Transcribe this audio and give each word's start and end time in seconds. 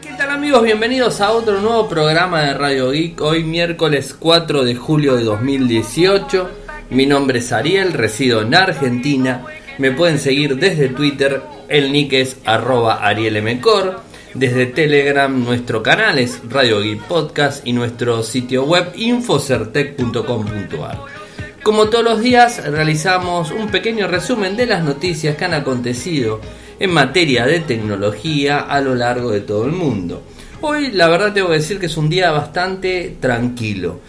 ¿Qué 0.00 0.08
tal 0.16 0.30
amigos? 0.30 0.62
Bienvenidos 0.62 1.20
a 1.20 1.32
otro 1.32 1.60
nuevo 1.60 1.86
programa 1.86 2.40
de 2.40 2.54
Radio 2.54 2.92
Geek. 2.92 3.20
Hoy 3.20 3.44
miércoles 3.44 4.16
4 4.18 4.64
de 4.64 4.74
julio 4.74 5.16
de 5.16 5.24
2018. 5.24 6.48
Mi 6.88 7.04
nombre 7.04 7.40
es 7.40 7.52
Ariel, 7.52 7.92
resido 7.92 8.40
en 8.40 8.54
Argentina. 8.54 9.44
Me 9.76 9.90
pueden 9.90 10.18
seguir 10.18 10.56
desde 10.56 10.88
Twitter, 10.88 11.42
el 11.68 11.92
nick 11.92 12.14
es 12.14 12.38
arroba 12.46 13.06
arielmcor. 13.06 14.00
Desde 14.32 14.64
Telegram 14.64 15.44
nuestro 15.44 15.82
canal 15.82 16.18
es 16.18 16.40
Radio 16.48 16.80
Geek 16.80 17.02
Podcast 17.02 17.66
y 17.66 17.74
nuestro 17.74 18.22
sitio 18.22 18.64
web 18.64 18.92
infocertec.com.ar. 18.94 21.21
Como 21.62 21.88
todos 21.88 22.04
los 22.04 22.20
días 22.20 22.64
realizamos 22.66 23.52
un 23.52 23.68
pequeño 23.68 24.08
resumen 24.08 24.56
de 24.56 24.66
las 24.66 24.82
noticias 24.82 25.36
que 25.36 25.44
han 25.44 25.54
acontecido 25.54 26.40
en 26.80 26.90
materia 26.92 27.46
de 27.46 27.60
tecnología 27.60 28.58
a 28.58 28.80
lo 28.80 28.96
largo 28.96 29.30
de 29.30 29.42
todo 29.42 29.66
el 29.66 29.72
mundo. 29.72 30.24
Hoy 30.60 30.90
la 30.90 31.08
verdad 31.08 31.32
tengo 31.32 31.48
que 31.48 31.54
decir 31.54 31.78
que 31.78 31.86
es 31.86 31.96
un 31.96 32.08
día 32.08 32.32
bastante 32.32 33.16
tranquilo, 33.20 34.00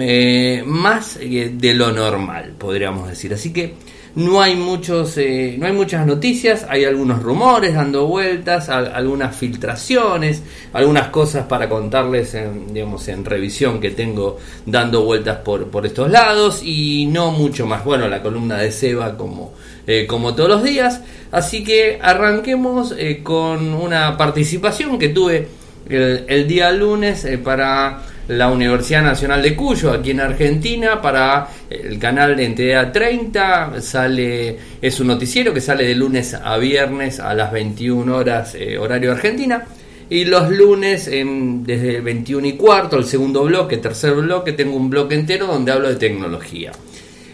eh, 0.00 0.64
más 0.66 1.20
de 1.20 1.74
lo 1.74 1.92
normal 1.92 2.54
podríamos 2.58 3.08
decir. 3.08 3.32
Así 3.32 3.52
que 3.52 3.74
no 4.16 4.40
hay 4.40 4.56
muchos, 4.56 5.18
eh, 5.18 5.56
no 5.58 5.66
hay 5.66 5.74
muchas 5.74 6.06
noticias, 6.06 6.64
hay 6.70 6.84
algunos 6.84 7.22
rumores 7.22 7.74
dando 7.74 8.06
vueltas, 8.06 8.70
algunas 8.70 9.36
filtraciones, 9.36 10.42
algunas 10.72 11.08
cosas 11.08 11.44
para 11.44 11.68
contarles, 11.68 12.32
en, 12.32 12.72
digamos, 12.72 13.06
en 13.08 13.26
revisión 13.26 13.78
que 13.78 13.90
tengo 13.90 14.38
dando 14.64 15.04
vueltas 15.04 15.36
por, 15.40 15.66
por 15.68 15.84
estos 15.84 16.10
lados 16.10 16.62
y 16.62 17.04
no 17.04 17.30
mucho 17.30 17.66
más. 17.66 17.84
Bueno, 17.84 18.08
la 18.08 18.22
columna 18.22 18.56
de 18.56 18.72
Seba 18.72 19.18
como, 19.18 19.52
eh, 19.86 20.06
como 20.06 20.34
todos 20.34 20.48
los 20.48 20.62
días, 20.62 21.02
así 21.30 21.62
que 21.62 21.98
arranquemos 22.00 22.94
eh, 22.96 23.20
con 23.22 23.74
una 23.74 24.16
participación 24.16 24.98
que 24.98 25.10
tuve 25.10 25.46
el, 25.90 26.24
el 26.26 26.48
día 26.48 26.72
lunes 26.72 27.28
para 27.44 28.00
la 28.28 28.50
Universidad 28.50 29.02
Nacional 29.02 29.42
de 29.42 29.54
Cuyo, 29.54 29.92
aquí 29.92 30.10
en 30.10 30.20
Argentina, 30.20 31.00
para 31.00 31.48
el 31.70 31.98
canal 31.98 32.36
de 32.36 32.44
Entidad 32.44 32.92
30. 32.92 33.80
Sale, 33.80 34.58
es 34.80 35.00
un 35.00 35.06
noticiero 35.06 35.54
que 35.54 35.60
sale 35.60 35.84
de 35.84 35.94
lunes 35.94 36.34
a 36.34 36.56
viernes 36.56 37.20
a 37.20 37.34
las 37.34 37.52
21 37.52 38.16
horas 38.16 38.54
eh, 38.54 38.78
horario 38.78 39.12
Argentina. 39.12 39.64
Y 40.08 40.24
los 40.24 40.50
lunes, 40.50 41.06
desde 41.06 42.00
21 42.00 42.46
y 42.46 42.52
cuarto, 42.52 42.96
el 42.96 43.04
segundo 43.04 43.42
bloque, 43.44 43.78
tercer 43.78 44.14
bloque, 44.14 44.52
tengo 44.52 44.76
un 44.76 44.88
bloque 44.88 45.16
entero 45.16 45.48
donde 45.48 45.72
hablo 45.72 45.88
de 45.88 45.96
tecnología. 45.96 46.70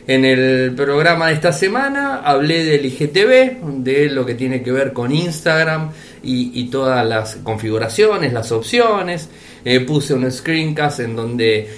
En 0.07 0.25
el 0.25 0.75
programa 0.75 1.29
de 1.29 1.35
esta 1.35 1.53
semana 1.53 2.23
hablé 2.25 2.65
del 2.65 2.85
IGTV, 2.87 3.85
de 3.85 4.09
lo 4.09 4.27
que 4.27 4.35
tiene 4.35 4.63
que 4.63 4.73
ver 4.73 4.93
con 4.93 5.13
Instagram 5.13 5.91
y 6.23 6.65
todas 6.65 7.07
las 7.07 7.37
configuraciones, 7.37 8.33
las 8.33 8.53
opciones. 8.53 9.29
Eh, 9.65 9.79
puse 9.81 10.13
un 10.13 10.29
screencast 10.31 11.01
en 11.01 11.15
donde 11.15 11.69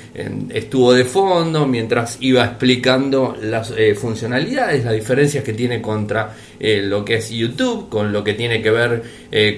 estuvo 0.50 0.94
de 0.94 1.04
fondo 1.04 1.66
mientras 1.66 2.16
iba 2.20 2.42
explicando 2.42 3.36
las 3.42 3.72
eh, 3.76 3.94
funcionalidades, 3.94 4.84
las 4.84 4.94
diferencias 4.94 5.44
que 5.44 5.52
tiene 5.52 5.82
contra 5.82 6.34
eh, 6.64 6.82
lo 6.82 7.04
que 7.04 7.16
es 7.16 7.30
YouTube, 7.30 7.88
con 7.88 8.12
lo 8.12 8.24
que 8.24 8.34
tiene 8.34 8.62
que 8.62 8.70
ver 8.70 9.02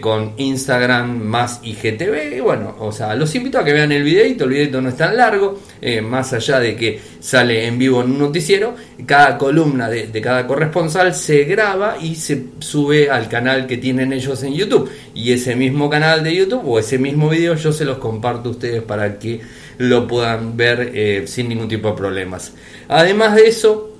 con 0.01 0.33
Instagram 0.39 1.19
más 1.19 1.61
IGTV. 1.63 2.39
Y 2.39 2.41
bueno, 2.41 2.77
o 2.79 2.91
sea, 2.91 3.15
los 3.15 3.35
invito 3.35 3.59
a 3.59 3.65
que 3.65 3.75
vean 3.75 3.93
el 3.93 4.03
videito, 4.03 4.45
el 4.45 4.51
videito 4.51 4.81
no 4.81 4.89
es 4.89 4.97
tan 4.97 5.15
largo, 5.15 5.61
más 6.03 6.33
allá 6.33 6.59
de 6.61 6.75
que 6.75 6.99
sale 7.21 7.67
en 7.67 7.79
vivo 7.79 8.03
en 8.03 8.13
un 8.13 8.19
noticiero, 8.19 8.75
cada 9.05 9.37
columna 9.37 9.91
de, 9.91 10.21
cada 10.21 10.47
corresponsal 10.47 11.15
se 11.15 11.45
graba 11.45 11.99
y 12.01 12.15
se 12.15 12.45
sube 12.59 13.11
al 13.11 13.29
canal 13.29 13.67
que 13.67 13.77
tienen 13.77 14.13
ellos 14.13 14.43
en 14.43 14.55
YouTube. 14.55 14.91
Y 15.15 15.33
ese 15.33 15.57
mismo 15.57 15.91
canal 15.91 16.25
de 16.25 16.35
YouTube 16.35 16.63
o 16.65 16.79
ese 16.79 16.99
mismo 16.99 17.29
video 17.29 17.55
yo 17.55 17.73
se 17.73 17.85
los 17.85 17.99
comparto 17.99 18.49
a 18.49 18.53
ustedes 18.53 18.83
para 18.83 19.19
que 19.19 19.41
lo 19.79 20.07
puedan 20.07 20.57
ver 20.57 20.93
eh, 20.95 21.25
sin 21.27 21.49
ningún 21.49 21.69
tipo 21.69 21.91
de 21.91 21.95
problemas. 21.95 22.53
Además 22.89 23.35
de 23.35 23.49
eso, 23.49 23.91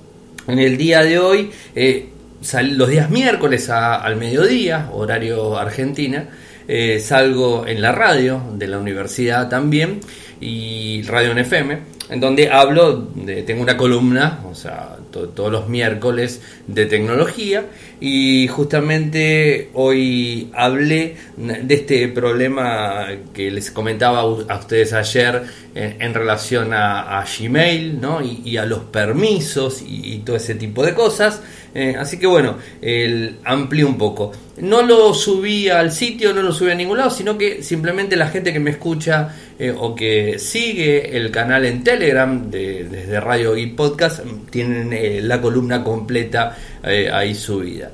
en 0.47 0.59
el 0.59 0.77
día 0.77 1.03
de 1.03 1.19
hoy, 1.19 1.51
eh, 1.75 2.09
los 2.41 2.89
días 2.89 3.09
miércoles 3.09 3.69
al 3.69 4.15
mediodía, 4.15 4.89
horario 4.93 5.57
Argentina, 5.57 6.29
eh, 6.67 6.99
salgo 6.99 7.65
en 7.65 7.81
la 7.81 7.91
radio 7.91 8.41
de 8.53 8.67
la 8.67 8.77
universidad 8.77 9.49
también 9.49 9.99
y 10.39 11.01
radio 11.03 11.31
en 11.31 11.39
FM, 11.39 11.79
en 12.09 12.19
donde 12.19 12.49
hablo, 12.51 13.07
tengo 13.45 13.61
una 13.61 13.75
columna, 13.75 14.41
o 14.49 14.53
sea, 14.53 14.97
todos 15.11 15.51
los 15.51 15.67
miércoles 15.67 16.41
de 16.67 16.85
tecnología 16.85 17.65
y 17.99 18.47
justamente 18.47 19.69
hoy 19.73 20.51
hablé 20.53 21.15
de 21.35 21.73
este 21.73 22.07
problema 22.09 23.07
que 23.33 23.49
les 23.49 23.71
comentaba 23.71 24.19
a 24.19 24.25
ustedes 24.25 24.93
ayer 24.93 25.43
en, 25.77 26.13
relación 26.13 26.73
a, 26.73 27.23
Gmail 27.25 27.99
¿no? 28.01 28.19
y, 28.21 28.57
a 28.57 28.65
los 28.65 28.79
permisos 28.85 29.83
y, 29.85 30.19
todo 30.19 30.35
ese 30.35 30.55
tipo 30.55 30.83
de 30.85 30.93
cosas. 30.93 31.41
Eh, 31.73 31.95
así 31.97 32.17
que 32.17 32.25
bueno, 32.25 32.57
el, 32.81 33.37
amplié 33.43 33.85
un 33.85 33.97
poco. 33.97 34.31
No 34.57 34.81
lo 34.81 35.13
subí 35.13 35.69
al 35.69 35.91
sitio, 35.91 36.33
no 36.33 36.41
lo 36.41 36.51
subí 36.51 36.71
a 36.71 36.75
ningún 36.75 36.97
lado, 36.97 37.11
sino 37.11 37.37
que 37.37 37.61
simplemente 37.61 38.15
la 38.15 38.29
gente 38.29 38.51
que 38.51 38.59
me 38.59 38.71
escucha 38.71 39.35
eh, 39.59 39.73
o 39.77 39.93
que 39.93 40.39
sigue 40.39 41.15
el 41.15 41.29
canal 41.29 41.65
en 41.65 41.83
Telegram 41.83 42.49
de, 42.49 42.85
desde 42.85 43.19
Radio 43.19 43.55
y 43.55 43.67
Podcast 43.67 44.21
tienen 44.49 44.91
eh, 44.93 45.19
la 45.21 45.39
columna 45.39 45.83
completa 45.83 46.57
ahí 46.83 47.35
subida. 47.35 47.86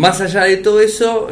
Más 0.00 0.18
allá 0.22 0.44
de 0.44 0.56
todo 0.56 0.80
eso, 0.80 1.28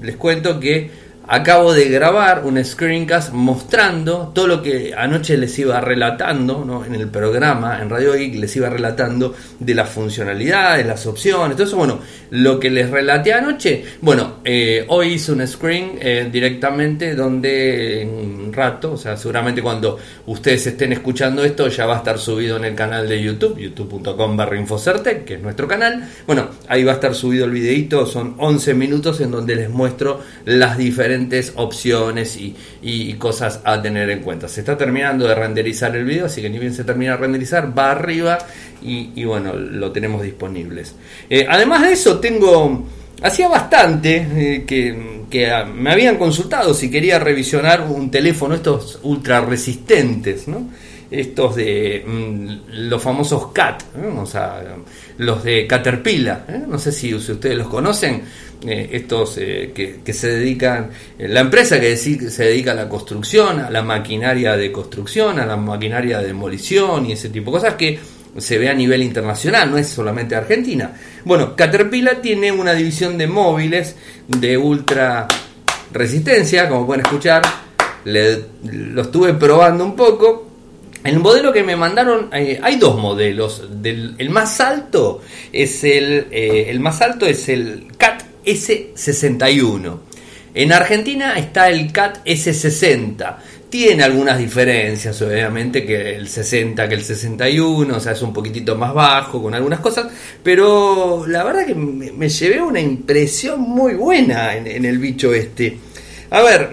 les 0.00 0.16
cuento 0.16 0.58
que 0.58 0.90
acabo 1.26 1.74
de 1.74 1.90
grabar 1.90 2.42
un 2.46 2.64
screencast 2.64 3.34
mostrando 3.34 4.32
todo 4.34 4.46
lo 4.46 4.62
que 4.62 4.94
anoche 4.96 5.36
les 5.36 5.58
iba 5.58 5.78
relatando 5.78 6.64
¿no? 6.64 6.86
en 6.86 6.94
el 6.94 7.08
programa, 7.08 7.82
en 7.82 7.90
Radio 7.90 8.14
Geek, 8.14 8.36
les 8.36 8.56
iba 8.56 8.70
relatando 8.70 9.34
de 9.58 9.74
las 9.74 9.90
funcionalidades, 9.90 10.86
las 10.86 11.06
opciones, 11.06 11.54
todo 11.54 11.66
eso. 11.66 11.76
Bueno, 11.76 12.00
lo 12.30 12.58
que 12.58 12.70
les 12.70 12.88
relaté 12.88 13.34
anoche, 13.34 13.84
bueno, 14.00 14.38
eh, 14.42 14.86
hoy 14.88 15.14
hice 15.14 15.32
un 15.32 15.46
screen 15.46 15.98
eh, 16.00 16.30
directamente 16.32 17.14
donde 17.14 18.47
rato, 18.58 18.92
o 18.92 18.96
sea, 18.96 19.16
seguramente 19.16 19.62
cuando 19.62 19.98
ustedes 20.26 20.66
estén 20.66 20.92
escuchando 20.92 21.44
esto 21.44 21.68
ya 21.68 21.86
va 21.86 21.94
a 21.94 21.98
estar 21.98 22.18
subido 22.18 22.56
en 22.56 22.64
el 22.64 22.74
canal 22.74 23.08
de 23.08 23.22
YouTube, 23.22 23.56
youtube.com 23.56 24.36
barra 24.36 24.58
Infocertec, 24.58 25.24
que 25.24 25.34
es 25.34 25.40
nuestro 25.40 25.68
canal. 25.68 26.08
Bueno, 26.26 26.48
ahí 26.68 26.82
va 26.84 26.92
a 26.92 26.94
estar 26.96 27.14
subido 27.14 27.44
el 27.44 27.52
videito, 27.52 28.04
son 28.04 28.34
11 28.38 28.74
minutos 28.74 29.20
en 29.20 29.30
donde 29.30 29.54
les 29.54 29.70
muestro 29.70 30.20
las 30.44 30.76
diferentes 30.76 31.52
opciones 31.56 32.36
y, 32.36 33.14
cosas 33.18 33.60
a 33.64 33.80
tener 33.80 34.10
en 34.10 34.20
cuenta. 34.20 34.48
Se 34.48 34.60
está 34.60 34.76
terminando 34.76 35.26
de 35.26 35.34
renderizar 35.34 35.94
el 35.96 36.04
video, 36.04 36.26
así 36.26 36.40
que 36.42 36.50
ni 36.50 36.58
bien 36.58 36.72
se 36.74 36.84
termina 36.84 37.12
de 37.12 37.18
renderizar, 37.18 37.76
va 37.76 37.92
arriba 37.92 38.38
y, 38.82 39.24
bueno, 39.24 39.54
lo 39.54 39.90
tenemos 39.92 40.22
disponibles. 40.22 40.94
Eh, 41.30 41.46
además 41.48 41.82
de 41.82 41.92
eso, 41.92 42.18
tengo... 42.18 42.86
Hacía 43.22 43.48
bastante 43.48 44.16
eh, 44.16 44.64
que, 45.30 45.50
ah, 45.50 45.64
me 45.64 45.90
habían 45.90 46.16
consultado 46.16 46.72
si 46.72 46.90
quería 46.90 47.18
revisionar 47.18 47.82
un 47.82 48.10
teléfono, 48.10 48.54
estos 48.54 49.00
ultra 49.02 49.40
resistentes, 49.40 50.46
¿no? 50.46 50.68
estos 51.10 51.56
de 51.56 52.04
mm, 52.06 52.88
los 52.88 53.02
famosos 53.02 53.50
CAT, 53.52 53.82
o 54.16 54.26
sea, 54.26 54.62
los 55.16 55.42
de 55.42 55.66
Caterpillar, 55.66 56.44
¿eh? 56.48 56.62
no 56.66 56.78
sé 56.78 56.92
si 56.92 57.14
ustedes 57.14 57.56
los 57.56 57.68
conocen, 57.68 58.22
eh, 58.66 58.90
estos 58.92 59.38
eh, 59.38 59.72
que, 59.72 60.12
se 60.12 60.28
dedican, 60.28 60.90
la 61.18 61.40
empresa 61.40 61.80
que 61.80 61.96
se 61.96 62.44
dedica 62.44 62.72
a 62.72 62.74
la 62.74 62.88
construcción, 62.88 63.60
a 63.60 63.70
la 63.70 63.82
maquinaria 63.82 64.56
de 64.56 64.72
construcción, 64.72 65.38
a 65.38 65.46
la 65.46 65.56
maquinaria 65.56 66.18
de 66.18 66.26
demolición 66.28 67.06
y 67.06 67.12
ese 67.12 67.28
tipo 67.28 67.50
de 67.52 67.58
cosas 67.58 67.74
que 67.74 67.98
se 68.38 68.58
ve 68.58 68.68
a 68.68 68.74
nivel 68.74 69.02
internacional, 69.02 69.70
no 69.70 69.78
es 69.78 69.88
solamente 69.88 70.34
Argentina. 70.34 70.92
Bueno, 71.24 71.54
Caterpillar 71.56 72.22
tiene 72.22 72.52
una 72.52 72.74
división 72.74 73.18
de 73.18 73.26
móviles 73.26 73.96
de 74.26 74.56
ultra 74.56 75.26
resistencia, 75.92 76.68
como 76.68 76.86
pueden 76.86 77.04
escuchar, 77.04 77.42
lo 78.04 79.02
estuve 79.02 79.34
probando 79.34 79.84
un 79.84 79.96
poco. 79.96 80.46
El 81.04 81.20
modelo 81.20 81.52
que 81.52 81.62
me 81.62 81.76
mandaron, 81.76 82.28
hay 82.32 82.76
dos 82.76 82.98
modelos. 82.98 83.82
Del, 83.82 84.14
el 84.18 84.30
más 84.30 84.60
alto 84.60 85.22
es 85.52 85.84
el, 85.84 86.26
el 86.30 86.80
más 86.80 87.00
alto 87.00 87.26
es 87.26 87.48
el 87.48 87.86
CAT 87.96 88.22
S61. 88.44 89.98
En 90.54 90.72
Argentina 90.72 91.38
está 91.38 91.70
el 91.70 91.92
CAT 91.92 92.24
S60. 92.26 93.36
Tiene 93.70 94.02
algunas 94.02 94.38
diferencias, 94.38 95.20
obviamente, 95.20 95.84
que 95.84 96.14
el 96.14 96.26
60, 96.26 96.88
que 96.88 96.94
el 96.94 97.04
61, 97.04 97.96
o 97.96 98.00
sea, 98.00 98.12
es 98.12 98.22
un 98.22 98.32
poquitito 98.32 98.76
más 98.76 98.94
bajo 98.94 99.42
con 99.42 99.54
algunas 99.54 99.80
cosas, 99.80 100.06
pero 100.42 101.26
la 101.26 101.44
verdad 101.44 101.66
que 101.66 101.74
me, 101.74 102.28
llevé 102.30 102.62
una 102.62 102.80
impresión 102.80 103.60
muy 103.60 103.92
buena 103.92 104.56
en, 104.56 104.86
el 104.86 104.98
bicho 104.98 105.34
este. 105.34 105.76
A 106.30 106.40
ver, 106.40 106.70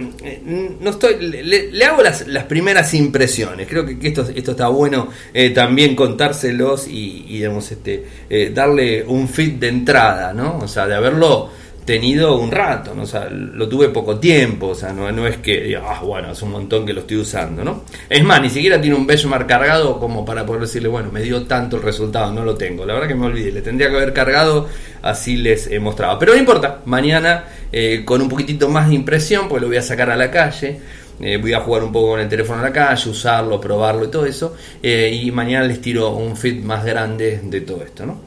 no 0.80 0.90
estoy, 0.90 1.18
le, 1.20 1.86
hago 1.86 2.02
las, 2.02 2.28
las, 2.28 2.46
primeras 2.46 2.94
impresiones. 2.94 3.68
Creo 3.68 3.86
que, 3.86 3.98
esto, 4.08 4.26
esto 4.34 4.52
está 4.52 4.70
bueno 4.70 5.10
eh, 5.34 5.50
también 5.50 5.98
contárselos 5.98 6.88
y, 6.88 7.26
y 7.28 7.38
digamos, 7.40 7.70
este, 7.72 8.06
eh, 8.30 8.52
darle 8.54 9.04
un 9.04 9.28
fit 9.28 9.60
de 9.60 9.68
entrada, 9.68 10.34
¿no? 10.34 10.60
O 10.60 10.68
sea, 10.68 10.88
de 10.88 10.96
haberlo 10.96 11.52
tenido 11.86 12.38
un 12.38 12.52
rato, 12.52 12.96
¿no? 12.96 13.04
o 13.04 13.06
sea, 13.06 13.30
lo 13.30 13.70
tuve 13.70 13.90
poco 13.90 14.20
tiempo, 14.20 14.70
o 14.70 14.76
sea, 14.76 14.92
no, 14.92 15.28
es 15.28 15.38
que 15.38 15.78
ah, 15.78 16.02
bueno, 16.04 16.32
es 16.32 16.42
un 16.42 16.52
montón 16.52 16.86
que 16.86 16.94
lo 16.94 17.02
estoy 17.02 17.18
usando, 17.18 17.64
¿no? 17.64 17.84
Es 18.10 18.24
más, 18.24 18.42
ni 18.42 18.50
siquiera 18.50 18.82
tiene 18.82 18.96
un 18.96 19.06
benchmark 19.06 19.48
cargado 19.48 20.00
como 20.00 20.26
para 20.26 20.46
poder 20.46 20.64
decirle, 20.64 20.90
bueno, 20.90 21.12
me 21.12 21.22
dio 21.22 21.44
tanto 21.44 21.78
el 21.78 21.84
resultado, 21.84 22.34
no 22.34 22.44
lo 22.44 22.56
tengo. 22.56 22.86
La 22.86 22.96
verdad 22.96 23.08
que 23.08 23.16
me 23.16 23.28
olvidé, 23.28 23.52
le 23.52 23.62
tendría 23.62 23.90
que 23.90 23.98
haber 23.98 24.14
cargado, 24.14 24.68
así 25.04 25.38
les 25.38 25.68
he 25.68 25.80
mostrado. 25.80 26.18
Pero 26.18 26.34
no 26.34 26.40
importa, 26.40 26.82
mañana 26.86 27.46
eh, 27.72 28.04
con 28.04 28.22
un 28.22 28.30
poquitito 28.30 28.68
más 28.70 28.90
de 28.90 28.96
impresión, 28.96 29.48
pues 29.48 29.62
lo 29.62 29.68
voy 29.68 29.78
a 29.78 29.84
sacar 29.84 30.10
a 30.10 30.16
la 30.16 30.32
calle. 30.32 30.80
Eh, 31.22 31.38
voy 31.38 31.54
a 31.54 31.62
jugar 31.62 31.84
un 31.84 31.94
poco 31.94 32.10
con 32.10 32.20
el 32.20 32.28
teléfono 32.28 32.60
en 32.60 32.66
la 32.66 32.74
calle, 32.74 33.10
usarlo, 33.10 33.62
probarlo 33.62 34.06
y 34.06 34.08
todo 34.08 34.26
eso. 34.26 34.56
Eh, 34.82 35.22
y 35.24 35.32
mañana 35.32 35.66
les 35.66 35.80
tiro 35.80 36.10
un 36.16 36.36
feed 36.36 36.64
más 36.64 36.84
grande 36.84 37.42
de 37.44 37.62
todo 37.62 37.84
esto, 37.84 38.06
¿no? 38.06 38.22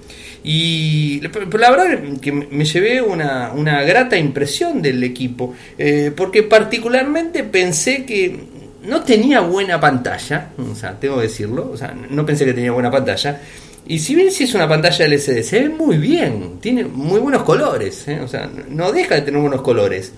Y 0.51 1.21
la 1.21 1.71
verdad 1.71 1.99
que 2.23 2.33
me 2.33 2.65
llevé 2.65 3.03
una, 3.03 3.53
una 3.55 3.83
grata 3.83 4.17
impresión 4.17 4.81
del 4.81 5.05
equipo, 5.05 5.55
eh, 5.77 6.11
porque 6.17 6.43
particularmente 6.43 7.45
pensé 7.45 8.07
que 8.07 8.45
no 8.85 9.03
tenía 9.03 9.41
buena 9.41 9.79
pantalla, 9.79 10.53
o 10.57 10.75
sea, 10.75 10.99
tengo 10.99 11.17
que 11.17 11.25
decirlo, 11.25 11.71
o 11.71 11.77
sea, 11.77 11.95
no 12.09 12.25
pensé 12.25 12.47
que 12.47 12.55
tenía 12.55 12.73
buena 12.73 12.91
pantalla. 12.91 13.43
Y 13.87 13.99
si 13.99 14.15
bien 14.15 14.33
si 14.33 14.45
es 14.45 14.55
una 14.55 14.67
pantalla 14.67 15.05
LCD, 15.05 15.43
se 15.43 15.61
ve 15.61 15.69
muy 15.69 15.99
bien, 15.99 16.59
tiene 16.63 16.85
muy 16.85 17.21
buenos 17.21 17.43
colores, 17.43 18.09
¿eh? 18.09 18.19
o 18.21 18.27
sea, 18.27 18.49
no 18.71 18.91
deja 18.91 19.17
de 19.17 19.21
tener 19.21 19.43
buenos 19.43 19.61
colores. 19.61 20.15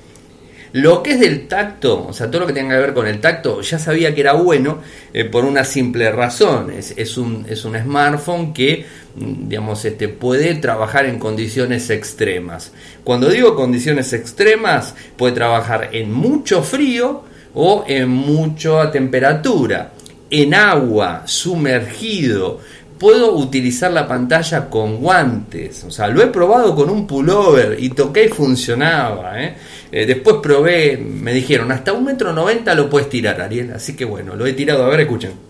Lo 0.72 1.02
que 1.02 1.12
es 1.12 1.20
del 1.20 1.48
tacto, 1.48 2.06
o 2.06 2.12
sea, 2.12 2.30
todo 2.30 2.42
lo 2.42 2.46
que 2.46 2.52
tenga 2.52 2.76
que 2.76 2.80
ver 2.80 2.94
con 2.94 3.06
el 3.08 3.20
tacto, 3.20 3.60
ya 3.60 3.78
sabía 3.78 4.14
que 4.14 4.20
era 4.20 4.34
bueno 4.34 4.80
eh, 5.12 5.24
por 5.24 5.44
una 5.44 5.64
simple 5.64 6.12
razón. 6.12 6.70
Es, 6.70 7.18
un, 7.18 7.44
es 7.48 7.64
un 7.64 7.76
smartphone 7.76 8.52
que, 8.52 8.86
digamos, 9.16 9.84
este, 9.84 10.08
puede 10.08 10.54
trabajar 10.54 11.06
en 11.06 11.18
condiciones 11.18 11.90
extremas. 11.90 12.72
Cuando 13.04 13.28
digo 13.28 13.54
condiciones 13.54 14.12
extremas, 14.12 14.94
puede 15.16 15.34
trabajar 15.34 15.90
en 15.92 16.12
mucho 16.12 16.62
frío 16.62 17.22
o 17.54 17.84
en 17.86 18.08
mucha 18.08 18.90
temperatura, 18.90 19.92
en 20.30 20.54
agua, 20.54 21.22
sumergido, 21.26 22.60
puedo 23.00 23.34
utilizar 23.34 23.90
la 23.90 24.06
pantalla 24.06 24.68
con 24.68 24.98
guantes. 24.98 25.84
O 25.84 25.90
sea, 25.90 26.06
lo 26.06 26.22
he 26.22 26.26
probado 26.26 26.76
con 26.76 26.90
un 26.90 27.06
pullover 27.06 27.76
y 27.80 27.88
toqué 27.88 28.26
y 28.26 28.28
funcionaba. 28.28 29.42
¿eh? 29.42 29.54
Eh, 29.90 30.06
después 30.06 30.36
probé, 30.42 30.98
me 30.98 31.32
dijeron, 31.32 31.72
hasta 31.72 31.92
un 31.92 32.04
metro 32.04 32.32
noventa 32.32 32.74
lo 32.74 32.88
puedes 32.88 33.08
tirar, 33.08 33.40
Ariel. 33.40 33.72
Así 33.72 33.96
que 33.96 34.04
bueno, 34.04 34.36
lo 34.36 34.46
he 34.46 34.52
tirado. 34.52 34.84
A 34.84 34.88
ver, 34.88 35.00
escuchen. 35.00 35.49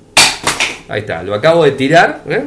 Ahí 0.90 1.02
está, 1.02 1.22
lo 1.22 1.36
acabo 1.36 1.62
de 1.62 1.70
tirar, 1.70 2.24
¿eh? 2.28 2.42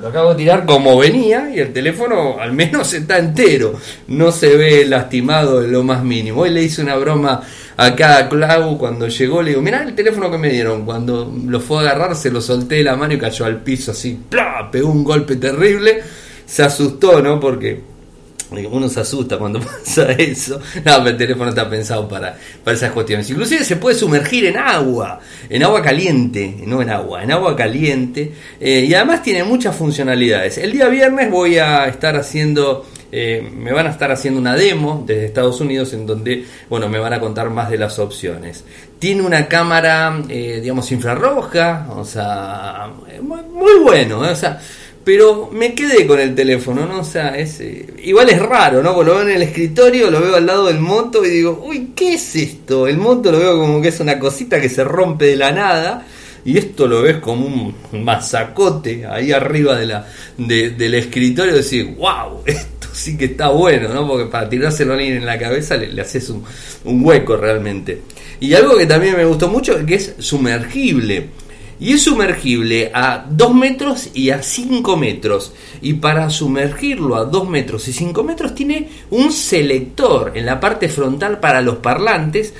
lo 0.00 0.08
acabo 0.08 0.30
de 0.30 0.36
tirar 0.36 0.64
como 0.64 0.96
venía 0.96 1.50
y 1.54 1.58
el 1.58 1.74
teléfono 1.74 2.40
al 2.40 2.54
menos 2.54 2.94
está 2.94 3.18
entero, 3.18 3.74
no 4.08 4.32
se 4.32 4.56
ve 4.56 4.86
lastimado 4.86 5.62
en 5.62 5.70
lo 5.70 5.82
más 5.82 6.02
mínimo. 6.02 6.40
Hoy 6.40 6.48
le 6.48 6.62
hice 6.62 6.80
una 6.80 6.96
broma 6.96 7.42
a 7.76 7.94
Clau 7.94 8.78
cuando 8.78 9.08
llegó, 9.08 9.42
le 9.42 9.50
digo, 9.50 9.60
mirá 9.60 9.82
el 9.82 9.94
teléfono 9.94 10.30
que 10.30 10.38
me 10.38 10.48
dieron, 10.48 10.86
cuando 10.86 11.30
lo 11.46 11.60
fue 11.60 11.78
a 11.78 11.80
agarrar 11.80 12.16
se 12.16 12.30
lo 12.30 12.40
solté 12.40 12.76
de 12.76 12.84
la 12.84 12.96
mano 12.96 13.12
y 13.12 13.18
cayó 13.18 13.44
al 13.44 13.58
piso 13.58 13.90
así, 13.90 14.18
¡plá! 14.30 14.70
pegó 14.72 14.90
un 14.90 15.04
golpe 15.04 15.36
terrible, 15.36 16.02
se 16.46 16.62
asustó, 16.62 17.20
¿no? 17.20 17.38
Porque 17.38 17.78
uno 18.50 18.88
se 18.88 19.00
asusta 19.00 19.38
cuando 19.38 19.60
pasa 19.84 20.12
eso. 20.12 20.60
No, 20.84 21.06
el 21.06 21.16
teléfono 21.16 21.50
está 21.50 21.68
pensado 21.68 22.08
para, 22.08 22.36
para 22.64 22.76
esas 22.76 22.92
cuestiones. 22.92 23.28
Inclusive 23.30 23.64
se 23.64 23.76
puede 23.76 23.96
sumergir 23.96 24.46
en 24.46 24.56
agua, 24.56 25.20
en 25.48 25.62
agua 25.62 25.82
caliente, 25.82 26.56
no 26.66 26.82
en 26.82 26.90
agua, 26.90 27.22
en 27.22 27.32
agua 27.32 27.56
caliente. 27.56 28.32
Eh, 28.60 28.86
y 28.88 28.94
además 28.94 29.22
tiene 29.22 29.44
muchas 29.44 29.76
funcionalidades. 29.76 30.58
El 30.58 30.72
día 30.72 30.88
viernes 30.88 31.30
voy 31.30 31.58
a 31.58 31.86
estar 31.86 32.16
haciendo... 32.16 32.86
Eh, 33.12 33.42
me 33.52 33.72
van 33.72 33.88
a 33.88 33.90
estar 33.90 34.12
haciendo 34.12 34.38
una 34.38 34.54
demo 34.54 35.02
desde 35.04 35.24
Estados 35.24 35.60
Unidos 35.60 35.92
en 35.94 36.06
donde, 36.06 36.44
bueno, 36.68 36.88
me 36.88 37.00
van 37.00 37.12
a 37.12 37.18
contar 37.18 37.50
más 37.50 37.68
de 37.68 37.76
las 37.76 37.98
opciones. 37.98 38.64
Tiene 39.00 39.22
una 39.22 39.48
cámara, 39.48 40.22
eh, 40.28 40.60
digamos, 40.62 40.92
infrarroja, 40.92 41.88
o 41.90 42.04
sea, 42.04 42.88
muy, 43.20 43.42
muy 43.42 43.80
bueno, 43.82 44.20
o 44.20 44.34
sea, 44.36 44.60
pero 45.04 45.48
me 45.52 45.74
quedé 45.74 46.06
con 46.06 46.20
el 46.20 46.34
teléfono, 46.34 46.86
¿no? 46.86 47.00
O 47.00 47.04
sea, 47.04 47.36
es, 47.38 47.60
eh, 47.60 47.86
igual 48.04 48.28
es 48.28 48.38
raro, 48.40 48.82
¿no? 48.82 48.94
Porque 48.94 49.10
lo 49.10 49.16
veo 49.16 49.28
en 49.28 49.36
el 49.36 49.42
escritorio, 49.42 50.10
lo 50.10 50.20
veo 50.20 50.36
al 50.36 50.46
lado 50.46 50.66
del 50.66 50.78
moto 50.78 51.24
y 51.24 51.30
digo, 51.30 51.64
uy, 51.66 51.92
¿qué 51.96 52.14
es 52.14 52.36
esto? 52.36 52.86
El 52.86 52.98
moto 52.98 53.32
lo 53.32 53.38
veo 53.38 53.58
como 53.58 53.80
que 53.80 53.88
es 53.88 54.00
una 54.00 54.18
cosita 54.18 54.60
que 54.60 54.68
se 54.68 54.84
rompe 54.84 55.26
de 55.26 55.36
la 55.36 55.52
nada. 55.52 56.06
Y 56.44 56.56
esto 56.56 56.86
lo 56.86 57.02
ves 57.02 57.18
como 57.18 57.46
un 57.46 58.04
masacote 58.04 59.04
ahí 59.06 59.30
arriba 59.30 59.76
de 59.76 59.86
la, 59.86 60.06
del 60.38 60.94
escritorio. 60.94 61.54
Y 61.54 61.62
decís, 61.62 61.96
wow, 61.96 62.42
esto 62.46 62.88
sí 62.92 63.16
que 63.16 63.26
está 63.26 63.48
bueno, 63.48 63.88
¿no? 63.88 64.06
Porque 64.06 64.26
para 64.26 64.48
tirárselo 64.48 64.98
en 64.98 65.24
la 65.24 65.38
cabeza 65.38 65.76
le, 65.76 65.88
le 65.88 66.00
haces 66.00 66.28
un, 66.30 66.42
un 66.84 67.04
hueco 67.04 67.36
realmente. 67.36 68.02
Y 68.40 68.54
algo 68.54 68.76
que 68.76 68.86
también 68.86 69.16
me 69.16 69.24
gustó 69.24 69.48
mucho, 69.48 69.84
que 69.84 69.96
es 69.96 70.14
sumergible 70.18 71.28
y 71.80 71.94
es 71.94 72.02
sumergible 72.02 72.90
a 72.92 73.24
2 73.28 73.54
metros 73.54 74.10
y 74.12 74.30
a 74.30 74.42
5 74.42 74.96
metros. 74.96 75.54
Y 75.80 75.94
para 75.94 76.28
sumergirlo 76.28 77.16
a 77.16 77.24
2 77.24 77.48
metros 77.48 77.88
y 77.88 77.92
5 77.92 78.22
metros 78.22 78.54
tiene 78.54 78.88
un 79.10 79.32
selector 79.32 80.32
en 80.34 80.44
la 80.44 80.60
parte 80.60 80.88
frontal 80.90 81.40
para 81.40 81.62
los 81.62 81.76
parlantes 81.76 82.52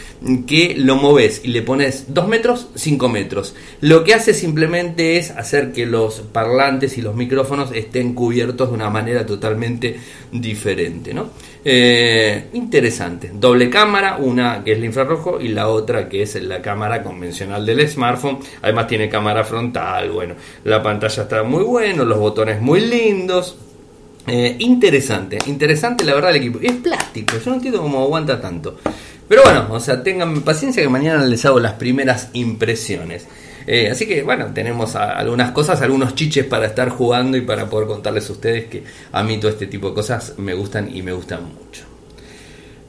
que 0.46 0.75
lo 0.76 0.96
moves 0.96 1.43
y 1.44 1.49
le 1.49 1.61
pones 1.62 2.06
2 2.08 2.28
metros, 2.28 2.69
5 2.75 3.08
metros. 3.11 3.55
Lo 3.82 4.05
que 4.05 4.14
hace 4.14 4.32
simplemente 4.32 5.19
es 5.19 5.31
hacer 5.31 5.73
que 5.73 5.84
los 5.84 6.20
parlantes 6.20 6.96
y 6.96 7.02
los 7.02 7.14
micrófonos 7.14 7.73
estén 7.73 8.14
cubiertos 8.14 8.70
de 8.70 8.75
una 8.75 8.88
manera 8.88 9.26
totalmente 9.26 9.99
diferente. 10.32 11.12
¿no? 11.12 11.28
Eh, 11.62 12.46
interesante. 12.55 13.31
Doble 13.34 13.69
cámara, 13.69 14.16
una 14.16 14.64
que 14.64 14.73
es 14.73 14.78
el 14.78 14.84
infrarrojo 14.84 15.40
y 15.40 15.49
la 15.49 15.69
otra 15.69 16.08
que 16.08 16.23
es 16.23 16.40
la 16.43 16.62
cámara 16.62 17.02
convencional 17.02 17.66
del 17.66 17.87
smartphone. 17.87 18.38
Además 18.62 18.87
tiene 18.87 19.10
cámara 19.11 19.45
frontal, 19.45 20.11
bueno, 20.11 20.35
la 20.65 20.83
pantalla 20.83 21.23
está 21.25 21.43
muy 21.43 21.65
bueno, 21.65 22.05
los 22.05 22.19
botones 22.19 22.61
muy 22.61 22.81
lindos. 22.81 23.57
Eh, 24.27 24.57
interesante, 24.61 25.39
interesante 25.47 26.05
la 26.05 26.15
verdad 26.15 26.31
el 26.31 26.37
equipo. 26.37 26.59
Es 26.62 26.73
plástico, 26.73 27.37
yo 27.39 27.51
no 27.51 27.57
entiendo 27.57 27.83
cómo 27.83 28.03
aguanta 28.03 28.41
tanto. 28.41 28.79
Pero 29.29 29.43
bueno, 29.45 29.67
o 29.71 29.81
sea, 29.81 30.03
tengan 30.03 30.41
paciencia 30.43 30.83
que 30.83 30.89
mañana 30.89 31.25
les 31.25 31.45
hago 31.45 31.61
las 31.61 31.75
primeras 31.75 32.31
impresiones. 32.33 33.27
Eh, 33.67 33.89
así 33.91 34.07
que 34.07 34.23
bueno, 34.23 34.53
tenemos 34.53 34.97
algunas 34.97 35.53
cosas, 35.53 35.81
algunos 35.83 36.15
chiches 36.15 36.45
para 36.47 36.67
estar 36.67 36.89
jugando 36.89 37.37
y 37.37 37.43
para 37.43 37.69
poder 37.69 37.87
contarles 37.87 38.29
a 38.29 38.33
ustedes 38.33 38.65
que 38.67 38.85
a 39.12 39.23
mí 39.23 39.39
todo 39.39 39.51
este 39.51 39.67
tipo 39.67 39.89
de 39.89 39.95
cosas 39.95 40.35
me 40.38 40.55
gustan 40.55 40.95
y 40.95 41.02
me 41.02 41.12
gustan 41.12 41.45
mucho. 41.45 41.85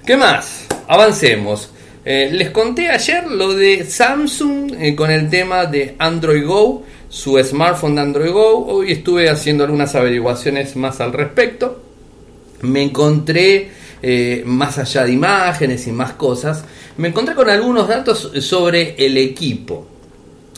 ¿Qué 0.06 0.18
más? 0.18 0.66
Avancemos. 0.88 1.70
Eh, 2.03 2.29
les 2.31 2.50
conté 2.50 2.89
ayer 2.89 3.27
lo 3.27 3.53
de 3.53 3.86
Samsung 3.86 4.74
eh, 4.79 4.96
con 4.96 5.12
el 5.12 5.29
tema 5.29 5.65
de 5.65 5.96
Android 6.00 6.46
Go, 6.46 6.84
su 7.10 7.38
smartphone 7.43 7.96
de 7.96 8.01
Android 8.01 8.31
Go. 8.31 8.65
Hoy 8.65 8.91
estuve 8.91 9.29
haciendo 9.29 9.63
algunas 9.63 9.93
averiguaciones 9.93 10.75
más 10.75 11.00
al 11.00 11.13
respecto. 11.13 11.81
Me 12.62 12.84
encontré, 12.84 13.70
más 14.46 14.77
allá 14.77 15.05
de 15.05 15.12
imágenes 15.12 15.88
y 15.88 15.91
más 15.91 16.13
cosas, 16.13 16.63
me 16.98 17.08
encontré 17.08 17.34
con 17.36 17.50
algunos 17.50 17.88
datos 17.88 18.31
sobre 18.39 18.96
el 19.03 19.17
equipo. 19.17 19.88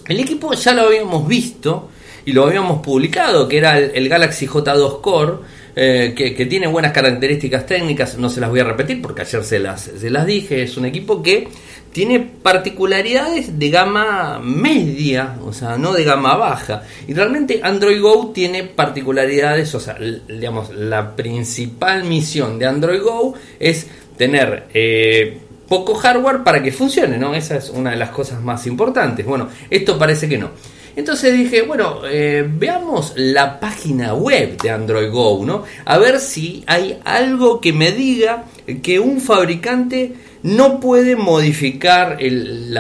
El 0.08 0.20
equipo 0.20 0.54
ya 0.54 0.74
lo 0.74 0.84
habíamos 0.84 1.28
visto 1.28 1.90
y 2.26 2.34
lo 2.34 2.46
habíamos 2.46 2.82
publicado, 2.82 3.48
que 3.48 3.58
era 3.58 3.78
el, 3.78 4.10
Galaxy 4.10 4.48
J2 4.48 5.02
Core, 5.02 5.34
eh, 5.76 6.14
que, 6.16 6.46
tiene 6.46 6.68
buenas 6.68 6.92
características 6.92 7.66
técnicas, 7.66 8.18
no 8.18 8.30
se 8.30 8.40
las 8.40 8.50
voy 8.50 8.60
a 8.60 8.64
repetir 8.64 9.02
porque 9.02 9.22
ayer 9.22 9.44
se 9.44 9.60
las, 9.60 9.82
se 9.82 10.10
las 10.10 10.26
dije, 10.26 10.62
es 10.62 10.78
un 10.78 10.86
equipo 10.86 11.24
que 11.24 11.48
tiene 11.92 12.20
particularidades 12.20 13.58
de 13.58 13.70
gama 13.70 14.40
media, 14.40 15.38
o 15.44 15.54
sea, 15.54 15.78
no 15.78 15.94
de 15.94 16.04
gama 16.04 16.36
baja. 16.36 16.84
Y 17.08 17.14
realmente 17.14 17.60
Android 17.64 18.02
Go 18.02 18.32
tiene 18.34 18.64
particularidades, 18.64 19.74
o 19.76 19.80
sea, 19.80 19.98
digamos, 20.28 20.74
la 20.74 21.16
principal 21.16 22.04
misión 22.04 22.58
de 22.58 22.66
Android 22.66 23.02
Go 23.02 23.36
es 23.60 23.88
tener 24.18 24.66
eh, 24.74 25.38
poco 25.68 25.96
hardware 25.96 26.44
para 26.44 26.62
que 26.62 26.72
funcione, 26.72 27.18
¿no? 27.18 27.34
Esa 27.34 27.58
es 27.58 27.70
una 27.70 27.92
de 27.92 27.98
las 27.98 28.10
cosas 28.10 28.42
más 28.42 28.66
importantes. 28.68 29.26
Bueno, 29.26 29.50
esto 29.70 29.98
parece 29.98 30.28
que 30.28 30.38
no. 30.38 30.52
Entonces 30.96 31.38
dije, 31.38 31.64
bueno, 31.64 32.02
eh, 32.06 32.48
veamos 32.48 33.14
la 33.16 33.60
página 33.60 34.14
web 34.14 34.62
de 34.62 34.70
Android 34.70 35.12
Go, 35.12 35.44
¿no? 35.46 35.64
A 35.86 35.98
ver 35.98 36.20
si 36.20 36.64
hay 36.68 37.00
algo 37.04 37.60
que 37.60 37.74
me 37.74 37.92
diga 37.92 38.46
que 38.82 39.00
un 39.00 39.20
fabricante 39.20 40.14
no 40.44 40.80
puede 40.80 41.16
modificar 41.16 42.18
el, 42.20 42.78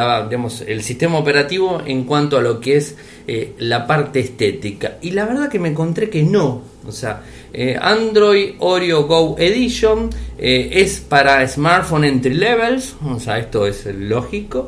el 0.67 0.83
sistema 0.83 1.17
operativo 1.17 1.81
en 1.85 2.03
cuanto 2.03 2.37
a 2.37 2.41
lo 2.41 2.59
que 2.59 2.77
es 2.77 2.95
eh, 3.25 3.53
la 3.59 3.87
parte 3.87 4.19
estética. 4.19 4.97
Y 5.01 5.11
la 5.11 5.25
verdad 5.25 5.49
que 5.49 5.59
me 5.59 5.69
encontré 5.69 6.09
que 6.09 6.23
no. 6.23 6.61
O 6.85 6.91
sea, 6.91 7.23
eh, 7.53 7.77
Android 7.79 8.55
Oreo 8.59 9.03
Go 9.03 9.35
Edition 9.37 10.09
eh, 10.37 10.69
es 10.73 10.99
para 10.99 11.47
smartphone 11.47 12.05
entry 12.05 12.33
levels, 12.33 12.95
o 13.05 13.19
sea, 13.19 13.37
esto 13.37 13.67
es 13.67 13.85
lógico, 13.85 14.67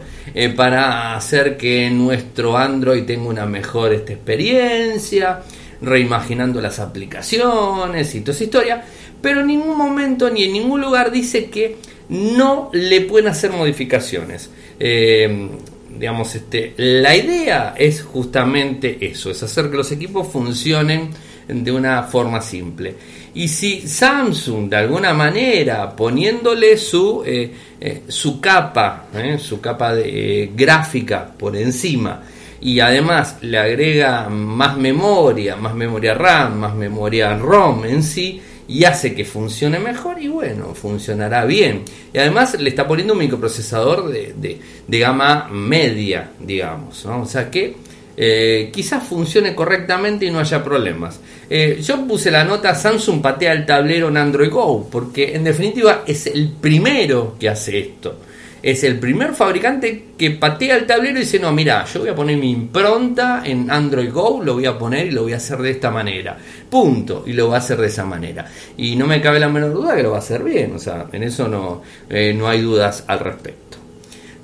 para 0.55 1.15
hacer 1.15 1.57
que 1.57 1.89
nuestro 1.89 2.57
Android 2.57 3.03
tenga 3.03 3.27
una 3.27 3.45
mejor 3.45 3.93
esta 3.93 4.13
experiencia, 4.13 5.41
reimaginando 5.81 6.61
las 6.61 6.79
aplicaciones 6.79 8.13
y 8.15 8.21
toda 8.21 8.33
esa 8.33 8.43
historia, 8.43 8.83
pero 9.21 9.41
en 9.41 9.47
ningún 9.47 9.77
momento 9.77 10.29
ni 10.29 10.43
en 10.43 10.53
ningún 10.53 10.81
lugar 10.81 11.11
dice 11.11 11.49
que 11.49 11.77
no 12.09 12.69
le 12.73 13.01
pueden 13.01 13.27
hacer 13.27 13.51
modificaciones. 13.51 14.49
Eh, 14.79 15.49
digamos, 15.97 16.35
este, 16.35 16.73
la 16.77 17.15
idea 17.15 17.73
es 17.77 18.03
justamente 18.03 18.97
eso, 19.01 19.31
es 19.31 19.41
hacer 19.41 19.69
que 19.69 19.77
los 19.77 19.91
equipos 19.91 20.27
funcionen 20.27 21.09
de 21.47 21.71
una 21.71 22.03
forma 22.03 22.41
simple. 22.41 22.95
Y 23.33 23.47
si 23.47 23.87
Samsung 23.87 24.69
de 24.69 24.77
alguna 24.77 25.13
manera 25.13 25.95
poniéndole 25.95 26.77
su, 26.77 27.23
eh, 27.25 27.51
eh, 27.79 28.03
su 28.07 28.39
capa, 28.39 29.07
su 29.37 29.59
capa 29.59 29.93
de, 29.95 30.51
gráfica 30.55 31.29
por 31.37 31.55
encima, 31.55 32.21
y 32.61 32.79
además 32.79 33.37
le 33.41 33.59
agrega 33.59 34.29
más 34.29 34.77
memoria, 34.77 35.55
más 35.55 35.75
memoria 35.75 36.13
RAM, 36.13 36.59
más 36.59 36.75
memoria 36.75 37.37
ROM 37.37 37.85
en 37.85 38.01
sí, 38.01 38.41
y 38.67 38.83
hace 38.83 39.13
que 39.13 39.25
funcione 39.25 39.77
mejor 39.79 40.19
y 40.19 40.27
bueno, 40.27 40.73
funcionará 40.73 41.45
bien. 41.45 41.83
Y 42.13 42.17
además 42.17 42.59
le 42.59 42.69
está 42.69 42.87
poniendo 42.87 43.13
un 43.13 43.19
microprocesador 43.19 44.09
de, 44.09 44.59
de, 44.87 44.99
gama 44.99 45.47
media, 45.51 46.31
digamos. 46.39 47.05
O 47.05 47.25
sea 47.25 47.51
que 47.51 47.75
eh, 48.17 48.69
quizás 48.74 49.03
funcione 49.07 49.55
correctamente 49.55 50.25
y 50.25 50.31
no 50.31 50.39
haya 50.39 50.63
problemas. 50.63 51.19
Eh, 51.50 51.79
yo 51.81 52.05
puse 52.07 52.31
la 52.31 52.43
nota 52.43 52.75
Samsung 52.75 53.22
patea 53.22 53.53
el 53.53 53.65
tablero 53.65 54.10
en 54.10 54.17
Android 54.17 54.50
Go, 54.50 54.88
porque 54.89 55.36
en 55.36 55.43
definitiva 55.43 56.03
es 56.07 56.27
el 56.27 56.50
primero 56.60 57.36
que 57.39 57.50
hace 57.50 57.79
esto 57.79 58.19
es 58.65 58.84
el 58.84 58.98
primer 58.98 59.36
fabricante 59.36 60.05
que 60.17 60.31
patea 60.31 60.77
el 60.77 60.88
tablero 60.88 61.17
y 61.17 61.22
dice, 61.22 61.38
no, 61.38 61.51
mira, 61.51 61.86
yo 61.86 62.00
voy 62.00 62.10
a 62.10 62.15
poner 62.15 62.36
mi 62.38 62.50
impronta 62.50 63.43
en 63.45 63.69
Android 63.69 64.12
Go, 64.12 64.41
lo 64.43 64.55
voy 64.55 64.65
a 64.65 64.75
poner 64.75 65.05
y 65.05 65.12
lo 65.12 65.22
voy 65.22 65.34
a 65.34 65.38
hacer 65.38 65.60
de 65.60 65.69
esta 65.69 65.91
manera. 65.91 66.36
Punto. 66.67 67.24
Y 67.27 67.34
lo 67.34 67.50
va 67.50 67.57
a 67.57 67.60
hacer 67.60 67.77
de 67.77 67.86
esa 67.86 68.05
manera. 68.05 68.43
Y 68.75 68.95
no 68.95 69.05
me 69.05 69.22
cabe 69.22 69.39
la 69.39 69.50
menor 69.50 69.72
duda 69.72 69.95
que 69.95 70.01
lo 70.01 70.10
va 70.10 70.15
a 70.15 70.19
hacer 70.19 70.41
bien. 70.41 70.74
O 70.74 70.79
sea, 70.79 71.05
en 71.12 71.22
eso 71.22 71.48
no, 71.48 71.84
eh, 72.10 72.34
no 72.36 72.48
hay 72.48 72.62
dudas 72.62 73.03
al 73.05 73.19
respecto. 73.19 73.77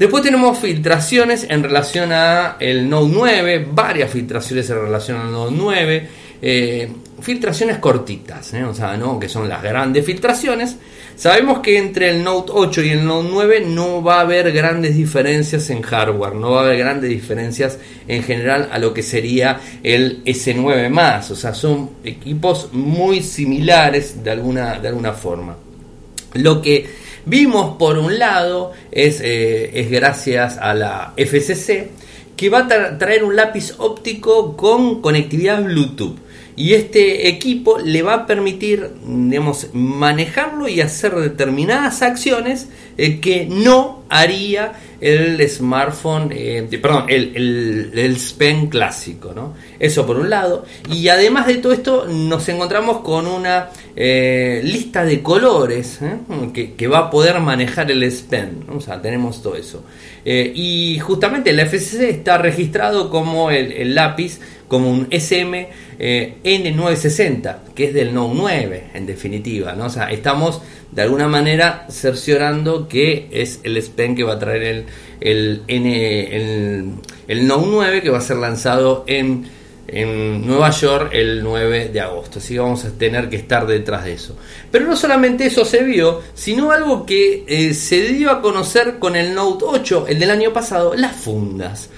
Después 0.02 0.24
tenemos 0.24 0.58
filtraciones 0.58 1.46
en 1.48 1.62
relación 1.62 2.12
a 2.12 2.58
el 2.60 2.90
Note 2.90 3.12
9, 3.14 3.68
varias 3.72 4.10
filtraciones 4.10 4.68
en 4.72 4.82
relación 4.82 5.22
al 5.22 5.32
Note 5.32 5.54
9. 5.56 6.08
Eh, 6.42 6.92
filtraciones 7.22 7.78
cortitas, 7.78 8.52
¿eh? 8.56 8.64
o 8.64 8.74
sea, 8.74 8.98
¿no? 8.98 9.20
que 9.20 9.30
son 9.30 9.48
las 9.48 9.62
grandes 9.62 10.04
filtraciones. 10.04 10.78
Sabemos 11.16 11.60
que 11.60 11.78
entre 11.78 12.10
el 12.10 12.24
Note 12.24 12.52
8 12.52 12.82
y 12.82 12.90
el 12.90 13.06
Note 13.06 13.30
9 13.32 13.64
no 13.68 14.02
va 14.02 14.16
a 14.16 14.22
haber 14.22 14.52
grandes 14.52 14.96
diferencias 14.96 15.70
en 15.70 15.84
hardware, 15.84 16.34
no 16.34 16.50
va 16.50 16.62
a 16.62 16.66
haber 16.66 16.80
grandes 16.80 17.12
diferencias 17.12 17.78
en 18.08 18.24
general 18.24 18.70
a 18.72 18.80
lo 18.80 18.96
que 18.96 19.04
sería 19.04 19.62
el 19.84 20.24
S9 20.26 20.90
más, 20.90 21.30
o 21.30 21.36
sea, 21.36 21.54
son 21.54 21.92
equipos 22.04 22.70
muy 22.72 23.22
similares 23.22 24.24
de 24.24 24.32
alguna, 24.32 24.80
de 24.80 24.88
alguna 24.88 25.14
forma. 25.14 25.58
Lo 26.34 26.60
que 26.60 26.90
vimos 27.26 27.78
por 27.78 27.98
un 27.98 28.20
lado 28.20 28.72
es, 28.92 29.22
eh, 29.22 29.80
es 29.80 29.92
gracias 29.92 30.58
a 30.58 30.74
la 30.74 31.14
FCC 31.18 31.90
que 32.36 32.50
va 32.50 32.68
a 32.70 32.98
traer 32.98 33.24
un 33.24 33.36
lápiz 33.36 33.76
óptico 33.78 34.58
con 34.58 35.02
conectividad 35.02 35.64
Bluetooth. 35.64 36.18
Y 36.56 36.74
este 36.74 37.28
equipo 37.30 37.78
le 37.80 38.02
va 38.02 38.14
a 38.14 38.26
permitir 38.26 38.92
digamos, 39.06 39.68
manejarlo 39.74 40.68
y 40.68 40.82
hacer 40.82 41.16
determinadas 41.16 42.02
acciones 42.02 42.68
eh, 42.98 43.20
que 43.20 43.46
no 43.46 44.01
haría 44.12 44.74
el 45.00 45.50
smartphone, 45.50 46.32
eh, 46.34 46.68
perdón, 46.82 47.06
el, 47.08 47.92
el, 47.96 48.20
SPEN 48.20 48.68
clásico, 48.68 49.32
¿no? 49.34 49.56
Eso 49.80 50.06
por 50.06 50.18
un 50.18 50.30
lado. 50.30 50.66
Y 50.92 51.08
además 51.08 51.48
de 51.48 51.56
todo 51.56 51.72
esto, 51.72 52.06
nos 52.08 52.48
encontramos 52.50 53.00
con 53.00 53.26
una 53.26 53.70
eh, 53.96 54.62
lista 54.64 55.06
de 55.06 55.24
colores 55.24 56.00
que, 56.54 56.74
que, 56.74 56.88
va 56.88 57.00
a 57.00 57.10
poder 57.10 57.40
manejar 57.40 57.90
el 57.90 58.10
SPEN. 58.12 58.66
O 58.70 58.82
sea, 58.82 59.02
tenemos 59.02 59.42
todo 59.42 59.56
eso. 59.56 59.84
y 60.26 61.00
justamente 61.00 61.52
el 61.52 61.60
FCC 61.62 62.10
está 62.10 62.38
registrado 62.38 63.10
como 63.10 63.50
el, 63.50 63.72
el 63.72 63.96
lápiz 63.96 64.40
como 64.72 64.90
un 64.90 65.08
SM 65.12 65.68
eh, 66.00 66.38
N960, 66.44 67.74
que 67.76 67.90
es 67.90 67.94
del 67.94 68.14
Note 68.14 68.36
9, 68.38 68.84
en 68.94 69.06
definitiva. 69.06 69.74
¿no? 69.76 69.88
O 69.88 69.90
sea, 69.90 70.10
estamos 70.10 70.62
de 70.92 71.04
alguna 71.04 71.28
manera 71.28 71.86
cerciorando 71.90 72.88
que 72.88 73.28
es 73.32 73.60
el 73.64 73.80
SPEN 73.80 74.01
que 74.16 74.24
va 74.24 74.34
a 74.34 74.40
traer 74.40 74.64
el, 74.64 74.86
el, 75.20 75.64
N, 75.68 76.36
el, 76.36 76.92
el 77.28 77.48
Note 77.48 77.68
9, 77.70 78.02
que 78.02 78.10
va 78.10 78.18
a 78.18 78.22
ser 78.22 78.38
lanzado 78.38 79.04
en, 79.08 79.46
en 79.88 80.46
Nueva 80.46 80.72
York 80.72 81.10
el 81.14 81.44
9 81.44 81.90
de 81.90 82.02
agosto. 82.02 82.40
Así 82.40 82.54
que 82.54 82.60
vamos 82.60 82.84
a 82.86 82.92
tener 82.92 83.30
que 83.30 83.36
estar 83.36 83.68
detrás 83.68 84.06
de 84.06 84.14
eso. 84.14 84.36
Pero 84.72 84.86
no 84.86 84.96
solamente 84.96 85.46
eso 85.46 85.66
se 85.66 85.84
vio, 85.84 86.22
sino 86.34 86.72
algo 86.72 87.06
que 87.06 87.44
eh, 87.48 87.74
se 87.74 88.02
dio 88.14 88.32
a 88.32 88.42
conocer 88.42 89.00
con 89.00 89.16
el 89.16 89.34
Note 89.36 89.66
8, 89.68 90.06
el 90.08 90.20
del 90.20 90.32
año 90.32 90.54
pasado, 90.54 90.96
las 90.96 91.16
fundas. 91.16 91.90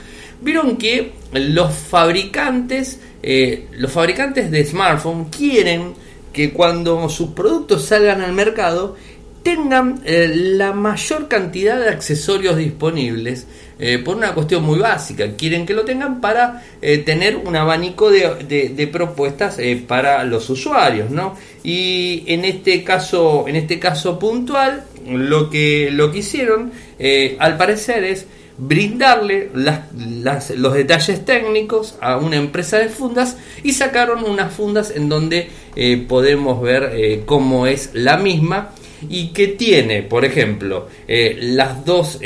Vieron 0.41 0.77
que 0.77 1.13
los 1.31 1.73
fabricantes, 1.73 2.99
eh, 3.21 3.67
los 3.77 3.91
fabricantes 3.91 4.51
de 4.51 4.65
smartphone 4.65 5.25
quieren 5.25 5.93
que 6.33 6.51
cuando 6.51 7.07
sus 7.09 7.29
productos 7.29 7.85
salgan 7.85 8.21
al 8.21 8.33
mercado 8.33 8.95
tengan 9.43 10.01
eh, 10.05 10.31
la 10.33 10.73
mayor 10.73 11.27
cantidad 11.27 11.79
de 11.79 11.89
accesorios 11.89 12.57
disponibles 12.57 13.45
eh, 13.77 13.99
por 13.99 14.15
una 14.15 14.33
cuestión 14.33 14.63
muy 14.63 14.79
básica. 14.79 15.35
Quieren 15.35 15.65
que 15.65 15.73
lo 15.73 15.83
tengan 15.83 16.21
para 16.21 16.63
tener 17.05 17.35
un 17.37 17.55
abanico 17.55 18.09
de, 18.09 18.89
propuestas 18.91 19.57
para 19.87 20.23
los 20.23 20.49
usuarios, 20.49 21.09
¿no? 21.09 21.35
Y 21.63 22.23
en 22.27 22.45
este 22.45 22.83
caso, 22.83 23.45
en 23.47 23.55
este 23.55 23.79
caso 23.79 24.17
puntual, 24.19 24.85
lo 25.05 25.49
que 25.49 25.89
lo 25.91 26.11
que 26.11 26.19
hicieron, 26.19 26.71
al 27.39 27.57
parecer, 27.57 28.03
es 28.03 28.27
brindarle 28.57 29.49
los 29.53 30.73
detalles 30.73 31.25
técnicos 31.25 31.95
a 32.01 32.17
una 32.17 32.35
empresa 32.35 32.77
de 32.77 32.89
fundas 32.89 33.37
y 33.63 33.73
sacaron 33.73 34.23
unas 34.23 34.53
fundas 34.53 34.91
en 34.95 35.09
donde 35.09 35.49
eh, 35.75 36.05
podemos 36.07 36.61
ver 36.61 36.91
eh, 36.93 37.23
cómo 37.25 37.65
es 37.65 37.91
la 37.93 38.17
misma 38.17 38.71
y 39.09 39.27
que 39.27 39.49
tiene, 39.49 40.03
por 40.03 40.25
ejemplo, 40.25 40.87
eh, 41.07 41.37
las 41.39 41.83
dos 41.85 42.19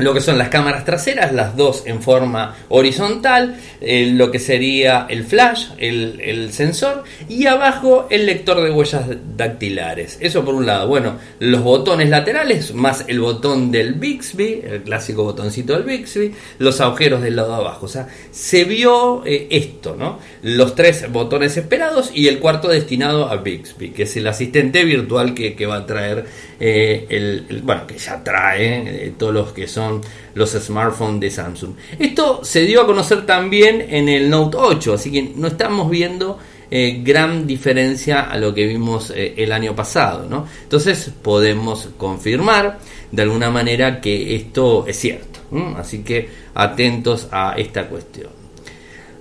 lo 0.00 0.14
que 0.14 0.20
son 0.20 0.38
las 0.38 0.48
cámaras 0.48 0.84
traseras, 0.84 1.32
las 1.32 1.56
dos 1.56 1.82
en 1.86 2.02
forma 2.02 2.56
horizontal, 2.68 3.56
eh, 3.80 4.10
lo 4.12 4.30
que 4.30 4.38
sería 4.38 5.06
el 5.08 5.24
flash, 5.24 5.68
el, 5.78 6.52
sensor, 6.52 7.04
y 7.28 7.46
abajo 7.46 8.06
el 8.10 8.26
lector 8.26 8.62
de 8.62 8.70
huellas 8.70 9.04
dactilares. 9.36 10.18
Eso 10.20 10.44
por 10.44 10.54
un 10.54 10.66
lado. 10.66 10.88
Bueno, 10.88 11.18
los 11.38 11.62
botones 11.62 12.08
laterales, 12.08 12.74
más 12.74 13.04
el 13.08 13.20
botón 13.20 13.70
del 13.70 13.94
Bixby, 13.94 14.62
el 14.64 14.82
clásico 14.82 15.24
botoncito 15.24 15.74
del 15.74 15.84
Bixby, 15.84 16.32
los 16.58 16.80
agujeros 16.80 17.22
del 17.22 17.36
lado 17.36 17.50
de 17.50 17.56
abajo. 17.56 17.86
O 17.86 17.88
sea, 17.88 18.08
se 18.30 18.64
vio 18.64 19.24
eh, 19.24 19.48
esto, 19.50 19.96
¿no? 19.96 20.18
Los 20.42 20.74
tres 20.74 21.10
botones 21.10 21.56
esperados 21.56 22.10
y 22.14 22.28
el 22.28 22.38
cuarto 22.38 22.68
destinado 22.68 23.28
a 23.28 23.36
Bixby, 23.36 23.90
que 23.90 24.04
es 24.04 24.16
el 24.16 24.26
asistente 24.26 24.84
virtual 24.84 25.34
que, 25.34 25.66
va 25.66 25.76
a 25.76 25.86
traer, 25.86 26.24
eh, 26.58 27.06
el, 27.08 27.60
bueno, 27.62 27.86
que 27.86 27.98
ya 27.98 28.22
trae 28.24 29.14
todos 29.18 29.32
los 29.32 29.52
que 29.52 29.66
son 29.66 29.89
los 30.34 30.50
smartphones 30.50 31.20
de 31.20 31.30
Samsung. 31.30 31.74
Esto 31.98 32.40
se 32.44 32.62
dio 32.62 32.82
a 32.82 32.86
conocer 32.86 33.26
también 33.26 33.86
en 33.88 34.08
el 34.08 34.28
Note 34.28 34.56
8, 34.58 34.94
así 34.94 35.10
que 35.10 35.32
no 35.34 35.48
estamos 35.48 35.90
viendo 35.90 36.38
eh, 36.70 37.00
gran 37.02 37.48
diferencia 37.48 38.30
a 38.30 38.38
lo 38.38 38.54
que 38.54 38.64
vimos 38.66 39.10
eh, 39.10 39.34
el 39.36 39.50
año 39.50 39.74
pasado. 39.74 40.26
¿no? 40.28 40.46
Entonces 40.62 41.10
podemos 41.22 41.88
confirmar 41.96 42.78
de 43.10 43.22
alguna 43.22 43.50
manera 43.50 44.00
que 44.00 44.36
esto 44.36 44.86
es 44.86 44.96
cierto. 44.96 45.40
Así 45.76 46.04
que 46.04 46.28
atentos 46.54 47.26
a 47.32 47.54
esta 47.56 47.88
cuestión. 47.88 48.40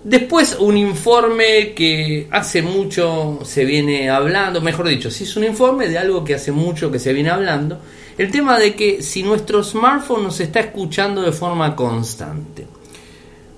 Después 0.04 0.56
un 0.60 0.78
informe 0.78 1.74
que 1.74 2.28
hace 2.32 2.62
mucho 2.62 3.40
se 3.44 3.66
viene 3.66 4.10
hablando, 4.10 4.62
mejor 4.62 4.88
dicho, 4.88 5.12
si 5.12 5.26
es 5.26 5.36
un 5.36 5.44
informe 5.44 5.88
de 5.88 5.98
algo 5.98 6.24
que 6.24 6.36
hace 6.36 6.52
mucho 6.52 6.90
que 6.90 7.00
se 7.00 7.12
viene 7.12 7.30
hablando, 7.30 7.80
el 8.20 8.32
tema 8.32 8.60
de 8.60 8.76
que 8.76 9.02
si 9.02 9.24
nuestro 9.24 9.64
smartphone 9.64 10.24
nos 10.24 10.42
está 10.42 10.60
escuchando 10.60 11.22
de 11.22 11.32
forma 11.32 11.74
constante. 11.74 12.68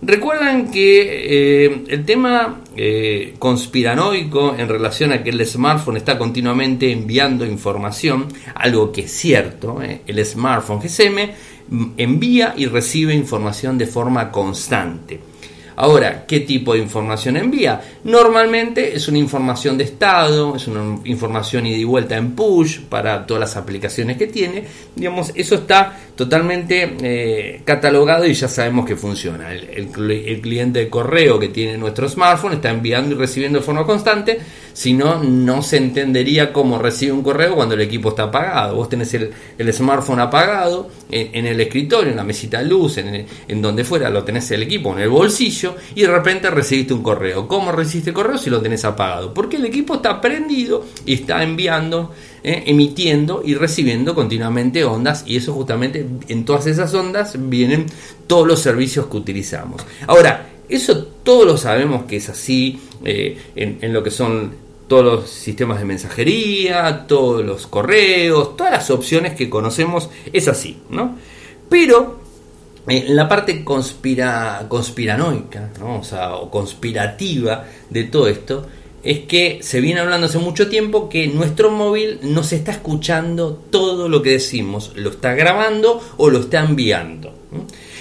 Recuerdan 0.03 0.69
que 0.69 1.65
eh, 1.65 1.83
el 1.87 2.05
tema 2.05 2.61
eh, 2.75 3.33
conspiranoico 3.39 4.55
en 4.55 4.69
relación 4.69 5.13
a 5.13 5.23
que 5.23 5.31
el 5.31 5.43
smartphone 5.47 5.97
está 5.97 6.15
continuamente 6.15 6.91
enviando 6.91 7.43
información, 7.43 8.27
algo 8.53 8.91
que 8.91 9.01
es 9.01 9.11
cierto, 9.11 9.81
eh, 9.81 10.01
el 10.05 10.23
smartphone 10.23 10.79
GSM 10.79 11.97
envía 11.97 12.53
y 12.55 12.67
recibe 12.67 13.15
información 13.15 13.79
de 13.79 13.87
forma 13.87 14.31
constante. 14.31 15.30
Ahora, 15.75 16.25
¿qué 16.27 16.41
tipo 16.41 16.73
de 16.73 16.79
información 16.79 17.37
envía? 17.37 17.81
Normalmente 18.03 18.95
es 18.95 19.07
una 19.07 19.17
información 19.17 19.77
de 19.77 19.85
estado, 19.85 20.55
es 20.55 20.67
una 20.67 20.99
información 21.05 21.65
ida 21.65 21.77
y 21.77 21.83
vuelta 21.83 22.17
en 22.17 22.31
push 22.31 22.81
para 22.81 23.25
todas 23.25 23.41
las 23.41 23.57
aplicaciones 23.57 24.17
que 24.17 24.27
tiene. 24.27 24.63
Digamos, 24.95 25.31
eso 25.35 25.55
está 25.55 25.97
totalmente 26.15 26.97
eh, 27.01 27.61
catalogado 27.63 28.25
y 28.25 28.33
ya 28.33 28.47
sabemos 28.47 28.85
que 28.85 28.95
funciona. 28.95 29.53
El, 29.53 29.87
cliente 30.41 30.79
de 30.79 30.89
correo 30.89 31.39
que 31.39 31.49
tiene 31.49 31.77
nuestro 31.77 32.07
smartphone 32.07 32.53
está 32.53 32.69
enviando 32.69 33.15
y 33.15 33.17
recibiendo 33.17 33.59
de 33.59 33.65
forma 33.65 33.85
constante, 33.85 34.39
si 34.73 34.93
no, 34.93 35.23
no 35.23 35.61
se 35.61 35.77
entendería 35.77 36.53
cómo 36.53 36.79
recibe 36.79 37.11
un 37.11 37.23
correo 37.23 37.55
cuando 37.55 37.75
el 37.75 37.81
equipo 37.81 38.09
está 38.09 38.23
apagado. 38.23 38.75
Vos 38.75 38.89
tenés 38.89 39.13
el, 39.13 39.33
smartphone 39.73 40.19
apagado 40.19 40.89
en, 41.09 41.45
el 41.45 41.59
escritorio, 41.59 42.11
en 42.11 42.17
la 42.17 42.23
mesita 42.23 42.59
de 42.59 42.65
luz, 42.65 42.97
en, 42.97 43.25
en 43.47 43.61
donde 43.61 43.83
fuera, 43.83 44.09
lo 44.09 44.23
tenés 44.23 44.49
el 44.51 44.63
equipo 44.63 44.93
en 44.93 44.99
el 44.99 45.09
bolsillo 45.09 45.75
y 45.95 46.01
de 46.01 46.07
repente 46.07 46.49
recibiste 46.49 46.93
un 46.93 47.03
correo. 47.03 47.47
¿Cómo 47.47 47.71
recibiste 47.71 48.11
el 48.11 48.15
correo 48.15 48.37
si 48.37 48.49
lo 48.49 48.61
tenés 48.61 48.85
apagado? 48.85 49.33
Porque 49.33 49.57
el 49.57 49.65
equipo 49.65 49.95
está 49.95 50.19
prendido 50.21 50.85
y 51.05 51.13
está 51.13 51.43
enviando, 51.43 52.11
eh, 52.43 52.63
emitiendo 52.67 53.41
y 53.45 53.55
recibiendo 53.55 54.15
continuamente 54.15 54.83
ondas 54.83 55.23
y 55.25 55.37
eso 55.37 55.53
justamente 55.53 56.05
en 56.27 56.45
todas 56.45 56.67
esas 56.67 56.93
ondas 56.93 57.35
vienen 57.37 57.85
todos 58.27 58.47
los 58.47 58.61
servicios 58.61 59.07
que 59.07 59.17
utilizamos. 59.17 59.81
Ahora, 60.07 60.47
eso 60.71 61.05
todos 61.23 61.45
lo 61.45 61.57
sabemos 61.57 62.03
que 62.03 62.17
es 62.17 62.29
así 62.29 62.79
eh, 63.03 63.37
en, 63.55 63.93
lo 63.93 64.03
que 64.03 64.11
son 64.11 64.53
todos 64.87 65.05
los 65.05 65.29
sistemas 65.29 65.79
de 65.79 65.85
mensajería, 65.85 67.05
todos 67.07 67.45
los 67.45 67.67
correos, 67.67 68.57
todas 68.57 68.73
las 68.73 68.89
opciones 68.89 69.35
que 69.35 69.49
conocemos, 69.49 70.09
es 70.33 70.47
así, 70.47 70.81
¿no? 70.89 71.17
Pero 71.69 72.19
eh, 72.87 73.05
la 73.07 73.29
parte 73.29 73.63
conspira, 73.63 74.65
conspiranoica, 74.67 75.71
o, 75.81 76.49
conspirativa 76.49 77.65
de 77.89 78.03
todo 78.05 78.27
esto, 78.27 78.67
es 79.03 79.19
que 79.19 79.59
se 79.61 79.81
viene 79.81 79.99
hablando 79.99 80.27
hace 80.27 80.37
mucho 80.37 80.69
tiempo 80.69 81.09
que 81.09 81.27
nuestro 81.27 81.71
móvil 81.71 82.19
nos 82.21 82.53
está 82.53 82.71
escuchando 82.71 83.53
todo 83.69 84.07
lo 84.09 84.21
que 84.21 84.31
decimos, 84.31 84.91
lo 84.95 85.09
está 85.09 85.33
grabando 85.33 86.01
o 86.17 86.29
lo 86.29 86.39
está 86.39 86.59
enviando. 86.59 87.41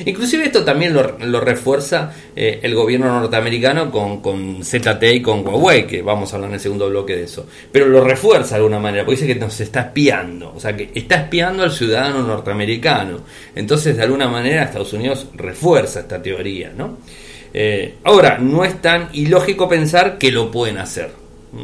Inclusive 0.04 0.44
esto 0.44 0.64
también 0.64 0.94
lo, 0.94 1.40
refuerza 1.40 2.14
eh, 2.36 2.60
el 2.62 2.74
gobierno 2.74 3.08
norteamericano 3.20 3.90
con, 3.90 4.20
con 4.20 4.62
ZTE 4.62 5.14
y 5.16 5.22
con 5.22 5.46
Huawei, 5.46 5.86
que 5.86 6.02
vamos 6.02 6.32
a 6.32 6.36
hablar 6.36 6.50
en 6.50 6.54
el 6.54 6.60
segundo 6.60 6.88
bloque 6.88 7.16
de 7.16 7.24
eso. 7.24 7.46
Pero 7.72 7.86
lo 7.86 8.02
refuerza 8.02 8.50
de 8.50 8.56
alguna 8.56 8.78
manera, 8.78 9.04
porque 9.04 9.20
dice 9.20 9.34
que 9.34 9.40
nos 9.40 9.60
está 9.60 9.80
espiando, 9.80 10.54
o 10.54 10.60
sea, 10.60 10.76
que 10.76 10.90
está 10.94 11.16
espiando 11.16 11.64
al 11.64 11.72
ciudadano 11.72 12.22
norteamericano. 12.22 13.20
Entonces, 13.54 13.96
de 13.96 14.04
alguna 14.04 14.28
manera, 14.28 14.64
Estados 14.64 14.92
Unidos 14.92 15.26
refuerza 15.34 16.00
esta 16.00 16.22
teoría, 16.22 16.72
¿no? 16.74 16.98
Eh, 17.52 17.96
ahora, 18.04 18.38
no 18.38 18.64
es 18.64 18.80
tan 18.80 19.08
ilógico 19.12 19.68
pensar 19.68 20.18
que 20.18 20.30
lo 20.30 20.50
pueden 20.50 20.78
hacer. 20.78 21.12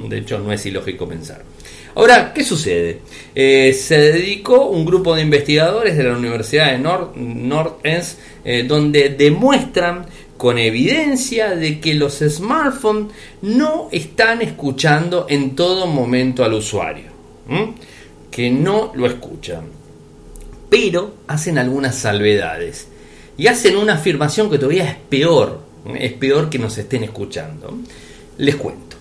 De 0.08 0.18
hecho, 0.18 0.38
no 0.38 0.52
es 0.52 0.64
ilógico 0.66 1.08
pensar. 1.08 1.42
Ahora, 1.94 2.32
¿qué 2.34 2.44
sucede? 2.44 3.00
Eh, 3.34 3.72
se 3.72 3.98
dedicó 3.98 4.66
un 4.66 4.84
grupo 4.84 5.14
de 5.14 5.22
investigadores 5.22 5.96
de 5.96 6.04
la 6.04 6.16
Universidad 6.16 6.72
de 6.72 6.78
North, 6.78 7.16
Northends 7.16 8.18
eh, 8.44 8.64
donde 8.68 9.08
demuestran 9.10 10.04
con 10.36 10.58
evidencia 10.58 11.56
de 11.56 11.80
que 11.80 11.94
los 11.94 12.18
smartphones 12.18 13.12
no 13.40 13.88
están 13.90 14.42
escuchando 14.42 15.26
en 15.28 15.56
todo 15.56 15.86
momento 15.86 16.44
al 16.44 16.52
usuario, 16.52 17.06
que 18.30 18.50
no 18.50 18.92
lo 18.94 19.06
escuchan, 19.06 19.62
pero 20.68 21.14
hacen 21.26 21.56
algunas 21.56 21.94
salvedades 21.94 22.88
y 23.38 23.46
hacen 23.46 23.76
una 23.76 23.94
afirmación 23.94 24.50
que 24.50 24.58
todavía 24.58 24.90
es 24.90 24.96
peor, 25.08 25.65
es 25.94 26.12
peor 26.14 26.48
que 26.50 26.58
nos 26.58 26.76
estén 26.78 27.04
escuchando. 27.04 27.78
Les 28.38 28.56
cuento. 28.56 28.96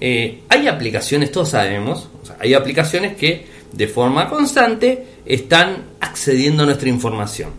Eh, 0.00 0.42
hay 0.48 0.66
aplicaciones, 0.68 1.32
todos 1.32 1.50
sabemos, 1.50 2.08
hay 2.38 2.54
aplicaciones 2.54 3.16
que 3.16 3.46
de 3.72 3.88
forma 3.88 4.28
constante 4.28 5.04
están 5.24 5.84
accediendo 6.00 6.62
a 6.62 6.66
nuestra 6.66 6.88
información 6.88 7.50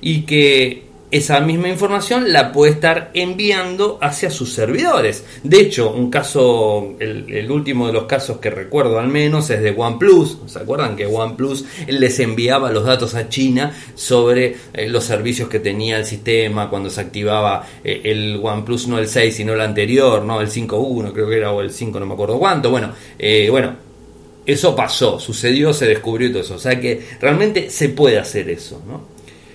y 0.00 0.22
que 0.22 0.84
esa 1.10 1.38
misma 1.40 1.68
información 1.68 2.32
la 2.32 2.50
puede 2.50 2.72
estar 2.72 3.10
enviando 3.14 3.98
hacia 4.00 4.30
sus 4.30 4.52
servidores. 4.52 5.24
De 5.42 5.60
hecho, 5.60 5.92
un 5.92 6.10
caso, 6.10 6.94
el, 6.98 7.50
último 7.50 7.86
de 7.86 7.92
los 7.92 8.04
casos 8.04 8.38
que 8.38 8.50
recuerdo 8.50 8.98
al 8.98 9.08
menos 9.08 9.48
es 9.50 9.62
de 9.62 9.70
OnePlus. 9.70 10.38
¿Se 10.46 10.58
acuerdan 10.58 10.96
que 10.96 11.06
OnePlus 11.06 11.64
les 11.86 12.18
enviaba 12.18 12.72
los 12.72 12.84
datos 12.84 13.14
a 13.14 13.28
China 13.28 13.72
sobre 13.94 14.56
eh, 14.72 14.88
los 14.88 15.04
servicios 15.04 15.48
que 15.48 15.60
tenía 15.60 15.98
el 15.98 16.04
sistema 16.04 16.68
cuando 16.68 16.90
se 16.90 17.00
activaba 17.00 17.64
eh, 17.84 18.00
el 18.04 18.40
OnePlus, 18.42 18.88
no 18.88 18.98
el 18.98 19.06
6, 19.06 19.36
sino 19.36 19.52
el 19.52 19.60
anterior, 19.60 20.24
no 20.24 20.40
el 20.40 20.48
5.1 20.48 21.12
creo 21.12 21.28
que 21.28 21.36
era, 21.36 21.52
o 21.52 21.60
el 21.60 21.70
5, 21.70 22.00
no 22.00 22.06
me 22.06 22.14
acuerdo 22.14 22.38
cuánto. 22.38 22.70
Bueno, 22.70 22.92
eh, 23.18 23.48
bueno, 23.50 23.76
eso 24.46 24.74
pasó, 24.74 25.20
sucedió, 25.20 25.72
se 25.72 25.86
descubrió 25.86 26.30
todo 26.30 26.42
eso. 26.42 26.54
O 26.54 26.58
sea 26.58 26.80
que 26.80 27.06
realmente 27.20 27.70
se 27.70 27.90
puede 27.90 28.18
hacer 28.18 28.50
eso, 28.50 28.82
¿no? 28.86 29.13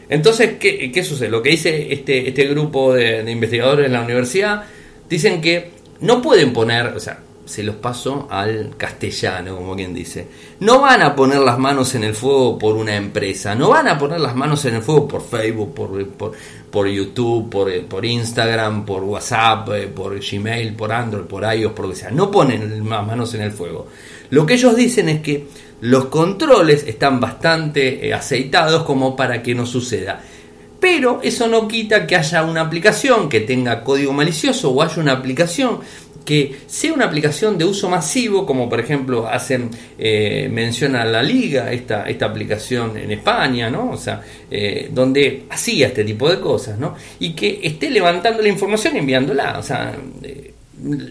Entonces, 0.09 0.57
¿qué, 0.59 1.03
sucede? 1.03 1.29
Lo 1.29 1.43
que 1.43 1.51
dice 1.51 1.93
este, 1.93 2.27
este 2.27 2.45
grupo 2.47 2.93
de, 2.93 3.29
investigadores 3.31 3.85
en 3.85 3.93
la 3.93 4.01
universidad, 4.01 4.63
dicen 5.07 5.39
que 5.39 5.71
no 6.01 6.19
pueden 6.19 6.51
poner, 6.51 6.87
o 6.87 6.99
sea, 6.99 7.19
se 7.45 7.63
los 7.63 7.75
paso 7.75 8.27
al 8.29 8.75
castellano, 8.75 9.55
como 9.55 9.75
quien 9.75 9.93
dice. 9.93 10.27
No 10.59 10.81
van 10.81 11.01
a 11.03 11.15
poner 11.15 11.39
las 11.39 11.59
manos 11.59 11.93
en 11.95 12.03
el 12.03 12.15
fuego 12.15 12.57
por 12.57 12.75
una 12.75 12.95
empresa, 12.95 13.53
no 13.53 13.69
van 13.69 13.87
a 13.87 13.97
poner 13.97 14.19
las 14.19 14.35
manos 14.35 14.65
en 14.65 14.75
el 14.75 14.81
fuego 14.81 15.07
por 15.07 15.21
Facebook, 15.21 15.73
por, 15.73 16.35
por, 16.71 16.87
YouTube, 16.87 17.49
por, 17.49 17.85
por, 17.85 18.05
Instagram, 18.05 18.85
por 18.85 19.03
WhatsApp, 19.03 19.69
eh, 19.73 19.87
por 19.87 20.19
Gmail, 20.19 20.75
por 20.75 20.91
Android, 20.91 21.25
por 21.25 21.43
iOS, 21.43 21.73
por 21.73 21.85
lo 21.85 21.91
que 21.91 21.97
sea. 21.97 22.11
No 22.11 22.31
ponen 22.31 22.87
las 22.87 23.05
manos 23.05 23.33
en 23.35 23.41
el 23.41 23.51
fuego. 23.51 23.87
Lo 24.31 24.45
que 24.45 24.55
ellos 24.55 24.75
dicen 24.75 25.09
es 25.09 25.21
que 25.21 25.47
los 25.81 26.05
controles 26.05 26.85
están 26.87 27.19
bastante 27.19 28.07
eh, 28.07 28.13
aceitados 28.13 28.83
como 28.83 29.15
para 29.15 29.41
que 29.41 29.55
no 29.55 29.65
suceda. 29.65 30.21
Pero 30.79 31.19
eso 31.21 31.47
no 31.47 31.67
quita 31.67 32.07
que 32.07 32.15
haya 32.15 32.43
una 32.43 32.61
aplicación 32.61 33.27
que 33.27 33.41
tenga 33.41 33.83
código 33.83 34.13
malicioso 34.13 34.71
o 34.71 34.81
haya 34.81 35.01
una 35.01 35.11
aplicación 35.11 35.79
que 36.29 36.57
sea 36.67 36.93
una 36.93 37.05
aplicación 37.05 37.57
de 37.57 37.65
uso 37.65 37.89
masivo, 37.89 38.45
como 38.45 38.69
por 38.69 38.79
ejemplo 38.79 39.27
hacen 39.27 39.71
eh, 39.97 40.47
la 40.91 41.23
liga, 41.23 41.71
esta, 41.71 42.07
esta 42.07 42.27
aplicación 42.27 42.95
en 42.97 43.11
España, 43.11 43.67
¿no? 43.71 43.89
O 43.89 43.97
sea, 43.97 44.21
eh, 44.51 44.89
donde 44.91 45.45
hacía 45.49 45.87
este 45.87 46.03
tipo 46.03 46.29
de 46.29 46.39
cosas, 46.39 46.77
¿no? 46.77 46.93
Y 47.19 47.33
que 47.33 47.61
esté 47.63 47.89
levantando 47.89 48.43
la 48.43 48.47
información 48.47 48.95
y 48.95 48.99
enviándola. 48.99 49.57
O 49.57 49.63
sea, 49.63 49.95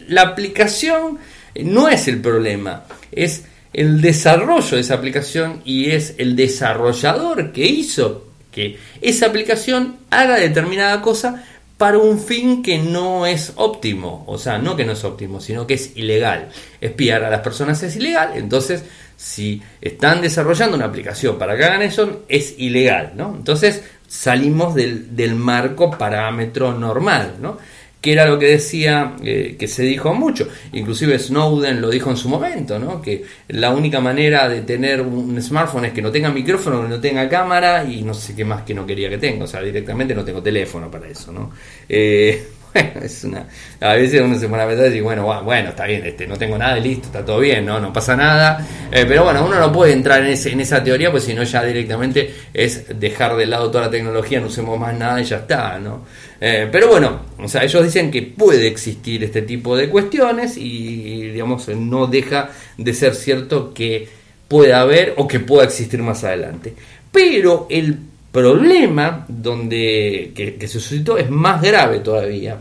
la 0.08 0.22
aplicación 0.22 1.18
no 1.64 1.88
es 1.88 2.06
el 2.06 2.20
problema, 2.20 2.84
es 3.10 3.42
el 3.72 4.00
desarrollo 4.00 4.76
de 4.76 4.80
esa 4.80 4.94
aplicación 4.94 5.62
y 5.64 5.90
es 5.90 6.14
el 6.18 6.36
desarrollador 6.36 7.52
que 7.52 7.66
hizo 7.66 8.26
que 8.50 8.78
esa 9.00 9.26
aplicación 9.26 9.96
haga 10.10 10.36
determinada 10.36 11.00
cosa 11.02 11.44
para 11.76 11.98
un 11.98 12.18
fin 12.18 12.62
que 12.62 12.78
no 12.78 13.24
es 13.24 13.52
óptimo, 13.54 14.24
o 14.26 14.36
sea, 14.36 14.58
no 14.58 14.74
que 14.74 14.84
no 14.84 14.92
es 14.92 15.04
óptimo, 15.04 15.40
sino 15.40 15.64
que 15.64 15.74
es 15.74 15.96
ilegal. 15.96 16.48
Espiar 16.80 17.22
a 17.22 17.30
las 17.30 17.40
personas 17.40 17.80
es 17.84 17.94
ilegal, 17.94 18.32
entonces 18.34 18.84
si 19.16 19.62
están 19.80 20.20
desarrollando 20.20 20.76
una 20.76 20.86
aplicación 20.86 21.38
para 21.38 21.56
que 21.56 21.64
hagan 21.64 21.82
eso, 21.82 22.24
es 22.28 22.54
ilegal, 22.58 23.12
¿no? 23.16 23.34
Entonces 23.36 23.84
salimos 24.08 24.74
del, 24.74 25.14
del 25.14 25.36
marco 25.36 25.96
parámetro 25.96 26.72
normal, 26.72 27.34
¿no? 27.40 27.58
Que 28.00 28.12
era 28.12 28.26
lo 28.26 28.38
que 28.38 28.46
decía, 28.46 29.16
eh, 29.22 29.56
que 29.58 29.66
se 29.66 29.82
dijo 29.82 30.14
mucho, 30.14 30.48
inclusive 30.72 31.18
Snowden 31.18 31.80
lo 31.80 31.90
dijo 31.90 32.10
en 32.10 32.16
su 32.16 32.28
momento, 32.28 32.78
¿no? 32.78 33.02
que 33.02 33.24
la 33.48 33.70
única 33.70 34.00
manera 34.00 34.48
de 34.48 34.62
tener 34.62 35.00
un 35.02 35.40
smartphone 35.42 35.86
es 35.86 35.92
que 35.92 36.02
no 36.02 36.12
tenga 36.12 36.30
micrófono, 36.30 36.82
que 36.82 36.88
no 36.88 37.00
tenga 37.00 37.28
cámara 37.28 37.84
y 37.84 38.02
no 38.02 38.14
sé 38.14 38.36
qué 38.36 38.44
más 38.44 38.62
que 38.62 38.74
no 38.74 38.86
quería 38.86 39.08
que 39.08 39.18
tenga, 39.18 39.44
o 39.44 39.48
sea, 39.48 39.62
directamente 39.62 40.14
no 40.14 40.24
tengo 40.24 40.42
teléfono 40.42 40.90
para 40.90 41.08
eso. 41.08 41.32
¿no? 41.32 41.50
Eh, 41.88 42.48
bueno, 42.72 42.90
es 43.02 43.24
una, 43.24 43.46
a 43.80 43.94
veces 43.94 44.20
uno 44.20 44.38
se 44.38 44.48
pone 44.48 44.62
a 44.62 44.66
pensar 44.68 44.86
y 44.86 44.90
dice, 44.90 45.02
bueno, 45.02 45.42
bueno, 45.42 45.70
está 45.70 45.86
bien, 45.86 46.06
este, 46.06 46.26
no 46.26 46.36
tengo 46.36 46.56
nada 46.56 46.78
y 46.78 46.82
listo, 46.82 47.06
está 47.06 47.24
todo 47.24 47.40
bien, 47.40 47.66
no, 47.66 47.80
no 47.80 47.92
pasa 47.92 48.14
nada. 48.16 48.64
Eh, 48.92 49.04
pero 49.08 49.24
bueno, 49.24 49.44
uno 49.44 49.58
no 49.58 49.72
puede 49.72 49.92
entrar 49.92 50.22
en, 50.22 50.28
ese, 50.28 50.52
en 50.52 50.60
esa 50.60 50.84
teoría, 50.84 51.10
pues 51.10 51.24
si 51.24 51.34
no 51.34 51.42
ya 51.42 51.64
directamente 51.64 52.32
es 52.54 52.98
dejar 53.00 53.36
de 53.36 53.46
lado 53.46 53.70
toda 53.70 53.84
la 53.84 53.90
tecnología, 53.90 54.40
no 54.40 54.46
usemos 54.46 54.78
más 54.78 54.96
nada 54.96 55.20
y 55.20 55.24
ya 55.24 55.38
está, 55.38 55.78
¿no? 55.78 56.04
Eh, 56.40 56.68
pero 56.70 56.88
bueno, 56.88 57.20
o 57.38 57.48
sea, 57.48 57.64
ellos 57.64 57.82
dicen 57.82 58.10
que 58.10 58.22
puede 58.22 58.68
existir 58.68 59.24
este 59.24 59.42
tipo 59.42 59.76
de 59.76 59.88
cuestiones 59.88 60.56
y, 60.56 61.30
digamos, 61.30 61.68
no 61.68 62.06
deja 62.06 62.50
de 62.76 62.94
ser 62.94 63.14
cierto 63.14 63.74
que 63.74 64.08
pueda 64.46 64.80
haber 64.80 65.14
o 65.16 65.26
que 65.26 65.40
pueda 65.40 65.64
existir 65.64 66.00
más 66.02 66.22
adelante. 66.22 66.74
Pero 67.10 67.66
el 67.68 67.98
problema 68.30 69.26
donde, 69.28 70.32
que, 70.34 70.56
se 70.60 70.80
suscitó 70.80 71.18
es 71.18 71.28
más 71.28 71.60
grave 71.60 72.00
todavía, 72.00 72.58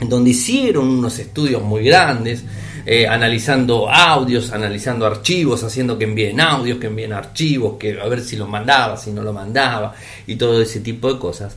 donde 0.00 0.30
hicieron 0.30 0.86
unos 0.88 1.18
estudios 1.18 1.62
muy 1.62 1.84
grandes, 1.84 2.44
eh, 2.84 3.06
analizando 3.06 3.88
audios, 3.88 4.52
analizando 4.52 5.06
archivos, 5.06 5.62
haciendo 5.64 5.98
que 5.98 6.04
envíen 6.04 6.40
audios, 6.40 6.78
que 6.78 6.86
envíen 6.88 7.12
archivos, 7.12 7.76
que 7.78 7.98
a 7.98 8.06
ver 8.06 8.20
si 8.20 8.36
lo 8.36 8.46
mandaba, 8.46 8.96
si 8.96 9.12
no 9.12 9.22
lo 9.22 9.32
mandaba, 9.32 9.94
y 10.26 10.36
todo 10.36 10.60
ese 10.60 10.80
tipo 10.80 11.12
de 11.12 11.18
cosas 11.18 11.56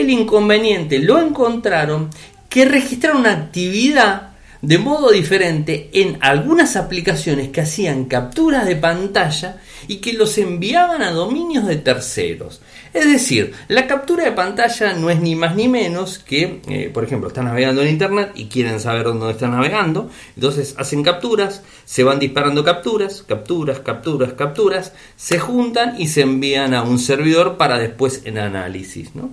el 0.00 0.10
inconveniente 0.10 0.98
lo 0.98 1.18
encontraron 1.18 2.10
que 2.48 2.64
registraron 2.64 3.20
una 3.20 3.32
actividad 3.32 4.34
de 4.66 4.78
modo 4.78 5.10
diferente 5.10 5.90
en 5.92 6.16
algunas 6.20 6.76
aplicaciones 6.76 7.50
que 7.50 7.60
hacían 7.60 8.06
capturas 8.06 8.66
de 8.66 8.76
pantalla 8.76 9.58
y 9.88 9.96
que 9.96 10.14
los 10.14 10.38
enviaban 10.38 11.02
a 11.02 11.10
dominios 11.10 11.66
de 11.66 11.76
terceros. 11.76 12.62
Es 12.94 13.06
decir, 13.06 13.52
la 13.68 13.86
captura 13.86 14.24
de 14.24 14.32
pantalla 14.32 14.94
no 14.94 15.10
es 15.10 15.20
ni 15.20 15.34
más 15.34 15.54
ni 15.54 15.68
menos 15.68 16.18
que, 16.18 16.62
eh, 16.68 16.90
por 16.94 17.04
ejemplo, 17.04 17.28
están 17.28 17.44
navegando 17.44 17.82
en 17.82 17.88
Internet 17.88 18.32
y 18.34 18.46
quieren 18.46 18.80
saber 18.80 19.04
dónde 19.04 19.32
están 19.32 19.50
navegando, 19.50 20.08
entonces 20.34 20.74
hacen 20.78 21.02
capturas, 21.02 21.62
se 21.84 22.04
van 22.04 22.18
disparando 22.18 22.64
capturas, 22.64 23.22
capturas, 23.26 23.80
capturas, 23.80 24.32
capturas, 24.32 24.92
se 25.16 25.38
juntan 25.38 26.00
y 26.00 26.08
se 26.08 26.22
envían 26.22 26.72
a 26.72 26.82
un 26.82 26.98
servidor 26.98 27.56
para 27.58 27.78
después 27.78 28.22
en 28.24 28.38
análisis. 28.38 29.14
¿no? 29.14 29.30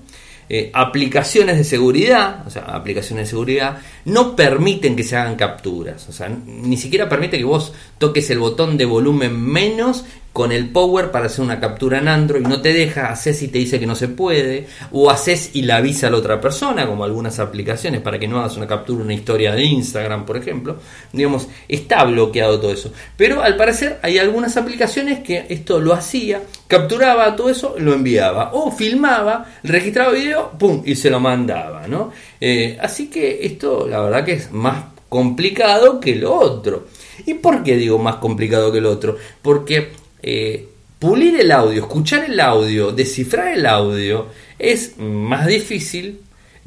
Eh, 0.54 0.70
aplicaciones 0.74 1.56
de 1.56 1.64
seguridad, 1.64 2.46
o 2.46 2.50
sea, 2.50 2.64
aplicaciones 2.64 3.28
de 3.28 3.30
seguridad, 3.30 3.78
no 4.04 4.36
permiten 4.36 4.98
que 4.98 5.04
se 5.04 5.16
hagan 5.16 5.38
capturas. 5.38 6.10
O 6.10 6.12
sea, 6.12 6.28
ni 6.28 6.76
siquiera 6.76 7.08
permite 7.08 7.38
que 7.38 7.46
vos 7.46 7.72
toques 7.98 8.30
el 8.32 8.40
botón 8.40 8.78
de 8.78 8.84
volumen 8.84 9.42
menos 9.42 10.04
con 10.34 10.52
el 10.52 10.70
power 10.70 11.12
para 11.12 11.26
hacer 11.26 11.44
una 11.44 11.60
captura 11.60 11.98
en 11.98 12.08
Android, 12.08 12.42
no 12.42 12.62
te 12.62 12.72
deja, 12.72 13.12
haces 13.12 13.42
y 13.42 13.50
te 13.50 13.58
dice 13.58 13.80
que 13.80 13.86
no 13.86 13.96
se 13.96 14.08
puede, 14.08 14.68
o 14.92 15.10
haces 15.10 15.52
y 15.54 15.64
la 15.64 15.78
avisa 15.78 16.08
a 16.08 16.10
la 16.10 16.18
otra 16.18 16.40
persona, 16.40 16.88
como 16.88 17.04
algunas 17.04 17.40
aplicaciones, 17.40 18.02
para 18.02 18.18
que 18.18 18.28
no 18.28 18.40
hagas 18.40 18.56
una 18.56 18.68
captura, 18.68 19.04
una 19.04 19.14
historia 19.14 19.54
de 19.54 19.64
Instagram, 19.64 20.26
por 20.26 20.38
ejemplo. 20.38 20.78
Digamos, 21.12 21.50
está 21.68 22.06
bloqueado 22.06 22.60
todo 22.60 22.72
eso. 22.72 22.94
Pero 23.18 23.42
al 23.42 23.58
parecer 23.58 24.00
hay 24.02 24.20
algunas 24.20 24.56
aplicaciones 24.56 25.20
que 25.20 25.48
esto 25.50 25.82
lo 25.82 25.94
hacía, 25.94 26.42
capturaba 26.68 27.36
todo 27.36 27.50
eso, 27.50 27.76
lo 27.78 27.94
enviaba, 27.94 28.52
o 28.54 28.72
filmaba, 28.72 29.46
registraba 29.64 30.12
video, 30.12 30.52
pum, 30.58 30.82
y 30.86 30.96
se 30.96 31.10
lo 31.10 31.20
mandaba, 31.20 31.88
¿no? 31.88 32.12
Eh, 32.40 32.78
así 32.82 33.10
que 33.10 33.46
esto, 33.46 33.86
la 33.86 34.00
verdad 34.00 34.24
que 34.24 34.34
es 34.34 34.52
más 34.52 34.86
complicado 35.10 36.00
que 36.00 36.16
lo 36.16 36.34
otro. 36.34 36.88
¿Y 37.26 37.34
por 37.36 37.64
qué 37.64 37.76
digo 37.76 38.00
más 38.00 38.16
complicado 38.16 38.72
que 38.72 38.78
el 38.78 38.86
otro? 38.86 39.18
Porque 39.42 39.92
eh, 40.22 40.68
pulir 41.00 41.40
el 41.40 41.52
audio, 41.52 41.82
escuchar 41.82 42.26
el 42.30 42.40
audio, 42.40 42.92
descifrar 42.92 43.58
el 43.58 43.66
audio 43.66 44.28
es 44.60 44.98
más 44.98 45.48
difícil 45.48 46.22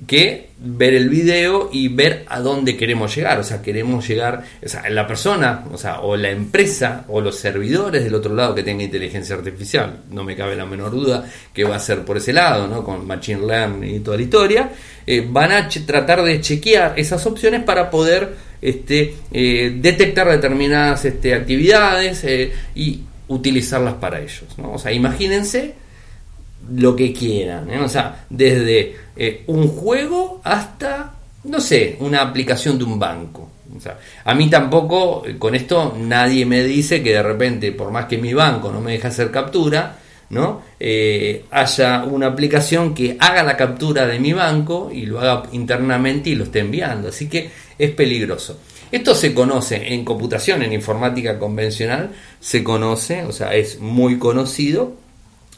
que 0.08 0.48
ver 0.58 0.94
el 0.94 1.08
video 1.08 1.70
y 1.72 1.86
ver 1.88 2.24
a 2.28 2.40
dónde 2.40 2.76
queremos 2.76 3.14
llegar. 3.14 3.38
O 3.38 3.44
sea, 3.44 3.62
queremos 3.62 4.06
llegar, 4.08 4.42
o 4.62 4.68
sea, 4.68 4.88
la 4.90 5.06
persona, 5.06 5.64
o 5.72 5.78
sea, 5.78 6.00
o 6.00 6.16
la 6.16 6.30
empresa 6.30 7.04
o 7.08 7.20
los 7.20 7.36
servidores 7.36 8.02
del 8.02 8.14
otro 8.14 8.34
lado 8.34 8.54
que 8.54 8.62
tenga 8.62 8.82
inteligencia 8.82 9.36
artificial. 9.36 10.00
No 10.10 10.24
me 10.24 10.34
cabe 10.34 10.56
la 10.56 10.66
menor 10.66 10.90
duda 10.90 11.24
que 11.52 11.64
va 11.64 11.76
a 11.76 11.80
ser 11.80 12.04
por 12.04 12.16
ese 12.16 12.32
lado, 12.32 12.66
¿no? 12.66 12.82
Con 12.82 13.06
Machine 13.06 13.46
Learning 13.46 13.94
y 13.94 14.00
toda 14.00 14.16
la 14.16 14.22
historia. 14.24 14.70
Eh, 15.06 15.24
van 15.28 15.52
a 15.52 15.68
tratar 15.68 16.24
de 16.24 16.40
chequear 16.40 16.94
esas 16.98 17.24
opciones 17.26 17.62
para 17.62 17.90
poder 17.90 18.34
este, 18.60 19.14
eh, 19.30 19.76
detectar 19.76 20.28
determinadas 20.28 21.04
este, 21.04 21.34
actividades 21.34 22.24
y 22.74 23.04
utilizarlas 23.28 23.94
para 23.94 24.20
ellos. 24.20 24.44
O 24.62 24.78
sea, 24.78 24.92
imagínense 24.92 25.74
lo 26.72 26.96
que 26.96 27.12
quieran. 27.12 27.70
¿eh? 27.70 27.80
O 27.80 27.88
sea, 27.88 28.24
desde 28.28 28.96
eh, 29.16 29.44
un 29.46 29.68
juego 29.68 30.40
hasta, 30.44 31.14
no 31.44 31.60
sé, 31.60 31.96
una 32.00 32.22
aplicación 32.22 32.78
de 32.78 32.84
un 32.84 32.98
banco. 32.98 33.50
O 33.76 33.80
sea, 33.80 33.98
a 34.24 34.34
mí 34.34 34.48
tampoco, 34.48 35.24
eh, 35.26 35.36
con 35.38 35.54
esto 35.54 35.96
nadie 35.98 36.46
me 36.46 36.62
dice 36.62 37.02
que 37.02 37.12
de 37.12 37.22
repente, 37.22 37.72
por 37.72 37.90
más 37.90 38.06
que 38.06 38.18
mi 38.18 38.32
banco 38.32 38.70
no 38.70 38.80
me 38.80 38.92
deje 38.92 39.08
hacer 39.08 39.30
captura, 39.30 39.98
¿no? 40.30 40.62
haya 41.50 42.04
una 42.04 42.26
aplicación 42.26 42.92
que 42.92 43.16
haga 43.18 43.42
la 43.42 43.56
captura 43.56 44.06
de 44.06 44.18
mi 44.18 44.32
banco 44.32 44.90
y 44.92 45.06
lo 45.06 45.20
haga 45.20 45.44
internamente 45.52 46.30
y 46.30 46.34
lo 46.34 46.44
esté 46.44 46.60
enviando. 46.60 47.08
Así 47.08 47.28
que 47.28 47.50
es 47.78 47.90
peligroso. 47.92 48.58
Esto 48.94 49.12
se 49.16 49.34
conoce 49.34 49.92
en 49.92 50.04
computación, 50.04 50.62
en 50.62 50.72
informática 50.72 51.36
convencional, 51.36 52.12
se 52.38 52.62
conoce, 52.62 53.24
o 53.24 53.32
sea, 53.32 53.52
es 53.52 53.80
muy 53.80 54.20
conocido 54.20 54.94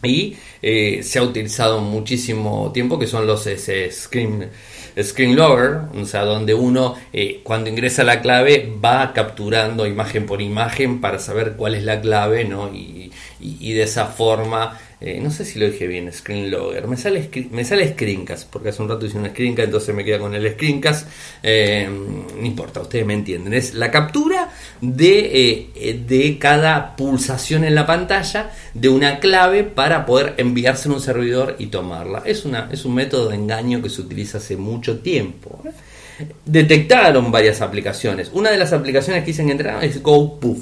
y 0.02 0.38
eh, 0.62 1.02
se 1.02 1.18
ha 1.18 1.22
utilizado 1.22 1.82
muchísimo 1.82 2.72
tiempo, 2.72 2.98
que 2.98 3.06
son 3.06 3.26
los 3.26 3.46
screen, 3.90 4.48
screen 5.02 5.36
logger, 5.36 5.80
o 5.94 6.06
sea, 6.06 6.24
donde 6.24 6.54
uno 6.54 6.94
eh, 7.12 7.42
cuando 7.42 7.68
ingresa 7.68 8.04
la 8.04 8.22
clave 8.22 8.72
va 8.82 9.12
capturando 9.12 9.86
imagen 9.86 10.24
por 10.24 10.40
imagen 10.40 11.02
para 11.02 11.18
saber 11.18 11.56
cuál 11.58 11.74
es 11.74 11.84
la 11.84 12.00
clave, 12.00 12.46
¿no? 12.46 12.72
y 12.72 13.10
de 13.74 13.82
esa 13.82 14.06
forma 14.06 14.78
eh, 14.98 15.20
no 15.22 15.30
sé 15.30 15.44
si 15.44 15.58
lo 15.58 15.66
dije 15.66 15.86
bien, 15.86 16.10
Screen 16.10 16.50
Logger. 16.50 16.88
Me 16.88 16.96
sale, 16.96 17.28
me 17.50 17.64
sale 17.64 17.92
Screencast, 17.92 18.48
porque 18.48 18.70
hace 18.70 18.82
un 18.82 18.88
rato 18.88 19.04
hice 19.04 19.18
un 19.18 19.28
Screencast, 19.28 19.66
entonces 19.66 19.94
me 19.94 20.04
queda 20.04 20.18
con 20.18 20.34
el 20.34 20.50
Screencast. 20.52 21.08
Eh, 21.42 21.86
no 21.88 22.46
importa, 22.46 22.80
ustedes 22.80 23.04
me 23.04 23.12
entienden. 23.12 23.52
Es 23.52 23.74
la 23.74 23.90
captura 23.90 24.48
de, 24.80 25.70
eh, 25.74 26.02
de 26.06 26.38
cada 26.38 26.96
pulsación 26.96 27.64
en 27.64 27.74
la 27.74 27.86
pantalla 27.86 28.50
de 28.72 28.88
una 28.88 29.20
clave 29.20 29.64
para 29.64 30.06
poder 30.06 30.34
enviarse 30.38 30.88
en 30.88 30.94
un 30.94 31.00
servidor 31.00 31.56
y 31.58 31.66
tomarla. 31.66 32.22
Es, 32.24 32.46
una, 32.46 32.70
es 32.72 32.86
un 32.86 32.94
método 32.94 33.28
de 33.28 33.34
engaño 33.34 33.82
que 33.82 33.90
se 33.90 34.00
utiliza 34.00 34.38
hace 34.38 34.56
mucho 34.56 35.00
tiempo. 35.00 35.62
Detectaron 36.46 37.30
varias 37.30 37.60
aplicaciones. 37.60 38.30
Una 38.32 38.50
de 38.50 38.56
las 38.56 38.72
aplicaciones 38.72 39.22
que 39.22 39.26
dicen 39.28 39.46
que 39.46 39.52
entraron 39.52 39.84
es 39.84 40.02
GoPuff. 40.02 40.58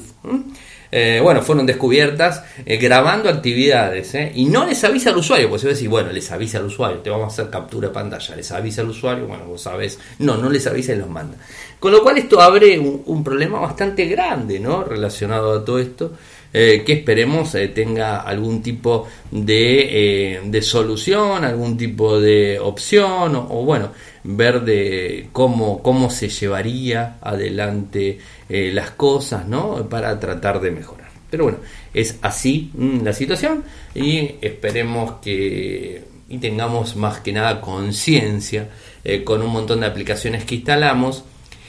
Eh, 0.97 1.19
bueno, 1.21 1.43
fueron 1.43 1.67
descubiertas 1.67 2.45
eh, 2.65 2.77
grabando 2.77 3.29
actividades. 3.29 4.15
Eh, 4.15 4.31
y 4.37 4.45
no 4.45 4.65
les 4.65 4.85
avisa 4.85 5.11
al 5.11 5.17
usuario, 5.17 5.49
pues 5.49 5.63
se 5.63 5.67
decir, 5.67 5.89
bueno, 5.89 6.13
les 6.13 6.31
avisa 6.31 6.59
al 6.59 6.67
usuario, 6.67 6.99
te 6.99 7.11
vamos 7.11 7.25
a 7.25 7.33
hacer 7.33 7.51
captura 7.51 7.89
de 7.89 7.95
pantalla, 7.95 8.37
les 8.37 8.53
avisa 8.53 8.83
al 8.83 8.91
usuario, 8.91 9.27
bueno, 9.27 9.45
vos 9.45 9.61
sabés, 9.61 9.99
no, 10.21 10.37
no 10.37 10.49
les 10.49 10.65
avisa 10.69 10.93
y 10.93 10.99
los 10.99 11.09
manda. 11.09 11.37
Con 11.81 11.91
lo 11.91 12.01
cual 12.01 12.19
esto 12.19 12.41
abre 12.41 12.79
un, 12.79 13.25
problema 13.25 13.59
bastante 13.59 14.07
grande, 14.07 14.61
¿no? 14.61 14.85
Relacionado 14.85 15.59
a 15.59 15.65
todo 15.65 15.81
esto. 15.81 16.13
que 16.53 16.85
esperemos 16.87 17.57
tenga 17.75 18.21
algún 18.21 18.63
tipo 18.63 19.09
de, 19.33 20.41
de, 20.45 20.63
solución, 20.63 21.45
algún 21.45 21.77
tipo 21.77 22.21
de 22.21 22.61
opción, 22.61 23.35
o, 23.35 23.65
bueno, 23.65 23.91
ver 24.25 24.63
de 24.63 25.29
cómo, 25.33 25.83
cómo 25.83 26.11
se 26.11 26.29
llevaría 26.29 27.19
adelante 27.21 28.19
eh, 28.49 28.71
las 28.73 28.91
cosas, 28.93 29.47
¿no? 29.47 29.89
Para 29.89 30.19
tratar 30.19 30.61
de 30.61 30.71
mejorar. 30.71 31.11
Pero 31.31 31.45
bueno, 31.45 31.59
es 31.93 32.17
así 32.23 32.71
mm, 32.75 33.03
la 33.03 33.13
situación 33.13 33.65
y 33.95 34.37
esperemos 34.41 35.15
que 35.23 36.05
y 36.29 36.39
tengamos 36.39 36.97
más 36.97 37.21
que 37.21 37.33
nada 37.33 37.61
conciencia 37.61 38.71
eh, 39.05 39.25
con 39.25 39.43
un 39.43 39.51
montón 39.51 39.81
de 39.81 39.87
aplicaciones 39.87 40.45
que 40.45 40.57
instalamos 40.57 41.25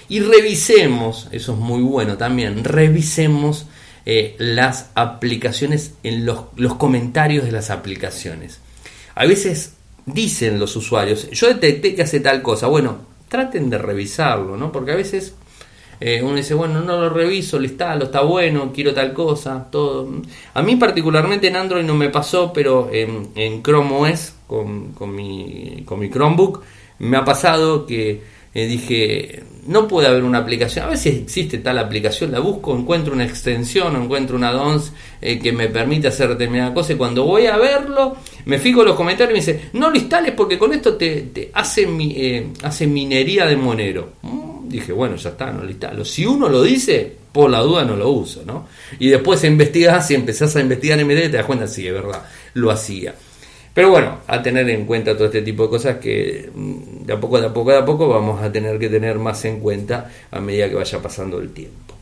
y 0.08 0.20
revisemos, 0.22 1.28
eso 1.32 1.54
es 1.54 1.60
muy 1.60 1.82
bueno 1.82 2.18
también, 2.18 2.63
revisemos 2.63 3.65
eh, 4.06 4.36
las 4.38 4.91
aplicaciones 4.96 5.96
en 6.04 6.26
los, 6.26 6.46
los 6.56 6.76
comentarios 6.76 7.44
de 7.44 7.52
las 7.52 7.70
aplicaciones. 7.70 8.60
A 9.15 9.26
veces 9.26 9.74
dicen 10.06 10.60
los 10.60 10.76
usuarios, 10.76 11.30
yo 11.32 11.48
detecté 11.48 11.96
que 11.96 12.04
hace 12.04 12.20
tal 12.20 12.41
cosa, 12.41 12.68
bueno, 12.68 12.98
traten 13.28 13.70
de 13.70 13.78
revisarlo, 13.78 14.56
¿no? 14.56 14.72
Porque 14.72 14.91
a 14.91 14.96
veces 14.96 15.34
eh, 16.00 16.22
uno 16.22 16.36
dice, 16.36 16.54
bueno, 16.54 16.82
no 16.82 16.98
lo 16.98 17.10
reviso, 17.10 17.58
lo 17.58 17.65
instalo, 17.65 18.06
está 18.06 18.22
bueno, 18.22 18.72
quiero 18.74 18.94
tal 18.94 19.13
cosa, 19.13 19.68
todo. 19.72 20.08
A 20.54 20.62
mí 20.62 20.76
particularmente 20.76 21.48
en 21.48 21.56
Android 21.56 21.84
no 21.84 21.96
me 21.96 22.10
pasó, 22.10 22.52
pero 22.54 22.89
en, 22.91 23.30
en 23.36 23.63
Chrome 23.63 24.12
OS, 24.12 24.34
con, 24.48 24.91
con, 24.94 25.15
mi, 25.15 25.84
con 25.86 26.00
mi 26.00 26.10
Chromebook, 26.10 26.62
me 27.00 27.18
ha 27.18 27.26
pasado 27.26 27.86
que 27.86 28.22
eh, 28.54 28.68
dije, 28.68 29.44
no 29.68 29.88
puede 29.88 30.08
haber 30.08 30.24
una 30.24 30.38
aplicación, 30.39 30.86
a 30.86 30.89
veces 30.89 31.15
existe 31.15 31.58
tal 31.58 31.78
aplicación, 31.78 32.32
la 32.32 32.39
busco, 32.39 32.74
encuentro 32.74 33.13
una 33.13 33.26
extensión, 33.26 33.96
encuentro 33.96 34.38
una 34.38 34.52
DONS 34.52 34.94
eh, 35.22 35.39
que 35.39 35.52
me 35.52 35.68
permite 35.68 36.08
hacer 36.08 36.30
determinada 36.30 36.74
cosa 36.74 36.94
y 36.94 36.96
cuando 36.96 37.26
voy 37.26 37.48
a 37.48 37.58
verlo, 37.58 38.15
me 38.45 38.60
fijo 38.60 38.81
en 38.81 38.88
los 38.88 38.95
comentarios 38.95 39.31
y 39.31 39.34
me 39.34 39.45
dice, 39.45 39.69
no 39.73 39.89
lo 39.89 39.95
instales 39.95 40.34
porque 40.34 40.58
con 40.58 40.73
esto 40.73 40.95
te, 40.95 41.21
te 41.34 41.51
hace, 41.53 41.88
mi, 41.88 42.53
hace 42.63 42.88
minería 42.88 43.45
de 43.45 43.58
monero. 43.58 44.13
Mm, 44.21 44.69
dije, 44.69 44.91
bueno, 44.91 45.15
ya 45.15 45.31
está, 45.31 45.51
no 45.51 45.63
lo 45.63 46.05
Si 46.05 46.25
uno 46.25 46.49
lo 46.49 46.62
dice, 46.62 47.15
por 47.31 47.49
la 47.49 47.60
duda 47.60 47.84
no 47.84 47.95
lo 47.95 48.10
uso, 48.10 48.43
¿no? 48.45 48.67
Y 48.99 49.10
después 49.10 49.43
investigás 49.43 50.10
y 50.12 50.15
empezás 50.15 50.55
a 50.55 50.62
investigar 50.62 50.99
en 50.99 51.08
MD 51.08 51.29
te 51.29 51.38
das 51.38 51.45
cuenta, 51.45 51.67
sí, 51.67 51.88
es 51.88 51.93
verdad, 51.93 52.23
lo 52.53 52.71
hacía. 52.71 53.15
Pero 53.73 53.89
bueno, 53.89 54.19
a 54.27 54.41
tener 54.41 54.69
en 54.69 54.86
cuenta 54.86 55.15
todo 55.15 55.25
este 55.25 55.41
tipo 55.41 55.63
de 55.63 55.69
cosas 55.69 55.97
que 55.97 56.49
mm, 56.53 57.05
de 57.05 57.13
a 57.13 57.19
poco, 57.19 57.39
de 57.39 57.47
a 57.47 57.53
poco, 57.53 57.71
de 57.71 57.77
a 57.77 57.86
poco 57.86 58.08
vamos 58.08 58.41
a 58.41 58.51
tener 58.51 58.79
que 58.79 58.89
tener 58.89 59.19
más 59.19 59.43
en 59.45 59.60
cuenta 59.60 60.12
a 60.31 60.39
medida 60.39 60.69
que 60.69 60.75
vaya 60.75 61.01
pasando 61.01 61.39
el 61.39 61.49
tiempo. 61.51 61.94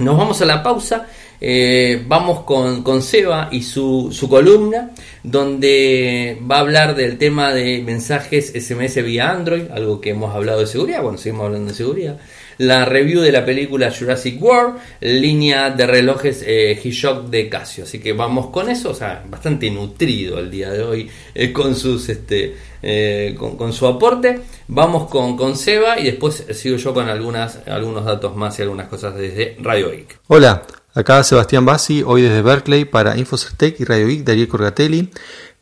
Nos 0.00 0.16
vamos 0.16 0.40
a 0.40 0.46
la 0.46 0.62
pausa, 0.62 1.06
eh, 1.38 2.02
vamos 2.08 2.40
con, 2.44 2.82
con, 2.82 3.02
Seba 3.02 3.50
y 3.52 3.62
su, 3.62 4.08
su, 4.10 4.30
columna, 4.30 4.92
donde 5.22 6.40
va 6.50 6.56
a 6.56 6.60
hablar 6.60 6.96
del 6.96 7.18
tema 7.18 7.52
de 7.52 7.82
mensajes 7.82 8.50
SMS 8.54 9.04
vía 9.04 9.30
Android, 9.30 9.70
algo 9.70 10.00
que 10.00 10.10
hemos 10.10 10.34
hablado 10.34 10.60
de 10.60 10.66
seguridad, 10.66 11.02
bueno, 11.02 11.18
seguimos 11.18 11.46
hablando 11.46 11.68
de 11.68 11.76
seguridad. 11.76 12.18
La 12.60 12.84
review 12.84 13.22
de 13.22 13.32
la 13.32 13.42
película 13.42 13.90
Jurassic 13.90 14.40
World, 14.42 14.76
línea 15.00 15.70
de 15.70 15.86
relojes 15.86 16.44
eh, 16.46 16.78
G-Shock 16.82 17.30
de 17.30 17.48
Casio. 17.48 17.84
Así 17.84 18.00
que 18.00 18.12
vamos 18.12 18.48
con 18.48 18.68
eso, 18.68 18.90
o 18.90 18.94
sea, 18.94 19.24
bastante 19.26 19.70
nutrido 19.70 20.38
el 20.38 20.50
día 20.50 20.70
de 20.70 20.82
hoy 20.82 21.10
eh, 21.34 21.54
con 21.54 21.74
sus 21.74 22.10
este 22.10 22.54
eh, 22.82 23.34
con, 23.38 23.72
su 23.72 23.86
aporte. 23.86 24.40
Vamos 24.68 25.08
con, 25.08 25.38
con 25.38 25.56
Seba 25.56 25.98
y 25.98 26.04
después 26.04 26.44
sigo 26.52 26.76
yo 26.76 26.92
con 26.92 27.08
algunas, 27.08 27.60
algunos 27.66 28.04
datos 28.04 28.36
más 28.36 28.58
y 28.58 28.62
algunas 28.62 28.88
cosas 28.88 29.14
desde 29.14 29.56
Radio 29.60 29.90
Geek. 29.92 30.20
Hola, 30.26 30.62
acá 30.92 31.24
Sebastián 31.24 31.64
Bassi, 31.64 32.02
hoy 32.06 32.20
desde 32.20 32.42
Berkeley 32.42 32.84
para 32.84 33.16
Infocertec 33.16 33.80
y 33.80 33.84
Radio 33.84 34.06
Geek, 34.06 34.22
Darío 34.22 34.48
Corgatelli. 34.50 35.08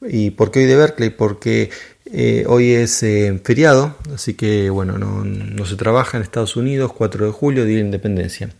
¿Y 0.01 0.31
por 0.31 0.51
qué 0.51 0.61
hoy 0.61 0.67
de 0.67 0.77
Berkeley? 0.77 1.11
Porque 1.11 1.71
eh, 2.13 2.45
hoy 2.47 2.73
es 2.73 3.03
eh, 3.03 3.39
feriado, 3.45 3.97
así 4.15 4.35
que 4.35 4.71
bueno, 4.71 4.99
no, 4.99 5.65
se 5.67 5.77
trabaja 5.77 6.17
en 6.17 6.23
Estados 6.23 6.57
Unidos, 6.57 6.93
4 6.93 7.27
de 7.27 7.33
julio, 7.33 7.65
Día 7.65 7.77
de 7.77 7.83
Independencia. 7.83 8.51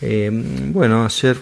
Eh, 0.00 0.30
bueno, 0.32 1.04
ayer, 1.04 1.36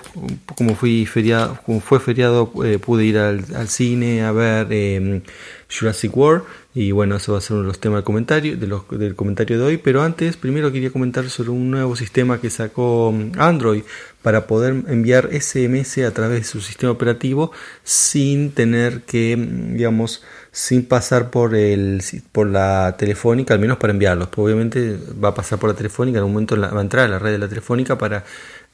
como, 0.56 0.76
fui 0.76 1.06
feriado, 1.06 1.58
fue 1.80 1.98
feriado, 1.98 2.50
pude 2.50 3.04
ir 3.04 3.18
al, 3.18 3.68
cine 3.68 4.22
a 4.22 4.32
ver 4.32 5.22
Jurassic 5.68 6.16
World. 6.16 6.44
Y 6.72 6.92
bueno, 6.92 7.16
eso 7.16 7.32
va 7.32 7.38
a 7.38 7.40
ser 7.40 7.54
uno 7.54 7.62
de 7.62 7.68
los 7.68 7.80
temas 7.80 7.98
del 7.98 8.04
comentario, 8.04 8.56
de 8.56 8.98
del 8.98 9.16
comentario 9.16 9.58
de 9.58 9.64
hoy. 9.64 9.76
Pero 9.78 10.02
antes, 10.02 10.36
primero 10.36 10.70
quería 10.70 10.92
comentar 10.92 11.28
sobre 11.28 11.50
un 11.50 11.68
nuevo 11.68 11.96
sistema 11.96 12.40
que 12.40 12.48
sacó 12.48 13.10
mm, 13.12 13.32
Android 13.38 13.82
para 14.22 14.46
poder 14.46 14.84
enviar 14.86 15.30
SMS 15.32 15.98
a 15.98 16.12
través 16.12 16.38
de 16.38 16.44
su 16.44 16.60
sistema 16.60 16.92
operativo 16.92 17.50
sin 17.82 18.52
tener 18.52 19.02
que, 19.02 19.36
mm, 19.36 19.76
digamos, 19.76 20.22
sin 20.52 20.84
pasar 20.86 21.30
por, 21.30 21.56
el, 21.56 22.02
por 22.30 22.46
la 22.46 22.94
telefónica, 22.96 23.52
al 23.54 23.60
menos 23.60 23.78
para 23.78 23.92
enviarlos. 23.92 24.28
Pues 24.28 24.44
obviamente 24.44 24.96
va 25.22 25.30
a 25.30 25.34
pasar 25.34 25.58
por 25.58 25.70
la 25.70 25.76
telefónica, 25.76 26.18
en 26.18 26.24
un 26.24 26.32
momento 26.32 26.56
va 26.60 26.78
a 26.78 26.80
entrar 26.82 27.06
a 27.06 27.08
la 27.08 27.18
red 27.18 27.32
de 27.32 27.38
la 27.38 27.48
telefónica 27.48 27.98
para, 27.98 28.24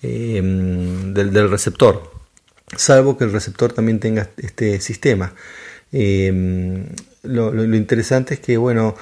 eh, 0.02 0.42
mm, 0.42 1.14
del, 1.14 1.50
receptor, 1.50 2.10
salvo 2.76 3.16
que 3.16 3.24
el 3.24 3.32
receptor 3.32 3.72
también 3.72 4.00
tenga 4.00 4.28
este 4.36 4.80
sistema. 4.80 5.32
Eh, 5.92 6.84
lo, 7.26 7.64
interesante 7.76 8.34
es 8.34 8.40
que, 8.40 8.56
bueno, 8.56 8.94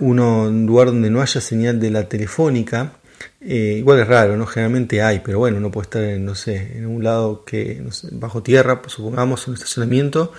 uno, 0.00 0.48
en 0.48 0.54
un 0.54 0.66
lugar 0.66 0.88
donde 0.88 1.10
no 1.10 1.20
haya 1.20 1.40
señal 1.40 1.80
de 1.80 1.90
la 1.90 2.08
telefónica, 2.08 2.92
eh, 3.40 3.76
igual 3.78 4.00
es 4.00 4.06
raro, 4.06 4.36
¿no? 4.36 4.46
Generalmente 4.46 5.02
hay, 5.02 5.20
pero 5.20 5.38
bueno, 5.38 5.58
uno 5.58 5.70
puede 5.70 5.84
estar 5.84 6.02
en, 6.02 6.24
no 6.24 6.34
sé, 6.34 6.76
en 6.76 6.86
un 6.86 7.02
lado 7.02 7.44
que, 7.44 7.82
bajo 8.12 8.42
tierra, 8.42 8.82
supongamos, 8.86 9.46
en 9.46 9.50
un 9.50 9.54
estacionamiento, 9.56 10.32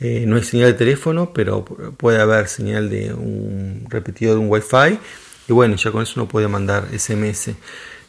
eh, 0.00 0.24
no 0.26 0.36
hay 0.36 0.42
señal 0.42 0.72
de 0.72 0.78
teléfono, 0.78 1.32
pero 1.34 1.64
puede 1.64 2.20
haber 2.20 2.48
señal 2.48 2.88
de 2.88 3.12
un 3.12 3.84
repetidor 3.88 4.38
un 4.38 4.50
wifi 4.50 4.98
y 5.46 5.52
bueno, 5.52 5.76
ya 5.76 5.90
con 5.90 6.02
eso 6.02 6.14
uno 6.16 6.28
puede 6.28 6.48
mandar 6.48 6.86
SMS. 6.96 7.50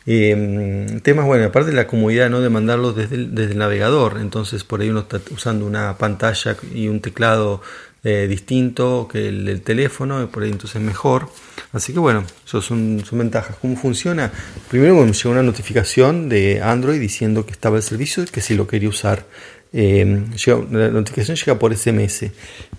Eh, 0.06 1.00
temas, 1.04 1.26
bueno, 1.26 1.46
aparte 1.46 1.70
de 1.70 1.76
la 1.76 1.88
comodidad 1.88 2.30
¿no? 2.30 2.40
de 2.42 2.50
mandarlos 2.50 2.96
desde 2.96 3.28
desde 3.28 3.52
el 3.52 3.58
navegador, 3.58 4.18
entonces 4.20 4.64
por 4.64 4.82
ahí 4.82 4.90
uno 4.90 5.02
está 5.02 5.20
usando 5.32 5.66
una 5.66 5.98
pantalla 5.98 6.56
y 6.74 6.88
un 6.88 7.02
teclado 7.02 7.62
eh, 8.04 8.26
distinto 8.28 9.08
que 9.12 9.30
el, 9.30 9.48
el, 9.48 9.62
teléfono, 9.62 10.28
por 10.32 10.44
ahí 10.44 10.52
entonces 10.52 10.82
mejor. 10.82 11.30
Así 11.72 11.94
que 11.94 12.00
bueno, 12.00 12.24
eso 12.46 12.62
son, 12.62 13.04
son 13.06 13.20
ventajas. 13.20 13.58
¿Cómo 13.62 13.76
funciona? 13.76 14.32
Primero 14.70 14.96
me 14.96 15.14
llegó 15.14 15.30
una 15.30 15.44
notificación 15.44 16.28
de 16.28 16.62
Android 16.62 17.00
diciendo 17.00 17.46
que 17.46 17.52
estaba 17.52 17.78
el 17.78 17.84
servicio 17.84 18.24
y 18.24 18.26
que 18.26 18.42
si 18.42 18.56
lo 18.56 18.66
quería 18.68 18.90
usar. 18.90 19.26
Eh, 19.74 20.26
la 20.72 20.90
notificación 20.90 21.38
llega 21.38 21.58
por 21.58 21.74
SMS 21.74 22.26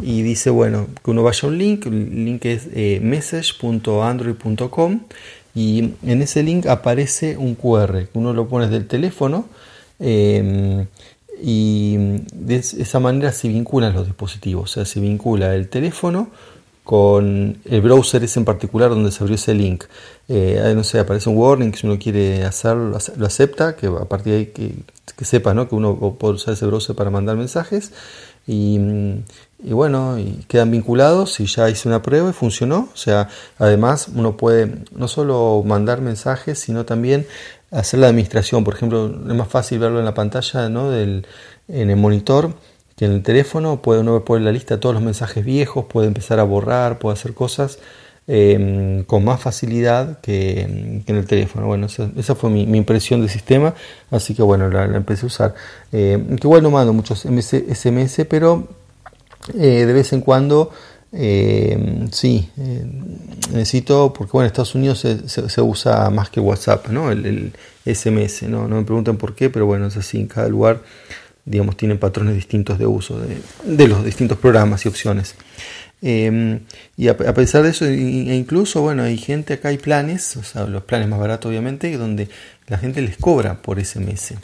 y 0.00 0.20
dice 0.20 0.50
bueno 0.50 0.88
que 1.02 1.10
uno 1.10 1.22
vaya 1.22 1.40
a 1.44 1.46
un 1.46 1.56
link, 1.56 1.86
el 1.86 2.26
link 2.26 2.44
es 2.44 2.68
eh, 2.74 3.00
message.android.com 3.02 5.00
y 5.54 5.94
en 6.04 6.20
ese 6.20 6.42
link 6.42 6.66
aparece 6.66 7.38
un 7.38 7.54
QR, 7.54 8.08
uno 8.12 8.34
lo 8.34 8.46
pone 8.46 8.68
del 8.68 8.86
teléfono 8.86 9.48
y 11.40 11.96
de 12.34 12.56
esa 12.56 13.00
manera 13.00 13.32
se 13.32 13.48
vinculan 13.48 13.94
los 13.94 14.06
dispositivos, 14.06 14.70
o 14.70 14.74
sea, 14.74 14.84
se 14.84 15.00
vincula 15.00 15.54
el 15.54 15.68
teléfono 15.68 16.30
con 16.84 17.58
el 17.64 17.80
browser 17.80 18.24
ese 18.24 18.40
en 18.40 18.44
particular 18.44 18.90
donde 18.90 19.12
se 19.12 19.22
abrió 19.22 19.36
ese 19.36 19.54
link. 19.54 19.84
Eh, 20.28 20.72
no 20.74 20.82
sé, 20.82 20.98
aparece 20.98 21.28
un 21.28 21.36
warning 21.36 21.72
si 21.74 21.86
uno 21.86 21.98
quiere 21.98 22.44
hacerlo, 22.44 22.98
lo 23.16 23.26
acepta, 23.26 23.76
que 23.76 23.86
a 23.86 24.04
partir 24.06 24.32
de 24.32 24.38
ahí 24.38 24.46
que, 24.46 24.74
que 25.16 25.24
sepa 25.24 25.54
¿no? 25.54 25.68
que 25.68 25.74
uno 25.74 26.16
puede 26.18 26.34
usar 26.34 26.54
ese 26.54 26.66
browser 26.66 26.96
para 26.96 27.10
mandar 27.10 27.36
mensajes. 27.36 27.92
Y, 28.44 28.80
y, 29.62 29.72
bueno, 29.72 30.18
y 30.18 30.44
quedan 30.48 30.72
vinculados 30.72 31.38
y 31.38 31.46
ya 31.46 31.70
hice 31.70 31.86
una 31.86 32.02
prueba 32.02 32.30
y 32.30 32.32
funcionó. 32.32 32.88
O 32.92 32.96
sea, 32.96 33.28
además 33.58 34.08
uno 34.12 34.36
puede 34.36 34.82
no 34.90 35.06
solo 35.06 35.62
mandar 35.64 36.00
mensajes, 36.00 36.58
sino 36.58 36.84
también 36.84 37.26
hacer 37.72 38.00
la 38.00 38.08
administración. 38.08 38.62
Por 38.62 38.74
ejemplo, 38.74 39.06
es 39.06 39.34
más 39.34 39.48
fácil 39.48 39.78
verlo 39.78 39.98
en 39.98 40.04
la 40.04 40.14
pantalla, 40.14 40.68
¿no? 40.68 40.90
Del, 40.90 41.26
en 41.68 41.90
el 41.90 41.96
monitor 41.96 42.54
que 42.96 43.06
en 43.06 43.12
el 43.12 43.22
teléfono. 43.22 43.82
Puede 43.82 44.00
uno 44.00 44.22
ver 44.22 44.40
la 44.42 44.52
lista 44.52 44.78
todos 44.78 44.94
los 44.94 45.02
mensajes 45.02 45.44
viejos, 45.44 45.86
puede 45.86 46.06
empezar 46.06 46.38
a 46.38 46.44
borrar, 46.44 46.98
puede 46.98 47.14
hacer 47.14 47.34
cosas 47.34 47.78
em, 48.26 49.02
con 49.04 49.24
más 49.24 49.40
facilidad 49.40 50.20
que, 50.20 50.60
en 50.60 51.16
el 51.16 51.26
teléfono. 51.26 51.66
Bueno, 51.66 51.86
esa, 51.86 52.34
fue 52.34 52.50
mi, 52.50 52.62
impresión 52.62 53.20
del 53.20 53.30
sistema, 53.30 53.74
así 54.10 54.34
que 54.34 54.42
bueno, 54.42 54.68
la, 54.68 54.84
empecé 54.84 55.24
a 55.24 55.26
usar. 55.26 55.54
Eh, 55.92 56.22
que 56.40 56.46
igual 56.46 56.62
no 56.62 56.70
mando 56.70 56.92
muchos 56.92 57.20
SMS, 57.20 58.26
pero 58.28 58.68
eh, 59.54 59.86
de 59.86 59.92
vez 59.92 60.12
en 60.12 60.20
cuando 60.20 60.70
eh, 61.14 62.06
sí, 62.10 62.48
eh, 62.56 62.84
necesito, 63.52 64.12
porque 64.14 64.32
bueno, 64.32 64.46
en 64.46 64.46
Estados 64.46 64.74
Unidos 64.74 65.00
se, 65.00 65.28
se, 65.28 65.60
usa 65.60 66.08
más 66.08 66.30
que 66.30 66.40
WhatsApp, 66.40 66.88
¿no? 66.88 67.10
El, 67.10 67.52
SMS, 67.84 68.44
¿no? 68.44 68.68
No 68.68 68.76
me 68.76 68.84
preguntan 68.84 69.16
por 69.16 69.34
qué, 69.34 69.50
pero 69.50 69.66
bueno, 69.66 69.88
es 69.88 69.96
así, 69.96 70.18
en 70.20 70.28
cada 70.28 70.48
lugar, 70.48 70.82
digamos, 71.44 71.76
tienen 71.76 71.98
patrones 71.98 72.36
distintos 72.36 72.78
de 72.78 72.86
uso 72.86 73.20
de, 73.64 73.88
los 73.88 74.04
distintos 74.04 74.38
programas 74.38 74.84
y 74.84 74.88
opciones. 74.88 75.34
Em, 76.00 76.60
y 76.96 77.08
a, 77.08 77.16
pesar 77.16 77.64
de 77.64 77.70
eso, 77.70 77.86
e 77.86 77.96
incluso, 78.36 78.82
bueno, 78.82 79.02
hay 79.02 79.18
gente 79.18 79.54
acá, 79.54 79.68
hay 79.70 79.78
planes, 79.78 80.36
o 80.36 80.44
sea, 80.44 80.64
los 80.66 80.84
planes 80.84 81.08
más 81.08 81.18
baratos 81.18 81.48
obviamente, 81.48 81.96
donde 81.96 82.28
la 82.68 82.78
gente 82.78 83.02
les 83.02 83.16
cobra 83.16 83.60
por 83.60 83.84
SMS. 83.84 84.34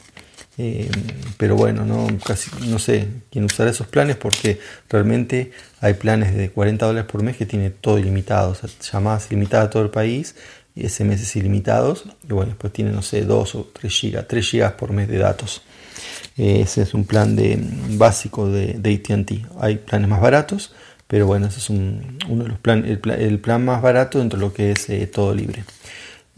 Eh, 0.60 0.90
pero 1.36 1.54
bueno, 1.54 1.84
no, 1.84 2.08
casi, 2.24 2.50
no 2.66 2.80
sé 2.80 3.06
quién 3.30 3.44
usará 3.44 3.70
esos 3.70 3.86
planes 3.86 4.16
porque 4.16 4.58
realmente 4.90 5.52
hay 5.80 5.94
planes 5.94 6.34
de 6.34 6.50
40 6.50 6.84
dólares 6.84 7.08
por 7.08 7.22
mes 7.22 7.36
que 7.36 7.46
tiene 7.46 7.70
todo 7.70 7.98
ilimitado, 7.98 8.56
llamadas 8.92 9.30
ilimitadas 9.30 9.68
a 9.68 9.70
todo 9.70 9.84
el 9.84 9.90
país 9.90 10.34
y 10.74 10.88
SMS 10.88 11.36
ilimitados. 11.36 12.04
Y 12.28 12.32
bueno, 12.32 12.50
después 12.50 12.72
tiene, 12.72 12.90
no 12.90 13.02
sé, 13.02 13.22
2 13.22 13.54
o 13.54 13.70
3 13.72 13.92
gigas, 13.92 14.28
3 14.28 14.50
gigas 14.50 14.72
por 14.72 14.92
mes 14.92 15.08
de 15.08 15.18
datos. 15.18 15.62
Eh, 16.36 16.60
ese 16.62 16.82
es 16.82 16.94
un 16.94 17.04
plan 17.04 17.36
de, 17.36 17.58
básico 17.90 18.48
de, 18.48 18.74
de 18.74 18.94
ATT. 18.94 19.60
Hay 19.60 19.76
planes 19.76 20.08
más 20.08 20.20
baratos, 20.20 20.72
pero 21.06 21.26
bueno, 21.26 21.46
ese 21.46 21.58
es 21.58 21.70
un, 21.70 22.18
uno 22.28 22.44
de 22.44 22.50
los 22.50 22.58
planes, 22.58 22.98
el, 23.02 23.38
plan 23.40 23.64
más 23.64 23.80
barato 23.80 24.18
dentro 24.18 24.38
de 24.38 24.46
lo 24.46 24.52
que 24.52 24.72
es 24.72 24.88
eh, 24.90 25.06
todo 25.06 25.34
libre. 25.34 25.64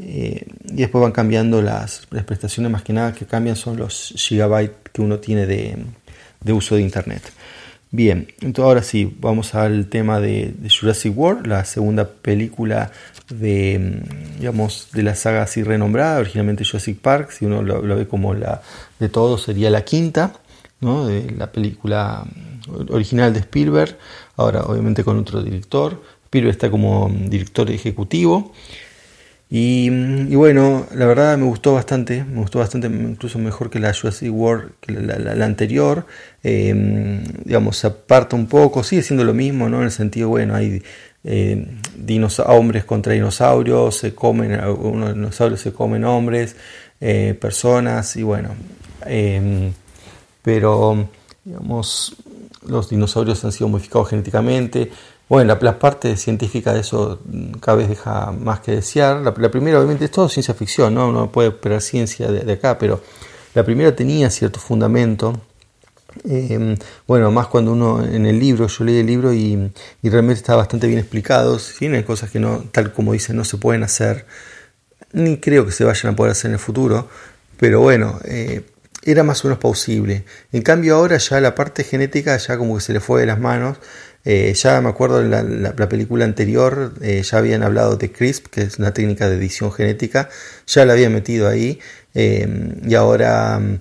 Eh, 0.03 0.47
y 0.65 0.77
después 0.77 1.03
van 1.03 1.13
cambiando 1.13 1.61
las, 1.61 2.07
prestaciones, 2.07 2.73
más 2.73 2.83
que 2.83 2.93
nada 2.93 3.13
que 3.13 3.27
cambian 3.27 3.57
son 3.57 3.77
los 3.77 4.15
gigabytes 4.17 4.77
que 4.93 5.03
uno 5.03 5.19
tiene 5.19 5.47
de, 5.47 5.77
uso 6.53 6.77
de 6.77 6.83
internet. 6.83 7.23
Bien, 7.93 8.29
entonces 8.41 8.65
ahora 8.65 8.83
sí, 8.83 9.17
vamos 9.21 9.55
al 9.55 9.87
tema 9.87 10.21
de, 10.21 10.55
Jurassic 10.69 11.17
World, 11.17 11.47
la 11.47 11.65
segunda 11.65 12.09
película 12.09 12.93
de, 13.29 14.03
digamos, 14.39 14.89
de 14.93 15.03
la 15.03 15.15
saga 15.17 15.43
así 15.43 15.63
renombrada, 15.63 16.21
originalmente 16.21 16.65
Jurassic 16.65 16.99
Park, 16.99 17.33
si 17.33 17.45
uno 17.45 17.63
lo, 17.63 17.83
ve 17.83 18.07
como 18.07 18.33
la 18.35 18.63
de 19.01 19.09
todo, 19.09 19.39
sería 19.39 19.71
la 19.71 19.85
quinta, 19.85 20.35
¿no? 20.81 21.07
de 21.07 21.31
la 21.33 21.51
película 21.51 22.25
original 22.89 23.33
de 23.35 23.41
Spielberg, 23.41 23.99
ahora 24.37 24.63
obviamente 24.63 25.05
con 25.05 25.19
otro 25.19 25.43
director. 25.43 26.01
Spielberg 26.27 26.53
está 26.53 26.71
como 26.71 27.11
director 27.13 27.71
ejecutivo. 27.71 28.53
Y, 29.53 29.91
bueno, 30.37 30.87
la 30.95 31.07
verdad 31.07 31.37
me 31.37 31.45
gustó 31.45 31.75
bastante, 31.75 32.23
me 32.23 32.41
gustó 32.41 32.61
bastante, 32.61 32.87
incluso 32.87 33.37
mejor 33.41 33.69
que 33.69 33.81
la 33.81 33.93
Jurassic 33.93 34.33
World, 34.33 34.75
que 34.81 34.93
la, 34.93 35.45
anterior. 35.45 36.07
Eh, 36.45 37.21
digamos, 37.45 37.77
se 37.77 37.89
aparta 37.89 38.37
un 38.37 38.47
poco, 38.47 38.85
sigue 38.85 39.03
siendo 39.03 39.25
lo 39.25 39.35
mismo, 39.35 39.69
¿no? 39.69 39.79
En 39.79 39.85
el 39.85 39.91
sentido, 39.91 40.29
bueno, 40.29 40.55
hay 40.55 40.81
eh, 41.25 41.67
hombres 42.47 42.85
contra 42.85 43.13
dinosaurios, 43.13 43.97
se 43.97 44.15
comen, 44.15 44.53
unos 44.65 45.15
dinosaurios 45.15 45.61
se 45.61 45.73
comen 45.73 46.05
hombres, 46.05 46.55
eh, 47.01 47.37
personas, 47.41 48.15
y 48.17 48.23
bueno. 48.23 48.51
Em, 49.05 49.73
pero, 50.43 51.09
digamos, 51.45 52.15
los 52.67 52.89
dinosaurios 52.89 53.45
han 53.45 53.51
sido 53.51 53.69
modificados 53.69 54.11
genéticamente, 54.11 54.93
bueno, 55.31 55.57
la, 55.63 55.79
parte 55.79 56.17
científica 56.17 56.75
de 56.75 56.81
eso 56.81 57.21
cada 57.61 57.77
vez 57.77 57.89
deja 57.89 58.33
más 58.33 58.59
que 58.61 58.73
desear. 58.73 59.21
La, 59.21 59.33
primera, 59.33 59.79
obviamente, 59.79 60.07
es 60.07 60.11
todo 60.11 60.29
ciencia 60.29 60.55
ficción, 60.55 60.93
¿no? 60.93 61.09
Uno 61.09 61.31
puede 61.31 61.51
esperar 61.51 61.81
ciencia 61.81 62.27
de, 62.33 62.53
acá, 62.53 62.77
pero 62.79 63.01
la 63.55 63.65
primera 63.65 63.95
tenía 63.95 64.29
cierto 64.29 64.59
fundamento. 64.59 65.41
Em, 66.25 66.77
bueno, 67.07 67.31
más 67.31 67.47
cuando 67.47 67.71
uno 67.73 68.05
en 68.05 68.27
el 68.27 68.41
libro, 68.41 68.67
yo 68.67 68.85
leí 68.85 68.99
el 68.99 69.07
libro 69.07 69.33
y, 69.33 69.71
realmente 70.03 70.41
está 70.41 70.57
bastante 70.57 70.89
bien 70.89 70.99
explicado. 70.99 71.59
Tiene 71.79 72.05
cosas 72.05 72.31
que 72.31 72.41
no, 72.41 72.65
tal 72.73 72.93
como 72.93 73.13
dicen, 73.13 73.37
no 73.37 73.45
se 73.45 73.57
pueden 73.57 73.85
hacer 73.85 74.27
ni 75.13 75.39
creo 75.39 75.65
que 75.65 75.73
se 75.73 75.85
vayan 75.85 76.13
a 76.13 76.17
poder 76.17 76.33
hacer 76.33 76.49
en 76.49 76.55
el 76.55 76.59
futuro, 76.61 77.09
pero 77.57 77.81
bueno, 77.81 78.19
eh, 78.25 78.63
era 79.03 79.23
más 79.23 79.45
o 79.45 79.49
menos 79.49 79.59
plausible. 79.59 80.25
En 80.53 80.63
cambio 80.63 80.97
ahora 80.97 81.19
ya 81.19 81.41
la 81.41 81.55
parte 81.55 81.85
genética 81.85 82.37
ya 82.37 82.59
como 82.59 82.77
que 82.77 82.81
se 82.81 82.93
le 82.93 83.01
fue 83.01 83.21
de 83.21 83.27
las 83.27 83.39
manos. 83.41 83.79
Eh, 84.25 84.53
ya 84.55 84.81
me 84.83 84.91
acuerdo 84.91 85.21
en 85.21 85.63
la, 85.63 85.89
película 85.89 86.25
anterior, 86.25 86.93
eh, 87.01 87.23
ya 87.23 87.39
habían 87.39 87.63
hablado 87.63 87.97
de 87.97 88.13
CRISP, 88.13 88.49
que 88.49 88.63
es 88.63 88.79
una 88.79 88.93
técnica 88.93 89.29
de 89.29 89.37
edición 89.37 89.73
genética, 89.73 90.29
ya 90.67 90.85
la 90.85 90.93
habían 90.93 91.15
metido 91.15 91.49
ahí 91.49 91.79
y 92.13 92.95
ahora 92.95 93.59
mm, 93.59 93.81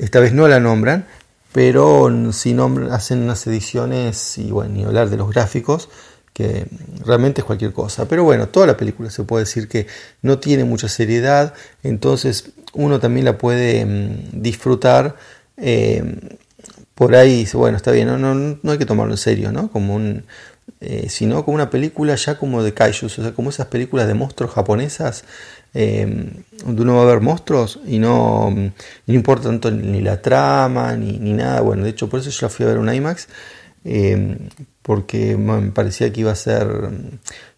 esta 0.00 0.20
vez 0.20 0.32
no 0.32 0.48
la 0.48 0.58
nombran, 0.58 1.06
pero 1.52 2.10
si 2.32 2.54
nombran, 2.54 2.92
hacen 2.92 3.22
unas 3.22 3.46
ediciones 3.46 4.38
y 4.38 4.50
bueno, 4.50 4.74
ni 4.74 4.84
hablar 4.84 5.10
de 5.10 5.16
los 5.18 5.30
gráficos, 5.30 5.90
que 6.32 6.66
realmente 7.04 7.42
es 7.42 7.44
cualquier 7.44 7.72
cosa. 7.72 8.08
Pero 8.08 8.24
bueno, 8.24 8.48
toda 8.48 8.66
la 8.66 8.76
película 8.76 9.10
se 9.10 9.22
puede 9.22 9.44
decir 9.44 9.68
que 9.68 9.86
no 10.22 10.38
tiene 10.38 10.64
mucha 10.64 10.88
seriedad, 10.88 11.54
entonces 11.82 12.50
uno 12.72 12.98
también 13.00 13.24
la 13.26 13.38
puede 13.38 13.84
mm, 13.84 14.42
disfrutar. 14.42 15.16
Por 16.94 17.14
ahí, 17.16 17.46
bueno, 17.54 17.76
está 17.76 17.90
bien, 17.90 18.06
no, 18.08 18.34
no, 18.34 18.70
hay 18.70 18.78
que 18.78 18.86
tomarlo 18.86 19.14
en 19.14 19.18
serio, 19.18 19.50
¿no? 19.50 19.70
Como 19.70 19.94
un, 19.96 20.24
eh, 20.80 21.08
sino 21.08 21.44
como 21.44 21.56
una 21.56 21.70
película 21.70 22.14
ya 22.14 22.38
como 22.38 22.62
de 22.62 22.72
kaijus, 22.72 23.18
o 23.18 23.22
sea, 23.22 23.32
como 23.32 23.50
esas 23.50 23.66
películas 23.66 24.06
de 24.06 24.14
monstruos 24.14 24.52
japonesas, 24.52 25.24
eh, 25.74 26.30
donde 26.64 26.82
uno 26.82 26.96
va 26.96 27.02
a 27.02 27.06
ver 27.06 27.20
monstruos 27.20 27.80
y 27.84 27.98
no, 27.98 28.50
no 28.50 29.14
importa 29.14 29.48
tanto 29.48 29.72
ni 29.72 30.00
la 30.00 30.22
trama 30.22 30.96
ni, 30.96 31.18
ni, 31.18 31.32
nada. 31.32 31.60
Bueno, 31.62 31.82
de 31.84 31.90
hecho, 31.90 32.08
por 32.08 32.20
eso 32.20 32.30
yo 32.30 32.46
la 32.46 32.50
fui 32.50 32.64
a 32.64 32.68
ver 32.68 32.78
un 32.78 32.92
IMAX, 32.92 33.28
porque 34.82 35.36
me 35.36 35.72
parecía 35.72 36.12
que 36.12 36.20
iba 36.20 36.30
a 36.30 36.36
ser, 36.36 36.68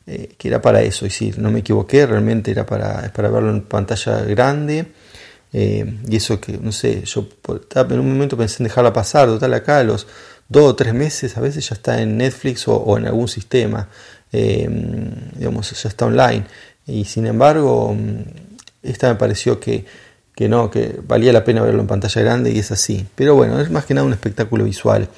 eh, 0.07 0.31
que 0.38 0.49
era 0.49 0.62
para 0.62 0.81
eso, 0.81 1.05
y 1.05 1.11
sí, 1.11 1.33
no 1.37 1.51
me 1.51 1.61
equivoqué, 1.61 2.07
realmente 2.07 2.51
era 2.53 2.64
para, 2.64 3.12
para 3.12 3.29
verlo 3.29 3.51
en 3.51 3.62
pantalla 3.62 4.22
grande. 4.22 4.87
Eh, 5.53 6.01
y 6.09 6.17
eso 6.17 6.41
que, 6.41 6.59
no 6.59 6.73
sé, 6.73 7.03
yo 7.05 7.29
en 7.49 8.01
un 8.01 8.13
momento 8.13 8.37
pensé 8.37 8.63
en 8.63 8.69
dejarla 8.69 8.93
pasar, 8.93 9.29
total 9.29 9.55
acá, 9.55 9.79
a 9.79 9.85
los 9.85 10.07
dos 10.49 10.65
o 10.65 10.77
tres 10.77 10.95
meses, 10.95 11.37
a 11.37 11.41
veces 11.41 11.69
ya 11.69 11.75
está 11.75 12.01
en 12.01 12.17
Netflix 12.17 12.67
o, 12.69 12.99
en 12.99 13.07
algún 13.07 13.29
sistema, 13.29 13.89
eh, 14.33 14.69
digamos, 15.37 15.71
ya 15.83 15.89
está 15.89 16.07
online. 16.07 16.45
Y 16.87 17.05
sin 17.05 17.27
embargo, 17.27 17.97
esta 18.83 19.09
me 19.09 19.17
pareció 19.17 19.59
que, 19.59 19.85
que 20.35 20.49
no, 20.49 20.71
que 20.71 21.01
valía 21.07 21.33
la 21.33 21.45
pena 21.45 21.63
verlo 21.63 21.81
en 21.81 21.87
pantalla 21.87 22.23
grande 22.23 22.53
y 22.53 22.59
es 22.59 22.71
así. 22.71 23.07
Pero 23.15 23.35
bueno, 23.35 23.61
es 23.61 23.71
más 23.71 23.87
que 23.87 23.95
nada 23.95 24.07
un 24.07 24.13
espectáculo 24.13 24.65
visual. 24.65 25.09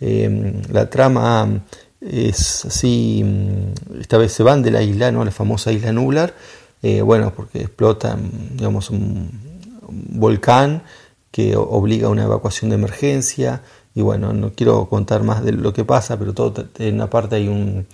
Em, 0.00 0.60
la 0.70 0.90
trama 0.90 1.62
es 2.00 2.64
así, 2.64 3.22
mm, 3.24 4.00
esta 4.00 4.18
vez 4.18 4.32
se 4.32 4.42
van 4.42 4.62
de 4.62 4.70
la 4.70 4.82
isla, 4.82 5.10
¿no? 5.10 5.24
la 5.24 5.30
famosa 5.30 5.72
isla 5.72 5.92
Nublar, 5.92 6.34
eh, 6.82 7.00
bueno, 7.00 7.32
porque 7.34 7.60
explota 7.60 8.18
digamos, 8.54 8.90
un, 8.90 9.45
volcán 9.88 10.82
que 11.30 11.56
obliga 11.56 12.08
a 12.08 12.10
una 12.10 12.24
evacuación 12.24 12.70
de 12.70 12.76
emergencia, 12.76 13.62
y 13.94 14.02
bueno, 14.02 14.32
no 14.32 14.52
quiero 14.52 14.88
contar 14.88 15.22
más 15.22 15.44
de 15.44 15.52
lo 15.52 15.72
que 15.72 15.84
pasa, 15.84 16.18
pero 16.18 16.34
todo 16.34 16.66
en 16.78 16.94
una 16.94 17.10
parte 17.10 17.36
hay 17.36 17.48
un 17.48 17.86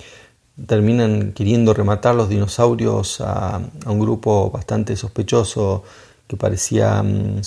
terminan 0.67 1.33
queriendo 1.33 1.73
rematar 1.75 2.15
los 2.15 2.29
dinosaurios 2.29 3.21
a, 3.21 3.61
un 3.87 4.01
grupo 4.01 4.51
bastante 4.51 4.97
sospechoso 4.97 5.83
que 6.27 6.37
parecía 6.37 7.03
mm, 7.03 7.43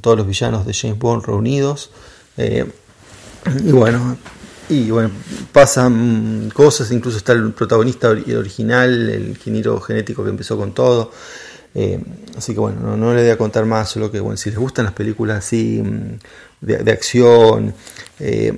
todos 0.00 0.16
los 0.18 0.26
villanos 0.26 0.66
de 0.66 0.74
James 0.74 0.98
Bond 0.98 1.24
reunidos. 1.24 1.90
Eh, 2.36 2.70
y 3.64 3.72
bueno, 3.72 4.16
y 4.68 4.90
bueno, 4.90 5.10
pasan 5.52 6.50
cosas, 6.52 6.90
incluso 6.90 7.18
está 7.18 7.32
el 7.32 7.52
protagonista 7.52 8.08
original, 8.10 9.08
el 9.08 9.28
ingeniero 9.30 9.80
genético 9.80 10.24
que 10.24 10.30
empezó 10.30 10.56
con 10.56 10.72
todo. 10.72 11.10
Eh, 11.74 12.00
así 12.36 12.54
que 12.54 12.60
bueno, 12.60 12.96
no, 12.96 13.14
le 13.14 13.22
voy 13.22 13.30
a 13.30 13.38
contar 13.38 13.64
más, 13.64 13.90
solo 13.90 14.10
que 14.10 14.20
bueno, 14.20 14.36
si 14.36 14.50
les 14.50 14.58
gustan 14.58 14.84
las 14.84 14.94
películas 14.94 15.38
así 15.38 15.82
mm, 15.82 16.18
de, 16.60 16.92
acción, 16.92 17.74
eh, 18.18 18.52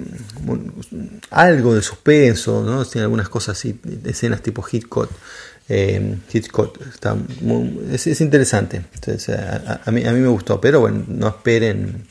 algo 1.30 1.74
de 1.74 1.82
suspenso, 1.82 2.62
¿no? 2.64 2.84
Tiene 2.84 3.04
algunas 3.04 3.28
cosas 3.28 3.58
así, 3.58 3.78
escenas 4.04 4.42
tipo 4.42 4.64
Hitchcock. 4.70 5.10
Eh, 5.72 6.16
está 6.32 7.16
es, 7.92 8.20
interesante, 8.20 8.82
Entonces, 8.92 9.38
a, 9.38 9.90
mí, 9.92 10.04
a 10.04 10.12
mí 10.12 10.18
me 10.18 10.28
gustó, 10.28 10.60
pero 10.60 10.80
bueno, 10.80 11.04
no 11.06 11.28
esperen 11.28 12.06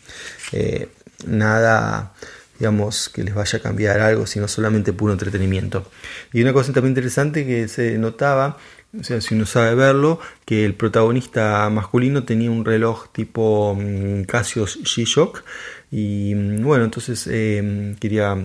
nada 1.27 2.13
digamos, 2.59 3.07
que 3.07 3.23
les 3.23 3.33
vaya 3.33 3.57
a 3.57 3.61
cambiar 3.61 4.01
algo, 4.01 4.27
sino 4.27 4.47
solamente 4.47 4.91
puro 4.91 5.13
entretenimiento. 5.13 5.89
Y 6.33 6.41
una 6.41 6.51
cosa 6.51 6.73
también 6.73 6.91
interesante 6.91 7.45
que 7.45 7.69
se 7.69 7.97
notaba, 7.97 8.57
o 8.97 9.03
sea, 9.03 9.21
si 9.21 9.35
uno 9.35 9.45
sabe 9.45 9.75
verlo, 9.75 10.19
que 10.45 10.65
el 10.65 10.73
protagonista 10.73 11.69
masculino 11.69 12.23
tenía 12.23 12.49
un 12.49 12.65
reloj 12.65 13.09
tipo 13.11 13.77
mm, 13.79 14.23
Casio 14.23 14.65
G-Shock. 14.65 15.43
Y 15.91 16.33
mm, 16.35 16.63
bueno, 16.63 16.85
entonces 16.85 17.27
eh, 17.31 17.95
quería 17.99 18.35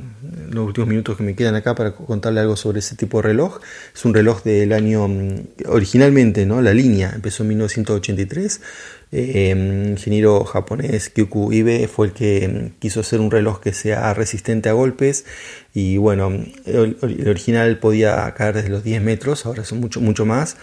los 0.51 0.67
últimos 0.67 0.89
minutos 0.89 1.17
que 1.17 1.23
me 1.23 1.35
quedan 1.35 1.55
acá 1.55 1.75
para 1.75 1.95
contarle 1.95 2.41
algo 2.41 2.57
sobre 2.57 2.81
ese 2.81 2.95
tipo 2.95 3.19
de 3.19 3.29
reloj. 3.29 3.59
Es 3.95 4.05
un 4.05 4.13
reloj 4.13 4.43
del 4.43 4.75
año, 4.75 5.09
mm, 5.09 5.45
originalmente, 5.69 6.45
¿no? 6.45 6.61
La 6.61 6.75
línea 6.75 7.13
empezó 7.15 7.43
en 7.43 7.49
1983 7.51 8.61
eh, 9.17 9.51
ingeniero 9.51 10.45
japonés 10.45 11.09
Kyuku 11.09 11.53
Ibe 11.53 11.87
fue 11.87 12.09
el 12.09 12.13
que 12.13 12.45
em, 12.45 12.71
quiso 12.81 12.99
hacer 12.99 13.21
un 13.21 13.31
reloj 13.31 13.61
que 13.61 13.73
sea 13.73 14.13
resistente 14.13 14.69
a 14.69 14.73
golpes 14.73 15.25
y 15.73 15.99
bueno, 15.99 16.33
el, 16.67 16.97
original 17.29 17.79
podía 17.79 18.35
caer 18.35 18.57
desde 18.57 18.71
los 18.71 18.83
10 18.83 19.03
metros, 19.03 19.47
ahora 19.47 19.65
son 19.65 19.79
mucho, 19.79 20.01
mucho 20.01 20.27
más, 20.27 20.57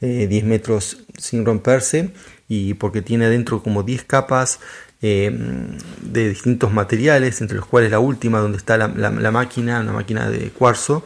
10 0.00 0.30
eh, 0.30 0.46
metros 0.46 1.04
sin 1.18 1.44
romperse 1.44 2.10
y 2.48 2.74
porque 2.74 3.02
tiene 3.02 3.24
adentro 3.26 3.60
como 3.60 3.82
10 3.82 4.04
capas 4.04 4.60
em, 5.02 5.76
de 6.00 6.28
distintos 6.28 6.72
materiales, 6.72 7.40
entre 7.40 7.56
los 7.56 7.66
cuales 7.66 7.90
la 7.90 7.98
última, 7.98 8.38
donde 8.38 8.58
está 8.58 8.76
la, 8.78 9.30
máquina, 9.32 9.80
una 9.80 9.92
máquina 9.92 10.30
de 10.30 10.50
cuarzo, 10.50 11.04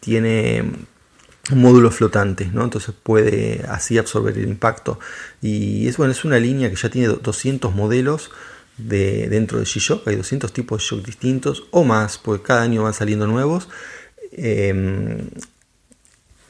tiene 0.00 0.64
un 1.50 1.60
módulo 1.60 1.90
flotante, 1.90 2.50
¿no? 2.52 2.64
entonces 2.64 2.94
puede 3.02 3.64
así 3.68 3.98
absorber 3.98 4.36
el 4.38 4.48
impacto. 4.48 4.98
Y 5.40 5.88
es, 5.88 5.96
bueno, 5.96 6.12
es 6.12 6.24
una 6.24 6.38
línea 6.38 6.70
que 6.70 6.76
ya 6.76 6.90
tiene 6.90 7.08
200 7.08 7.74
modelos 7.74 8.30
de, 8.76 9.28
dentro 9.28 9.58
de 9.58 9.64
G-Shock, 9.64 10.06
hay 10.08 10.16
200 10.16 10.52
tipos 10.52 10.80
de 10.80 10.86
shock 10.86 11.06
distintos 11.06 11.64
o 11.70 11.84
más, 11.84 12.18
porque 12.18 12.44
cada 12.44 12.62
año 12.62 12.82
van 12.82 12.94
saliendo 12.94 13.26
nuevos. 13.26 13.68
Em, 14.32 15.28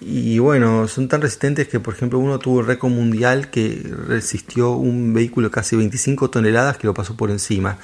y 0.01 0.39
bueno, 0.39 0.89
son 0.89 1.09
tan 1.09 1.21
resistentes 1.21 1.69
que, 1.69 1.79
por 1.79 1.95
ejemplo, 1.95 2.19
uno 2.19 2.39
tuvo 2.39 2.61
el 2.61 2.67
récord 2.67 2.91
mundial 2.91 3.51
que 3.51 3.83
resistió 4.09 4.73
un 4.73 5.13
vehículo 5.13 5.49
de 5.49 5.53
casi 5.53 5.77
25 5.77 6.31
toneladas 6.31 6.79
que 6.79 6.87
lo 6.87 6.95
pasó 6.95 7.17
por 7.17 7.31
encima. 7.31 7.79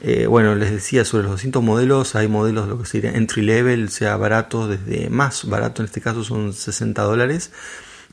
Eh, 0.00 0.26
bueno, 0.26 0.54
les 0.54 0.70
decía 0.70 1.04
sobre 1.04 1.24
los 1.24 1.32
200 1.32 1.62
modelos, 1.62 2.14
hay 2.14 2.28
modelos 2.28 2.68
lo 2.68 2.78
que 2.78 2.86
sería 2.86 3.10
entry 3.10 3.42
level, 3.42 3.86
o 3.86 3.90
sea, 3.90 4.16
baratos, 4.16 4.68
desde 4.68 5.10
más 5.10 5.44
barato 5.48 5.82
en 5.82 5.86
este 5.86 6.00
caso 6.00 6.22
son 6.22 6.52
60 6.52 7.02
dólares, 7.02 7.50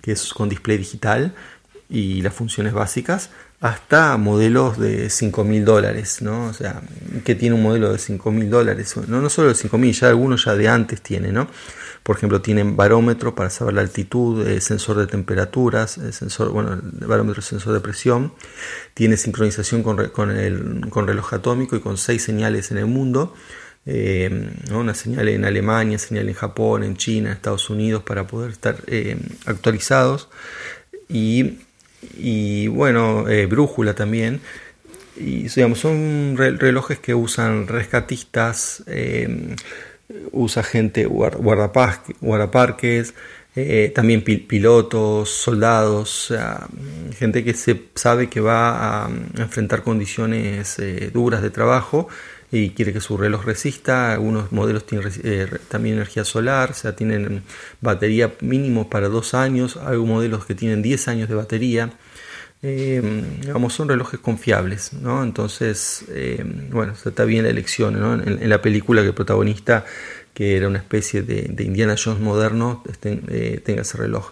que 0.01 0.11
es 0.11 0.33
con 0.33 0.49
display 0.49 0.77
digital 0.77 1.33
y 1.87 2.21
las 2.23 2.33
funciones 2.33 2.73
básicas, 2.73 3.29
hasta 3.61 4.17
modelos 4.17 4.79
de 4.79 5.09
5 5.09 5.43
mil 5.43 5.63
dólares, 5.63 6.21
¿no? 6.21 6.47
O 6.47 6.53
sea, 6.53 6.81
que 7.23 7.35
tiene 7.35 7.55
un 7.55 7.61
modelo 7.61 7.91
de 7.91 7.99
5 7.99 8.31
mil 8.31 8.49
dólares, 8.49 8.95
no, 9.07 9.21
no 9.21 9.29
solo 9.29 9.49
de 9.49 9.55
5 9.55 9.77
mil, 9.77 9.93
ya 9.93 10.09
algunos 10.09 10.45
ya 10.45 10.55
de 10.55 10.67
antes 10.67 11.01
tiene, 11.01 11.31
¿no? 11.31 11.47
Por 12.05 12.17
ejemplo, 12.17 12.39
tienen 12.39 12.75
barómetro 12.75 13.33
para 13.33 13.49
saber 13.49 13.73
la 13.73 13.81
altitud, 13.81 14.47
eh, 14.47 14.61
sensor 14.61 14.97
de 14.97 15.07
temperaturas, 15.07 15.97
eh, 15.97 16.11
sensor, 16.11 16.51
bueno, 16.51 16.79
barómetro 16.83 17.41
sensor 17.41 17.73
de 17.73 17.79
presión, 17.79 18.31
tiene 18.93 19.17
sincronización 19.17 19.81
con, 19.81 20.09
con, 20.09 20.29
el, 20.29 20.87
con 20.91 21.07
reloj 21.07 21.33
atómico 21.33 21.75
y 21.75 21.79
con 21.79 21.97
seis 21.97 22.21
señales 22.21 22.69
en 22.69 22.77
el 22.77 22.85
mundo. 22.85 23.33
Eh, 23.87 24.51
una 24.71 24.93
señal 24.93 25.29
en 25.29 25.45
Alemania, 25.45 25.97
señal 25.97 26.29
en 26.29 26.35
Japón, 26.35 26.83
en 26.83 26.95
China, 26.95 27.31
Estados 27.31 27.71
Unidos 27.71 28.03
para 28.03 28.27
poder 28.27 28.51
estar 28.51 28.77
actualizados 29.47 30.29
y, 31.09 31.57
y 32.15 32.67
bueno, 32.67 33.25
brújula 33.49 33.95
también. 33.95 34.41
Y 35.15 35.47
digamos, 35.47 35.79
son 35.79 36.35
relojes 36.37 36.99
que 36.99 37.15
usan 37.15 37.67
rescatistas, 37.67 38.83
usa 40.31 40.63
gente 40.63 41.05
guardaparques, 41.05 43.13
eh, 43.55 43.91
también 43.95 44.21
pilotos, 44.21 45.29
soldados, 45.29 46.33
gente 47.17 47.43
que 47.43 47.53
se 47.53 47.85
sabe 47.95 48.29
que 48.29 48.41
va 48.41 49.05
a, 49.05 49.09
enfrentar 49.37 49.81
condiciones 49.81 50.77
eh, 50.79 51.09
duras 51.13 51.41
de 51.41 51.51
trabajo 51.51 52.09
y 52.51 52.71
quiere 52.71 52.93
que 52.93 53.01
su 53.01 53.17
reloj 53.17 53.45
resista. 53.45 54.13
Algunos 54.13 54.51
modelos 54.51 54.85
tienen 54.85 55.11
eh, 55.23 55.47
también 55.69 55.95
energía 55.95 56.25
solar, 56.25 56.71
o 56.71 56.73
sea, 56.73 56.95
tienen 56.95 57.43
batería 57.81 58.33
mínimo 58.41 58.89
para 58.89 59.09
dos 59.09 59.33
años, 59.33 59.77
hay 59.77 59.97
modelos 59.97 60.45
que 60.45 60.55
tienen 60.55 60.81
10 60.81 61.07
años 61.07 61.29
de 61.29 61.35
batería. 61.35 61.91
Eh, 62.67 63.23
digamos, 63.41 63.73
son 63.73 63.89
relojes 63.89 64.19
confiables, 64.19 64.93
¿no? 64.93 65.23
Entonces, 65.23 66.03
eh, 66.09 66.43
bueno, 66.71 66.93
está 66.93 67.23
bien 67.23 67.43
la 67.43 67.51
elección, 67.51 67.99
¿no? 67.99 68.15
en, 68.15 68.49
la 68.49 68.61
película 68.61 69.01
que 69.01 69.09
el 69.09 69.13
protagonista, 69.13 69.85
que 70.33 70.57
era 70.57 70.67
una 70.67 70.79
especie 70.79 71.21
de, 71.21 71.63
Indiana 71.63 71.95
Jones 72.01 72.21
moderno, 72.21 72.83
este, 72.89 73.19
eh, 73.27 73.61
tenga 73.63 73.83
ese 73.83 73.97
reloj. 73.97 74.31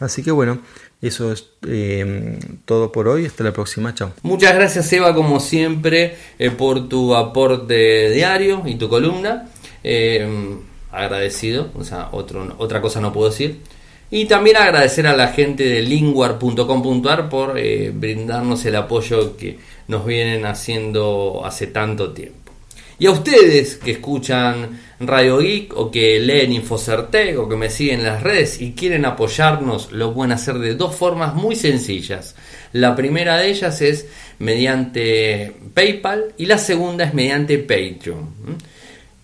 Así 0.00 0.22
que 0.22 0.30
bueno, 0.30 0.60
eso 1.00 1.32
es 1.32 1.50
eh, 1.66 2.38
todo 2.64 2.90
por 2.90 3.08
hoy. 3.08 3.26
Hasta 3.26 3.44
la 3.44 3.52
próxima. 3.52 3.94
Chao. 3.94 4.12
Muchas 4.22 4.54
gracias, 4.54 4.92
Eva, 4.92 5.14
como 5.14 5.40
siempre, 5.40 6.16
eh, 6.38 6.50
por 6.50 6.88
tu 6.88 7.14
aporte 7.14 8.10
diario 8.10 8.62
y 8.66 8.76
tu 8.76 8.88
columna. 8.88 9.48
Eh, 9.84 10.56
agradecido, 10.90 11.70
o 11.74 11.84
sea, 11.84 12.08
otro, 12.12 12.54
otra 12.58 12.80
cosa 12.80 13.00
no 13.00 13.12
puedo 13.12 13.30
decir. 13.30 13.60
Y 14.10 14.24
también 14.24 14.56
agradecer 14.56 15.06
a 15.06 15.16
la 15.16 15.28
gente 15.28 15.64
de 15.64 15.82
linguar.com.ar 15.82 17.28
por 17.28 17.54
brindarnos 17.92 18.64
el 18.64 18.76
apoyo 18.76 19.36
que 19.36 19.58
nos 19.86 20.06
vienen 20.06 20.46
haciendo 20.46 21.42
hace 21.44 21.66
tanto 21.66 22.12
tiempo. 22.12 22.38
Y 23.00 23.06
a 23.06 23.12
ustedes 23.12 23.76
que 23.76 23.92
escuchan 23.92 24.80
Radio 24.98 25.38
Geek 25.38 25.76
o 25.76 25.88
que 25.88 26.18
leen 26.18 26.52
Infocertec 26.52 27.38
o 27.38 27.48
que 27.48 27.54
me 27.54 27.70
siguen 27.70 28.00
en 28.00 28.06
las 28.06 28.22
redes 28.24 28.60
y 28.60 28.72
quieren 28.72 29.04
apoyarnos, 29.04 29.92
lo 29.92 30.12
pueden 30.12 30.32
hacer 30.32 30.58
de 30.58 30.74
dos 30.74 30.96
formas 30.96 31.34
muy 31.34 31.54
sencillas. 31.54 32.34
La 32.72 32.96
primera 32.96 33.38
de 33.38 33.50
ellas 33.50 33.80
es 33.82 34.06
mediante 34.40 35.54
PayPal 35.74 36.34
y 36.38 36.46
la 36.46 36.58
segunda 36.58 37.04
es 37.04 37.14
mediante 37.14 37.58
Patreon. 37.58 38.58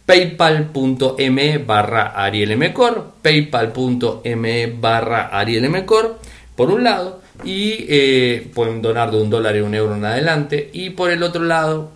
paypal.me 0.07 1.59
barra 1.59 2.12
arielmcor, 2.14 3.12
paypal.me 3.22 4.66
barra 4.66 5.28
arielmcor, 5.28 6.18
por 6.55 6.70
un 6.70 6.84
lado, 6.84 7.22
y 7.44 7.84
eh, 7.88 8.48
pueden 8.55 8.80
donar 8.82 9.11
de 9.11 9.20
un 9.20 9.30
dólar 9.30 9.57
y 9.57 9.61
un 9.61 9.74
euro 9.74 9.96
en 9.96 10.05
adelante, 10.05 10.70
y 10.72 10.90
por 10.90 11.11
el 11.11 11.22
otro 11.22 11.44
lado, 11.44 11.90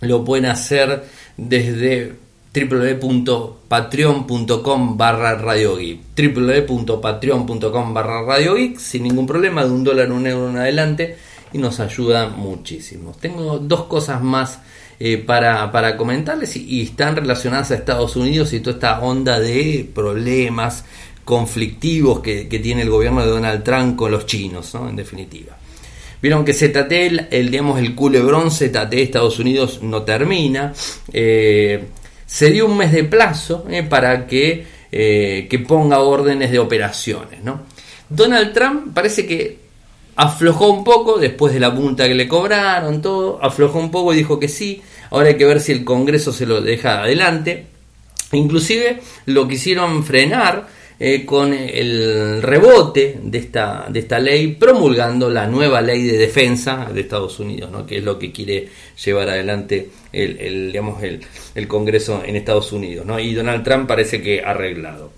lo 0.00 0.24
pueden 0.24 0.46
hacer 0.46 1.04
desde 1.36 2.14
www.patreon.com 2.54 4.96
barra 4.96 5.36
www.patreon.com 5.36 7.94
barra 7.94 8.36
sin 8.78 9.02
ningún 9.04 9.26
problema, 9.26 9.64
de 9.64 9.70
un 9.70 9.84
dólar, 9.84 10.12
un 10.12 10.26
euro 10.26 10.50
en 10.50 10.58
adelante 10.58 11.16
y 11.52 11.58
nos 11.58 11.80
ayuda 11.80 12.28
muchísimo. 12.28 13.14
Tengo 13.20 13.58
dos 13.58 13.84
cosas 13.84 14.22
más 14.22 14.60
eh, 15.04 15.18
para, 15.18 15.96
comentarles 15.96 16.54
y, 16.54 16.82
están 16.82 17.16
relacionadas 17.16 17.72
a 17.72 17.74
Estados 17.74 18.14
Unidos 18.14 18.52
y 18.52 18.60
toda 18.60 18.76
esta 18.76 19.00
onda 19.00 19.40
de 19.40 19.84
problemas 19.92 20.84
conflictivos 21.24 22.20
que, 22.20 22.46
que 22.46 22.60
tiene 22.60 22.82
el 22.82 22.90
gobierno 22.90 23.20
de 23.22 23.26
Donald 23.26 23.64
Trump 23.64 23.96
con 23.96 24.12
los 24.12 24.26
chinos, 24.26 24.72
¿no? 24.74 24.88
en 24.88 24.94
definitiva. 24.94 25.56
Vieron 26.22 26.44
que 26.44 26.54
ZT, 26.54 26.92
el, 27.32 27.50
digamos, 27.50 27.80
el 27.80 27.96
culebrón 27.96 28.52
ZT 28.52 28.90
de 28.90 29.02
Estados 29.02 29.40
Unidos 29.40 29.80
no 29.82 30.02
termina. 30.02 30.72
Eh, 31.12 31.84
se 32.24 32.50
dio 32.52 32.66
un 32.66 32.76
mes 32.76 32.92
de 32.92 33.02
plazo 33.02 33.66
eh, 33.68 33.82
para 33.82 34.24
que, 34.28 34.64
que, 34.88 35.64
ponga 35.66 35.98
órdenes 35.98 36.52
de 36.52 36.60
operaciones. 36.60 37.42
¿no? 37.42 37.62
Donald 38.08 38.52
Trump 38.52 38.94
parece 38.94 39.26
que 39.26 39.58
aflojó 40.14 40.70
un 40.70 40.84
poco 40.84 41.18
después 41.18 41.52
de 41.52 41.58
la 41.58 41.74
punta 41.74 42.06
que 42.06 42.14
le 42.14 42.28
cobraron, 42.28 43.02
todo, 43.02 43.40
aflojó 43.42 43.80
un 43.80 43.90
poco 43.90 44.14
y 44.14 44.18
dijo 44.18 44.38
que 44.38 44.46
sí. 44.46 44.80
Ahora 45.12 45.28
hay 45.28 45.36
que 45.36 45.44
ver 45.44 45.60
si 45.60 45.72
el 45.72 45.84
Congreso 45.84 46.32
se 46.32 46.46
lo 46.46 46.62
deja 46.62 47.02
adelante. 47.02 47.66
Inclusive 48.32 49.00
lo 49.26 49.46
quisieron 49.46 50.02
frenar 50.04 50.66
eh, 50.98 51.26
con 51.26 51.52
el 51.52 52.40
rebote 52.40 53.18
de 53.22 53.36
esta, 53.36 53.84
de 53.90 54.00
esta 54.00 54.18
ley, 54.18 54.54
promulgando 54.54 55.28
la 55.28 55.46
nueva 55.46 55.82
ley 55.82 56.04
de 56.04 56.16
defensa 56.16 56.88
de 56.90 57.02
Estados 57.02 57.38
Unidos, 57.40 57.70
¿no? 57.70 57.84
que 57.84 57.98
es 57.98 58.04
lo 58.04 58.18
que 58.18 58.32
quiere 58.32 58.68
llevar 59.04 59.28
adelante 59.28 59.90
el, 60.14 60.68
digamos, 60.68 61.02
el, 61.02 61.68
Congreso 61.68 62.22
en 62.24 62.36
Estados 62.36 62.72
Unidos. 62.72 63.04
¿no? 63.04 63.20
Y 63.20 63.34
Donald 63.34 63.64
Trump 63.64 63.86
parece 63.86 64.22
que 64.22 64.40
ha 64.40 64.52
arreglado. 64.52 65.12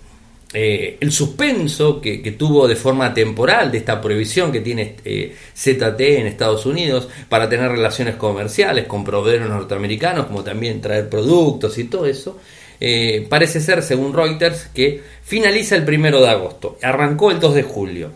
Eh, 0.57 0.99
el 1.01 1.11
suspenso 1.11 1.99
que, 1.99 2.33
tuvo 2.39 2.65
de 2.65 2.77
forma 2.77 3.13
temporal 3.13 3.69
de 3.73 3.79
esta 3.79 3.99
prohibición 3.99 4.53
que 4.53 4.61
tiene 4.61 4.95
eh, 5.03 5.35
ZT 5.53 5.99
en 5.99 6.27
Estados 6.27 6.65
Unidos 6.65 7.09
para 7.27 7.49
tener 7.49 7.69
relaciones 7.69 8.15
comerciales 8.15 8.85
con 8.85 9.03
proveedores 9.03 9.49
norteamericanos, 9.49 10.27
como 10.27 10.45
también 10.45 10.79
traer 10.79 11.09
productos 11.09 11.77
y 11.77 11.83
todo 11.83 12.05
eso, 12.05 12.39
eh, 12.79 13.27
parece 13.29 13.59
ser, 13.59 13.83
según 13.83 14.13
Reuters, 14.13 14.69
que 14.73 15.01
finaliza 15.23 15.75
el 15.75 15.83
primero 15.83 16.21
de 16.21 16.29
agosto. 16.29 16.77
Arrancó 16.81 17.31
el 17.31 17.41
2 17.41 17.53
de 17.53 17.63
julio. 17.63 18.11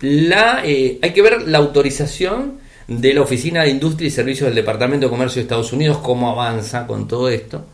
La, 0.00 0.58
hay 0.62 1.12
que 1.14 1.22
ver 1.22 1.42
la 1.42 1.58
autorización 1.58 2.58
de 2.88 3.14
la 3.14 3.22
Oficina 3.22 3.62
de 3.62 3.70
Industria 3.70 4.08
y 4.08 4.10
Servicios 4.10 4.48
del 4.48 4.56
Departamento 4.56 5.06
de 5.06 5.10
Comercio 5.10 5.36
de 5.36 5.42
Estados 5.42 5.72
Unidos, 5.72 5.98
cómo 5.98 6.28
avanza 6.28 6.88
con 6.88 7.06
todo 7.06 7.28
esto. 7.28 7.66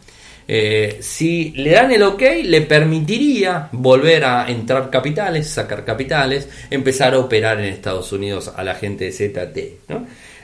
Si 1.00 1.52
le 1.56 1.70
dan 1.70 1.92
el 1.92 2.02
ok, 2.02 2.22
le 2.42 2.60
permitiría 2.62 3.68
volver 3.72 4.24
a 4.24 4.50
entrar 4.50 4.90
capitales, 4.90 5.48
sacar 5.48 5.84
capitales, 5.84 6.48
empezar 6.70 7.14
a 7.14 7.18
operar 7.18 7.60
en 7.60 7.66
Estados 7.66 8.12
Unidos 8.12 8.52
a 8.54 8.62
la 8.62 8.74
gente 8.74 9.04
de 9.04 9.12
ZT. 9.12 9.58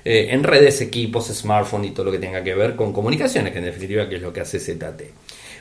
Eh, 0.04 0.28
en 0.30 0.42
redes, 0.42 0.80
equipos, 0.80 1.26
smartphone 1.28 1.84
y 1.86 1.90
todo 1.90 2.06
lo 2.06 2.12
que 2.12 2.18
tenga 2.18 2.42
que 2.42 2.54
ver 2.54 2.74
con 2.74 2.92
comunicaciones, 2.92 3.52
que 3.52 3.58
en 3.58 3.66
definitiva 3.66 4.04
es 4.04 4.22
lo 4.22 4.32
que 4.32 4.40
hace 4.40 4.58
ZT. 4.58 5.02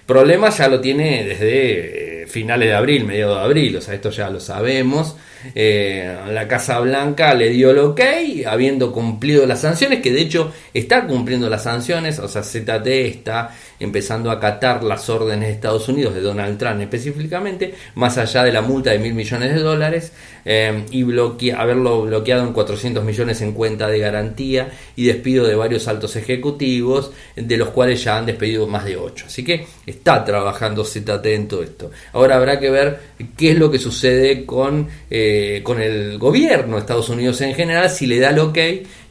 Problema 0.06 0.50
ya 0.50 0.68
lo 0.68 0.80
tiene 0.80 1.24
desde 1.24 2.24
eh, 2.24 2.28
finales 2.28 2.70
de 2.70 2.74
abril, 2.74 3.06
mediados 3.06 3.38
de 3.38 3.44
abril, 3.44 3.78
o 3.78 3.82
sea, 3.82 3.94
esto 3.94 4.10
ya 4.10 4.30
lo 4.30 4.40
sabemos. 4.40 5.16
Eh, 5.54 6.18
la 6.32 6.48
Casa 6.48 6.80
Blanca 6.80 7.34
le 7.34 7.50
dio 7.50 7.72
el 7.72 7.80
ok, 7.80 8.02
habiendo 8.48 8.92
cumplido 8.92 9.46
las 9.46 9.62
sanciones, 9.62 10.02
que 10.02 10.12
de 10.12 10.22
hecho 10.22 10.52
está 10.74 11.06
cumpliendo 11.06 11.50
las 11.50 11.64
sanciones, 11.64 12.18
o 12.18 12.28
sea, 12.28 12.42
ZT 12.42 12.88
está 12.88 13.56
empezando 13.80 14.30
a 14.30 14.34
acatar 14.34 14.84
las 14.84 15.10
órdenes 15.10 15.48
de 15.48 15.54
Estados 15.56 15.88
Unidos, 15.88 16.14
de 16.14 16.22
Donald 16.22 16.58
Trump 16.58 16.82
específicamente, 16.82 17.74
más 17.96 18.18
allá 18.18 18.44
de 18.44 18.52
la 18.52 18.62
multa 18.62 18.92
de 18.92 19.00
mil 19.00 19.14
millones 19.14 19.54
de 19.54 19.62
dólares, 19.62 20.12
eh, 20.46 20.86
y 20.92 21.50
haberlo 21.52 22.04
bloqueado 22.04 22.44
en 22.44 22.54
400 22.54 23.04
millones 23.04 23.42
en 23.42 23.54
cuenta 23.54 23.88
de 23.88 24.00
garantía 24.00 24.70
y 24.96 25.06
despido 25.06 25.46
de 25.46 25.56
varios 25.56 25.88
altos 25.88 26.16
ejecutivos, 26.16 27.12
de 27.36 27.58
los 27.58 27.70
cuales 27.70 28.04
ya 28.04 28.18
han 28.18 28.26
despedido 28.26 28.68
más 28.68 28.86
de 28.86 28.98
8. 28.98 29.26
Así 29.28 29.44
que 29.44 29.66
está 29.86 30.24
trabajando 30.24 30.84
ZT 30.84 31.26
en 31.26 31.48
todo 31.48 31.64
esto. 31.64 31.92
Ahora 32.14 32.38
habrá 32.38 32.60
que 32.60 32.70
ver 32.70 33.00
qué 33.38 33.52
es 33.52 33.58
lo 33.58 33.70
que 33.70 33.80
sucede 33.80 34.46
con, 34.46 34.88
eh, 35.10 35.62
con 35.64 35.82
el 35.82 36.18
gobierno 36.18 36.76
de 36.76 36.82
Estados 36.82 37.10
Unidos 37.10 37.40
en 37.42 37.54
general, 37.54 37.90
si 37.90 38.08
le 38.08 38.20
da 38.20 38.30
el 38.30 38.40
ok 38.40 38.58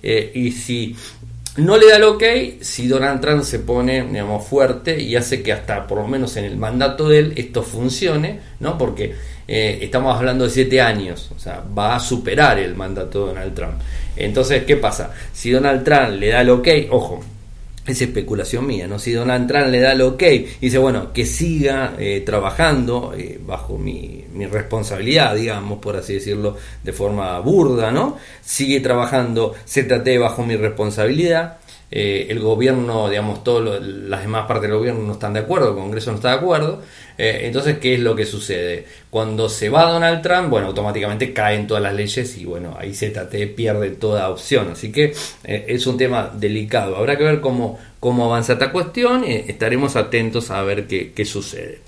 eh, 0.03 0.31
y 0.35 0.53
si 0.53 0.95
no 1.59 1.76
le 1.76 1.88
da 1.88 1.96
el 1.96 2.04
ok 2.04 2.22
si 2.61 2.86
Donald 2.86 3.20
Trump 3.20 3.42
se 3.42 3.59
pone, 3.59 4.04
digamos, 4.04 4.46
fuerte 4.46 5.00
y 5.00 5.16
hace 5.16 5.42
que 5.42 5.52
hasta 5.52 5.86
por 5.86 5.98
lo 5.98 6.06
menos 6.06 6.36
en 6.36 6.44
el 6.44 6.56
mandato 6.56 7.09
de 7.09 7.18
él 7.18 7.32
esto 7.36 7.62
funcione, 7.62 8.40
¿no? 8.61 8.78
Porque 8.78 9.14
eh, 9.46 9.78
estamos 9.82 10.16
hablando 10.16 10.44
de 10.44 10.50
siete 10.50 10.80
años, 10.80 11.30
o 11.34 11.38
sea, 11.38 11.62
va 11.76 11.96
a 11.96 12.00
superar 12.00 12.59
el 12.59 12.74
mandato 12.74 13.20
de 13.20 13.34
Donald 13.34 13.54
Trump. 13.54 13.74
Entonces, 14.16 14.64
¿qué 14.64 14.76
pasa? 14.76 15.12
Si 15.32 15.50
Donald 15.50 15.84
Trump 15.84 16.20
le 16.20 16.28
da 16.28 16.42
el 16.42 16.50
ok, 16.50 16.68
ojo, 16.90 17.24
es 17.93 18.03
especulación 18.03 18.66
mía, 18.66 18.86
¿no? 18.86 18.99
Si 18.99 19.12
Donald 19.12 19.49
Trump 19.49 19.68
le 19.68 19.80
da 19.80 19.93
el 19.93 20.03
ok 20.03 20.22
dice, 20.61 20.78
bueno, 20.78 21.12
que 21.12 21.24
siga 21.24 21.95
eh, 21.99 22.22
trabajando 22.24 23.14
eh, 23.16 23.39
bajo 23.45 23.78
mi, 23.78 24.24
mi, 24.32 24.47
responsabilidad, 24.47 25.34
digamos, 25.34 25.78
por 25.78 25.97
así 25.97 26.14
decirlo, 26.14 26.57
de 26.82 26.93
forma 26.93 27.39
burda, 27.41 27.91
¿no? 27.91 28.16
Sigue 28.43 28.80
trabajando 28.80 29.55
ZT 29.66 30.18
bajo 30.18 30.45
mi 30.45 30.57
responsabilidad, 30.57 31.59
eh, 31.91 32.26
el 32.28 32.41
gobierno, 32.41 33.09
digamos, 33.09 33.43
todas 33.43 33.82
las 33.82 34.20
demás 34.20 34.47
partes 34.47 34.68
del 34.68 34.78
gobierno 34.78 35.03
no 35.03 35.12
están 35.14 35.32
de 35.32 35.41
acuerdo, 35.41 35.70
el 35.70 35.74
Congreso 35.74 36.11
no 36.11 36.16
está 36.16 36.30
de 36.30 36.36
acuerdo. 36.36 36.82
Eh, 37.16 37.41
entonces, 37.45 37.78
¿qué 37.78 37.95
es 37.95 38.01
lo 38.01 38.14
que 38.14 38.26
sucede? 38.26 38.86
Cuando 39.11 39.49
se 39.49 39.70
va 39.70 39.91
Donald 39.91 40.22
Trump, 40.22 40.51
bueno, 40.51 40.68
automáticamente 40.68 41.32
caen 41.32 41.66
todas 41.66 41.82
las 41.82 41.95
leyes 41.95 42.36
y 42.36 42.45
bueno, 42.45 42.76
ahí 42.78 42.95
ZT 42.95 43.55
pierde 43.57 43.91
toda 43.91 44.28
opción. 44.28 44.68
Así 44.70 44.93
que 44.93 45.14
eh, 45.45 45.64
es 45.68 45.86
un 45.86 45.97
tema 45.97 46.30
delicado. 46.34 46.97
Habrá 46.97 47.16
que 47.16 47.24
ver 47.24 47.41
cómo, 47.41 47.78
cómo 48.01 48.26
avanza 48.26 48.55
esta 48.55 48.70
cuestión. 48.70 49.24
estaremos 49.24 49.97
atentos 49.97 50.51
a 50.51 50.62
ver 50.62 50.86
qué, 50.86 51.12
qué 51.12 51.24
sucede. 51.24 51.80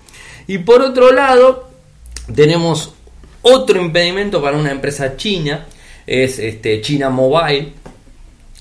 Y 0.46 0.58
por 0.58 0.80
otro 0.80 1.12
lado, 1.12 1.68
tenemos 2.34 2.94
otro 3.42 3.80
impedimento 3.80 4.42
para 4.42 4.56
una 4.56 4.70
empresa 4.70 5.16
china, 5.16 5.66
es 6.06 6.38
este, 6.38 6.80
China 6.80 7.10
Mobile 7.10 7.72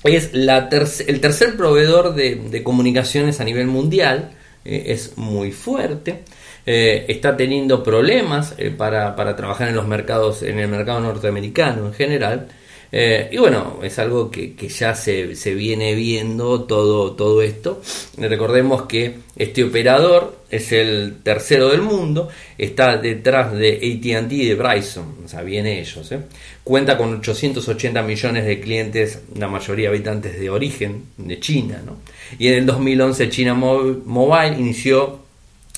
es 0.04 0.32
la 0.32 0.68
el 1.06 1.20
tercer 1.20 1.56
proveedor 1.56 2.14
de, 2.14 2.62
comunicaciones 2.62 3.40
a 3.40 3.44
nivel 3.44 3.66
mundial, 3.66 4.30
eh, 4.64 4.84
es 4.88 5.16
muy 5.16 5.52
fuerte, 5.52 6.22
eh, 6.66 7.06
está 7.08 7.36
teniendo 7.36 7.82
problemas 7.82 8.54
eh, 8.58 8.70
para, 8.70 9.16
para, 9.16 9.36
trabajar 9.36 9.68
en 9.68 9.76
los 9.76 9.86
mercados, 9.86 10.42
en 10.42 10.58
el 10.58 10.68
mercado 10.68 11.00
norteamericano 11.00 11.86
en 11.86 11.94
general, 11.94 12.48
eh, 12.92 13.28
y 13.30 13.38
bueno, 13.38 13.78
es 13.82 13.98
algo 13.98 14.30
que, 14.30 14.54
ya 14.56 14.94
se, 14.94 15.36
se, 15.36 15.54
viene 15.54 15.94
viendo 15.94 16.64
todo, 16.64 17.12
todo 17.12 17.40
esto. 17.42 17.80
Recordemos 18.18 18.82
que 18.82 19.18
este 19.36 19.62
operador 19.64 20.40
es 20.50 20.72
el 20.72 21.18
tercero 21.22 21.68
del 21.68 21.82
mundo, 21.82 22.28
está 22.58 22.96
detrás 22.96 23.52
de 23.52 23.76
ATT 23.76 24.32
y 24.32 24.46
de 24.46 24.54
Bryson, 24.56 25.18
o 25.24 25.28
sea, 25.28 25.42
viene 25.42 25.80
ellos. 25.80 26.10
¿eh? 26.10 26.20
Cuenta 26.64 26.98
con 26.98 27.14
880 27.14 28.02
millones 28.02 28.44
de 28.44 28.60
clientes, 28.60 29.20
la 29.36 29.46
mayoría 29.46 29.88
habitantes 29.88 30.38
de 30.38 30.50
origen 30.50 31.04
de 31.16 31.38
China. 31.38 31.80
¿no? 31.86 31.98
Y 32.38 32.48
en 32.48 32.54
el 32.54 32.66
2011 32.66 33.28
China 33.28 33.54
Mobile 33.54 34.56
inició 34.58 35.20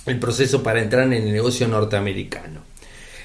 el 0.06 0.18
proceso 0.18 0.62
para 0.62 0.80
entrar 0.80 1.04
en 1.04 1.12
el 1.12 1.32
negocio 1.32 1.68
norteamericano. 1.68 2.71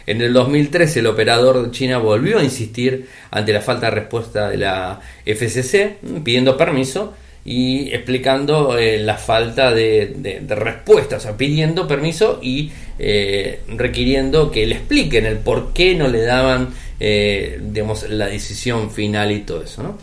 En 0.08 0.22
el 0.22 0.32
2013 0.32 1.02
el 1.02 1.08
operador 1.08 1.64
de 1.64 1.72
China 1.72 1.98
volvió 1.98 2.40
a 2.40 2.44
insistir 2.44 3.08
ante 3.30 3.52
la 3.52 3.62
falta 3.62 3.88
de 3.88 3.92
respuesta 3.92 4.50
de 4.50 4.58
la 4.58 5.02
FCC 5.26 5.98
pidiendo 6.24 6.56
permiso 6.56 7.14
y 7.48 7.94
explicando 7.94 8.78
eh, 8.78 9.00
la 9.00 9.16
falta 9.16 9.74
de, 9.74 10.44
respuesta, 10.50 11.16
o 11.16 11.20
sea, 11.20 11.38
pidiendo 11.38 11.88
permiso 11.88 12.40
y 12.42 12.72
eh, 13.00 13.62
requiriendo 13.70 14.52
que 14.52 14.66
le 14.66 14.76
expliquen 14.76 15.26
el 15.26 15.38
por 15.38 15.72
qué 15.72 15.96
no 15.96 16.10
le 16.10 16.24
daban 16.24 16.70
eh, 17.00 17.60
la 18.10 18.28
decisión 18.28 18.92
final 18.92 19.32
y 19.32 19.40
todo 19.40 19.64
eso. 19.64 19.84
¿no? 19.84 19.98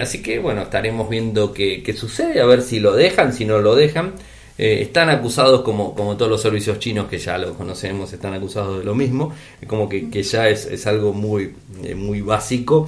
así 0.00 0.22
que 0.22 0.40
bueno, 0.40 0.62
estaremos 0.62 1.08
viendo 1.08 1.52
qué, 1.52 1.94
sucede, 1.96 2.40
a 2.40 2.46
ver 2.46 2.62
si 2.62 2.80
lo 2.80 2.94
dejan, 2.94 3.32
si 3.32 3.44
no 3.44 3.58
lo 3.60 3.76
dejan. 3.76 4.12
Están 4.58 5.08
acusados 5.08 5.62
como, 5.62 5.94
como 5.94 6.16
todos 6.16 6.30
los 6.30 6.42
servicios 6.42 6.78
chinos 6.78 7.08
que 7.08 7.18
ya 7.18 7.38
lo 7.38 7.54
conocemos, 7.54 8.12
están 8.12 8.34
acusados 8.34 8.78
de 8.78 8.84
lo 8.84 8.94
mismo, 8.94 9.32
como 9.66 9.88
que, 9.88 10.10
que 10.10 10.22
ya 10.22 10.48
es, 10.48 10.66
es, 10.66 10.86
algo 10.86 11.12
muy, 11.12 11.54
muy 11.94 12.20
básico 12.20 12.86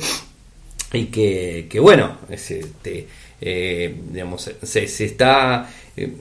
y 0.93 1.07
que, 1.07 1.69
que 1.71 1.79
bueno, 1.79 2.19
es, 2.29 2.51
este, 2.51 3.07
eh, 3.41 3.95
digamos, 4.11 4.51
se 4.63 4.85
está 5.05 5.71
eh, 6.01 6.13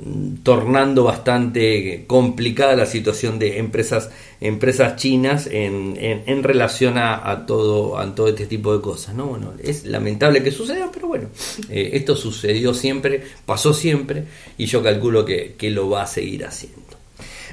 tornando 0.44 1.04
bastante 1.04 2.04
complicada 2.06 2.76
la 2.76 2.86
situación 2.86 3.40
de 3.40 3.60
empresas, 3.60 4.10
empresas 4.42 4.98
chinas 4.98 5.48
en, 5.48 5.96
en, 5.98 6.44
relación 6.44 6.98
a, 6.98 7.46
todo, 7.46 7.98
a 7.98 8.14
todo 8.14 8.28
este 8.28 8.46
tipo 8.46 8.76
de 8.76 8.82
cosas. 8.82 9.16
¿no? 9.16 9.28
Bueno, 9.28 9.54
es 9.64 9.86
lamentable 9.86 10.44
que 10.44 10.52
suceda, 10.52 10.90
pero 10.94 11.08
bueno, 11.08 11.30
eh, 11.70 11.92
esto 11.94 12.16
sucedió 12.16 12.74
siempre, 12.74 13.24
pasó 13.46 13.74
siempre 13.74 14.26
y 14.58 14.66
yo 14.66 14.84
calculo 14.84 15.26
que 15.26 15.72
lo 15.72 15.90
va 15.90 16.04
a 16.04 16.08
seguir 16.08 16.46
haciendo. 16.46 16.99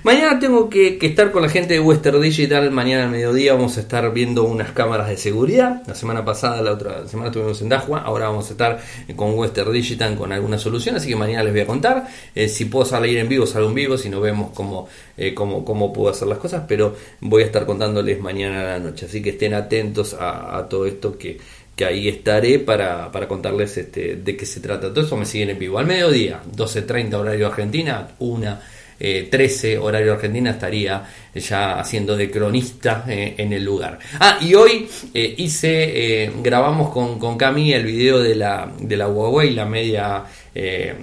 Mañana 0.03 0.39
tengo 0.39 0.69
que, 0.69 0.99
estar 1.01 1.33
con 1.33 1.43
la 1.43 1.49
gente 1.49 1.75
de 1.75 1.81
Western 1.81 2.21
Digital. 2.21 2.71
Mañana 2.71 3.05
al 3.05 3.11
mediodía 3.11 3.55
vamos 3.55 3.77
a 3.77 3.81
estar 3.81 4.13
viendo 4.13 4.45
unas 4.45 4.71
cámaras 4.73 5.09
de 5.09 5.17
seguridad. 5.17 5.83
La 5.87 5.95
semana 5.95 6.25
pasada, 6.25 6.63
la 6.63 6.73
otra 6.73 7.09
semana 7.09 7.29
estuvimos 7.29 7.61
en 7.63 7.71
Dahua. 7.71 8.01
Ahora 8.01 8.29
vamos 8.29 8.49
a 8.49 8.53
estar 8.53 8.81
con 9.17 9.35
Western 9.35 9.73
Digital 9.73 10.17
con 10.17 10.33
alguna 10.33 10.59
solución. 10.59 10.97
Así 10.97 11.09
que 11.09 11.17
mañana 11.17 11.43
les 11.43 11.53
voy 11.53 11.63
a 11.63 11.67
contar. 11.67 12.07
Eh, 12.35 12.49
si 12.49 12.67
puedo 12.67 12.85
salir 12.85 13.19
en 13.19 13.29
vivo, 13.29 13.47
salgo 13.47 13.69
en 13.69 13.75
vivo. 13.75 13.97
Si 13.97 14.09
no 14.09 14.21
vemos 14.21 14.51
cómo, 14.55 14.87
eh, 15.17 15.35
cómo, 15.35 15.65
cómo, 15.65 15.93
puedo 15.93 16.11
hacer 16.11 16.29
las 16.29 16.39
cosas. 16.39 16.65
Pero 16.69 16.95
voy 17.21 17.43
a 17.43 17.47
estar 17.47 17.65
contándoles 17.67 18.21
mañana 18.21 18.61
a 18.61 18.65
la 18.65 18.79
noche. 18.79 19.07
Así 19.07 19.23
que 19.23 19.31
estén 19.31 19.55
atentos 19.55 20.15
a, 20.19 20.67
todo 20.69 20.87
esto 20.87 21.17
que, 21.17 21.39
que 21.75 21.85
ahí 21.85 22.09
estaré 22.09 22.59
para, 22.59 23.11
para, 23.11 23.27
contarles 23.27 23.77
este, 23.79 24.17
de 24.17 24.37
qué 24.37 24.47
se 24.47 24.61
trata. 24.61 24.93
Todo 24.93 25.05
eso 25.05 25.17
me 25.17 25.25
siguen 25.25 25.51
en 25.51 25.59
vivo. 25.59 25.79
Al 25.79 25.87
mediodía, 25.87 26.43
12.30 26.55 27.15
horario 27.15 27.47
Argentina, 27.47 28.09
una 28.19 28.61
13 28.99 29.73
eh, 29.73 29.79
horario 29.79 30.15
Argentina 30.15 30.51
estaría 30.51 31.05
ya 31.35 31.79
haciendo 31.79 32.17
de 32.17 32.31
cronista 32.31 33.05
eh, 33.07 33.35
en 33.37 33.53
el 33.53 33.65
lugar. 33.65 33.99
Ah, 34.19 34.39
y 34.41 34.55
hoy 34.55 34.89
eh, 35.13 35.35
hice, 35.37 36.33
grabamos 36.43 36.91
con, 36.91 37.19
con 37.19 37.37
Cami 37.37 37.73
el 37.73 37.85
video 37.85 38.21
de 38.21 38.35
la, 38.35 38.73
de 38.79 38.97
la 38.97 39.09
Huawei, 39.09 39.51
la 39.51 39.67
media, 39.67 40.25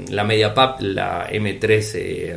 la 0.10 0.24
media 0.24 0.54
PAP, 0.54 0.82
la 0.82 1.30
M3, 1.30 2.36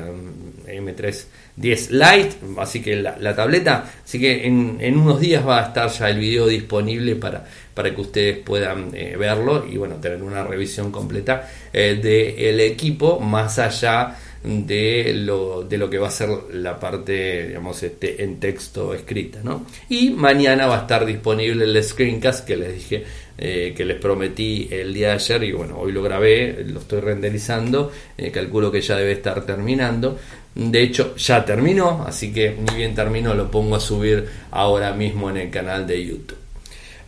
M3 0.67 1.25
10 1.57 1.91
Lite, 1.91 2.37
así 2.59 2.83
que 2.83 2.97
la, 2.97 3.35
tableta, 3.35 3.85
así 4.05 4.21
que 4.21 4.47
en, 4.47 4.77
en, 4.79 4.99
unos 4.99 5.19
días 5.19 5.47
va 5.47 5.61
a 5.61 5.69
estar 5.69 5.89
ya 5.89 6.11
el 6.11 6.19
video 6.19 6.47
disponible 6.47 7.17
para, 7.17 7.47
para 7.73 7.95
que 7.95 8.01
ustedes 8.03 8.39
puedan 8.39 8.91
verlo 8.91 9.67
y 9.67 9.79
bueno, 9.79 9.95
tener 9.95 10.23
una 10.23 10.45
revisión 10.45 10.93
completa 10.93 11.49
del 11.73 12.61
equipo 12.61 13.19
más 13.21 13.59
allá 13.59 14.17
de 14.47 15.13
lo, 15.13 15.65
de 15.65 15.77
lo 15.77 15.91
que 15.91 15.99
va 15.99 16.07
a 16.07 16.11
ser 16.13 16.29
la 16.53 16.79
parte, 16.79 17.49
digamos, 17.49 17.83
este, 17.83 18.23
en 18.23 18.39
texto 18.39 18.95
escrita, 18.95 19.41
¿no? 19.43 19.67
Y 19.89 20.11
mañana 20.11 20.69
va 20.69 20.79
a 20.79 20.81
estar 20.83 21.05
disponible 21.05 21.65
el 21.65 21.83
screencast 21.83 22.47
que 22.47 22.57
les 22.57 22.75
dije, 22.75 23.05
eh, 23.37 23.75
que 23.77 23.85
les 23.85 23.99
prometí 23.99 24.69
el 24.71 24.95
día 24.95 25.09
de 25.09 25.15
ayer 25.15 25.45
y 25.45 25.53
bueno, 25.53 25.79
hoy 25.79 25.91
lo 25.91 26.01
grabé, 26.01 26.65
lo 26.65 26.79
estoy 26.79 27.01
renderizando, 27.01 27.91
eh, 28.17 28.31
calculo 28.31 28.71
que 28.71 28.81
ya 28.81 28.97
debe 28.97 29.13
estar 29.13 29.45
terminando. 29.45 30.17
De 30.55 30.81
hecho, 30.81 31.17
ya 31.17 31.45
terminó, 31.45 32.05
así 32.07 32.33
que 32.33 32.57
ni 32.57 32.77
bien 32.77 32.95
terminó, 32.95 33.35
lo 33.35 33.51
pongo 33.51 33.75
a 33.75 33.81
subir 33.81 34.27
ahora 34.53 34.93
mismo 34.93 35.29
en 35.29 35.39
el 35.39 35.51
canal 35.51 35.87
de 35.89 36.07
YouTube. 36.07 36.37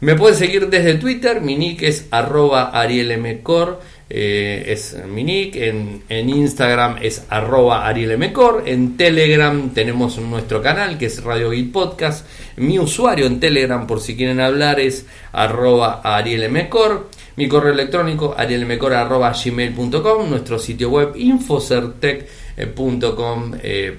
Me 0.01 0.15
pueden 0.15 0.37
seguir 0.37 0.69
desde 0.69 0.95
Twitter, 0.95 1.41
mi 1.41 1.57
nick 1.57 1.83
es 1.83 2.07
arroba 2.11 2.71
arielmcor. 2.71 3.81
Eh, 4.11 4.65
es 4.69 4.97
mi 5.07 5.23
nick, 5.23 5.57
en, 5.57 6.03
Instagram 6.09 6.97
es 7.03 7.27
arroba 7.29 7.87
arielmcor, 7.87 8.63
en 8.65 8.97
Telegram 8.97 9.69
tenemos 9.75 10.17
nuestro 10.19 10.63
canal 10.63 10.97
que 10.97 11.05
es 11.07 11.23
Radio 11.23 11.51
Geek 11.51 11.73
Podcast, 11.73 12.27
mi 12.57 12.79
usuario 12.79 13.27
en 13.27 13.39
Telegram 13.39 13.87
por 13.87 14.01
si 14.01 14.17
quieren 14.17 14.41
hablar 14.41 14.81
es 14.81 15.05
arroba 15.33 16.01
arielmcor, 16.03 17.11
mi 17.37 17.49
correo 17.49 17.75
electrónico 17.75 18.35
arielmcor 18.35 18.95
arroba 18.95 19.31
gmail.com, 19.33 20.31
nuestro 20.31 20.59
sitio 20.59 20.89
web 20.89 21.13
infocertec.com.ar. 21.15 23.61
Eh, 23.63 23.99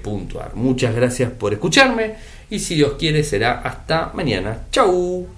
Muchas 0.54 0.92
gracias 0.92 1.30
por 1.30 1.52
escucharme 1.52 2.16
y 2.50 2.58
si 2.58 2.74
Dios 2.74 2.94
quiere 2.98 3.22
será 3.22 3.60
hasta 3.60 4.10
mañana. 4.12 4.66
Chau. 4.72 5.28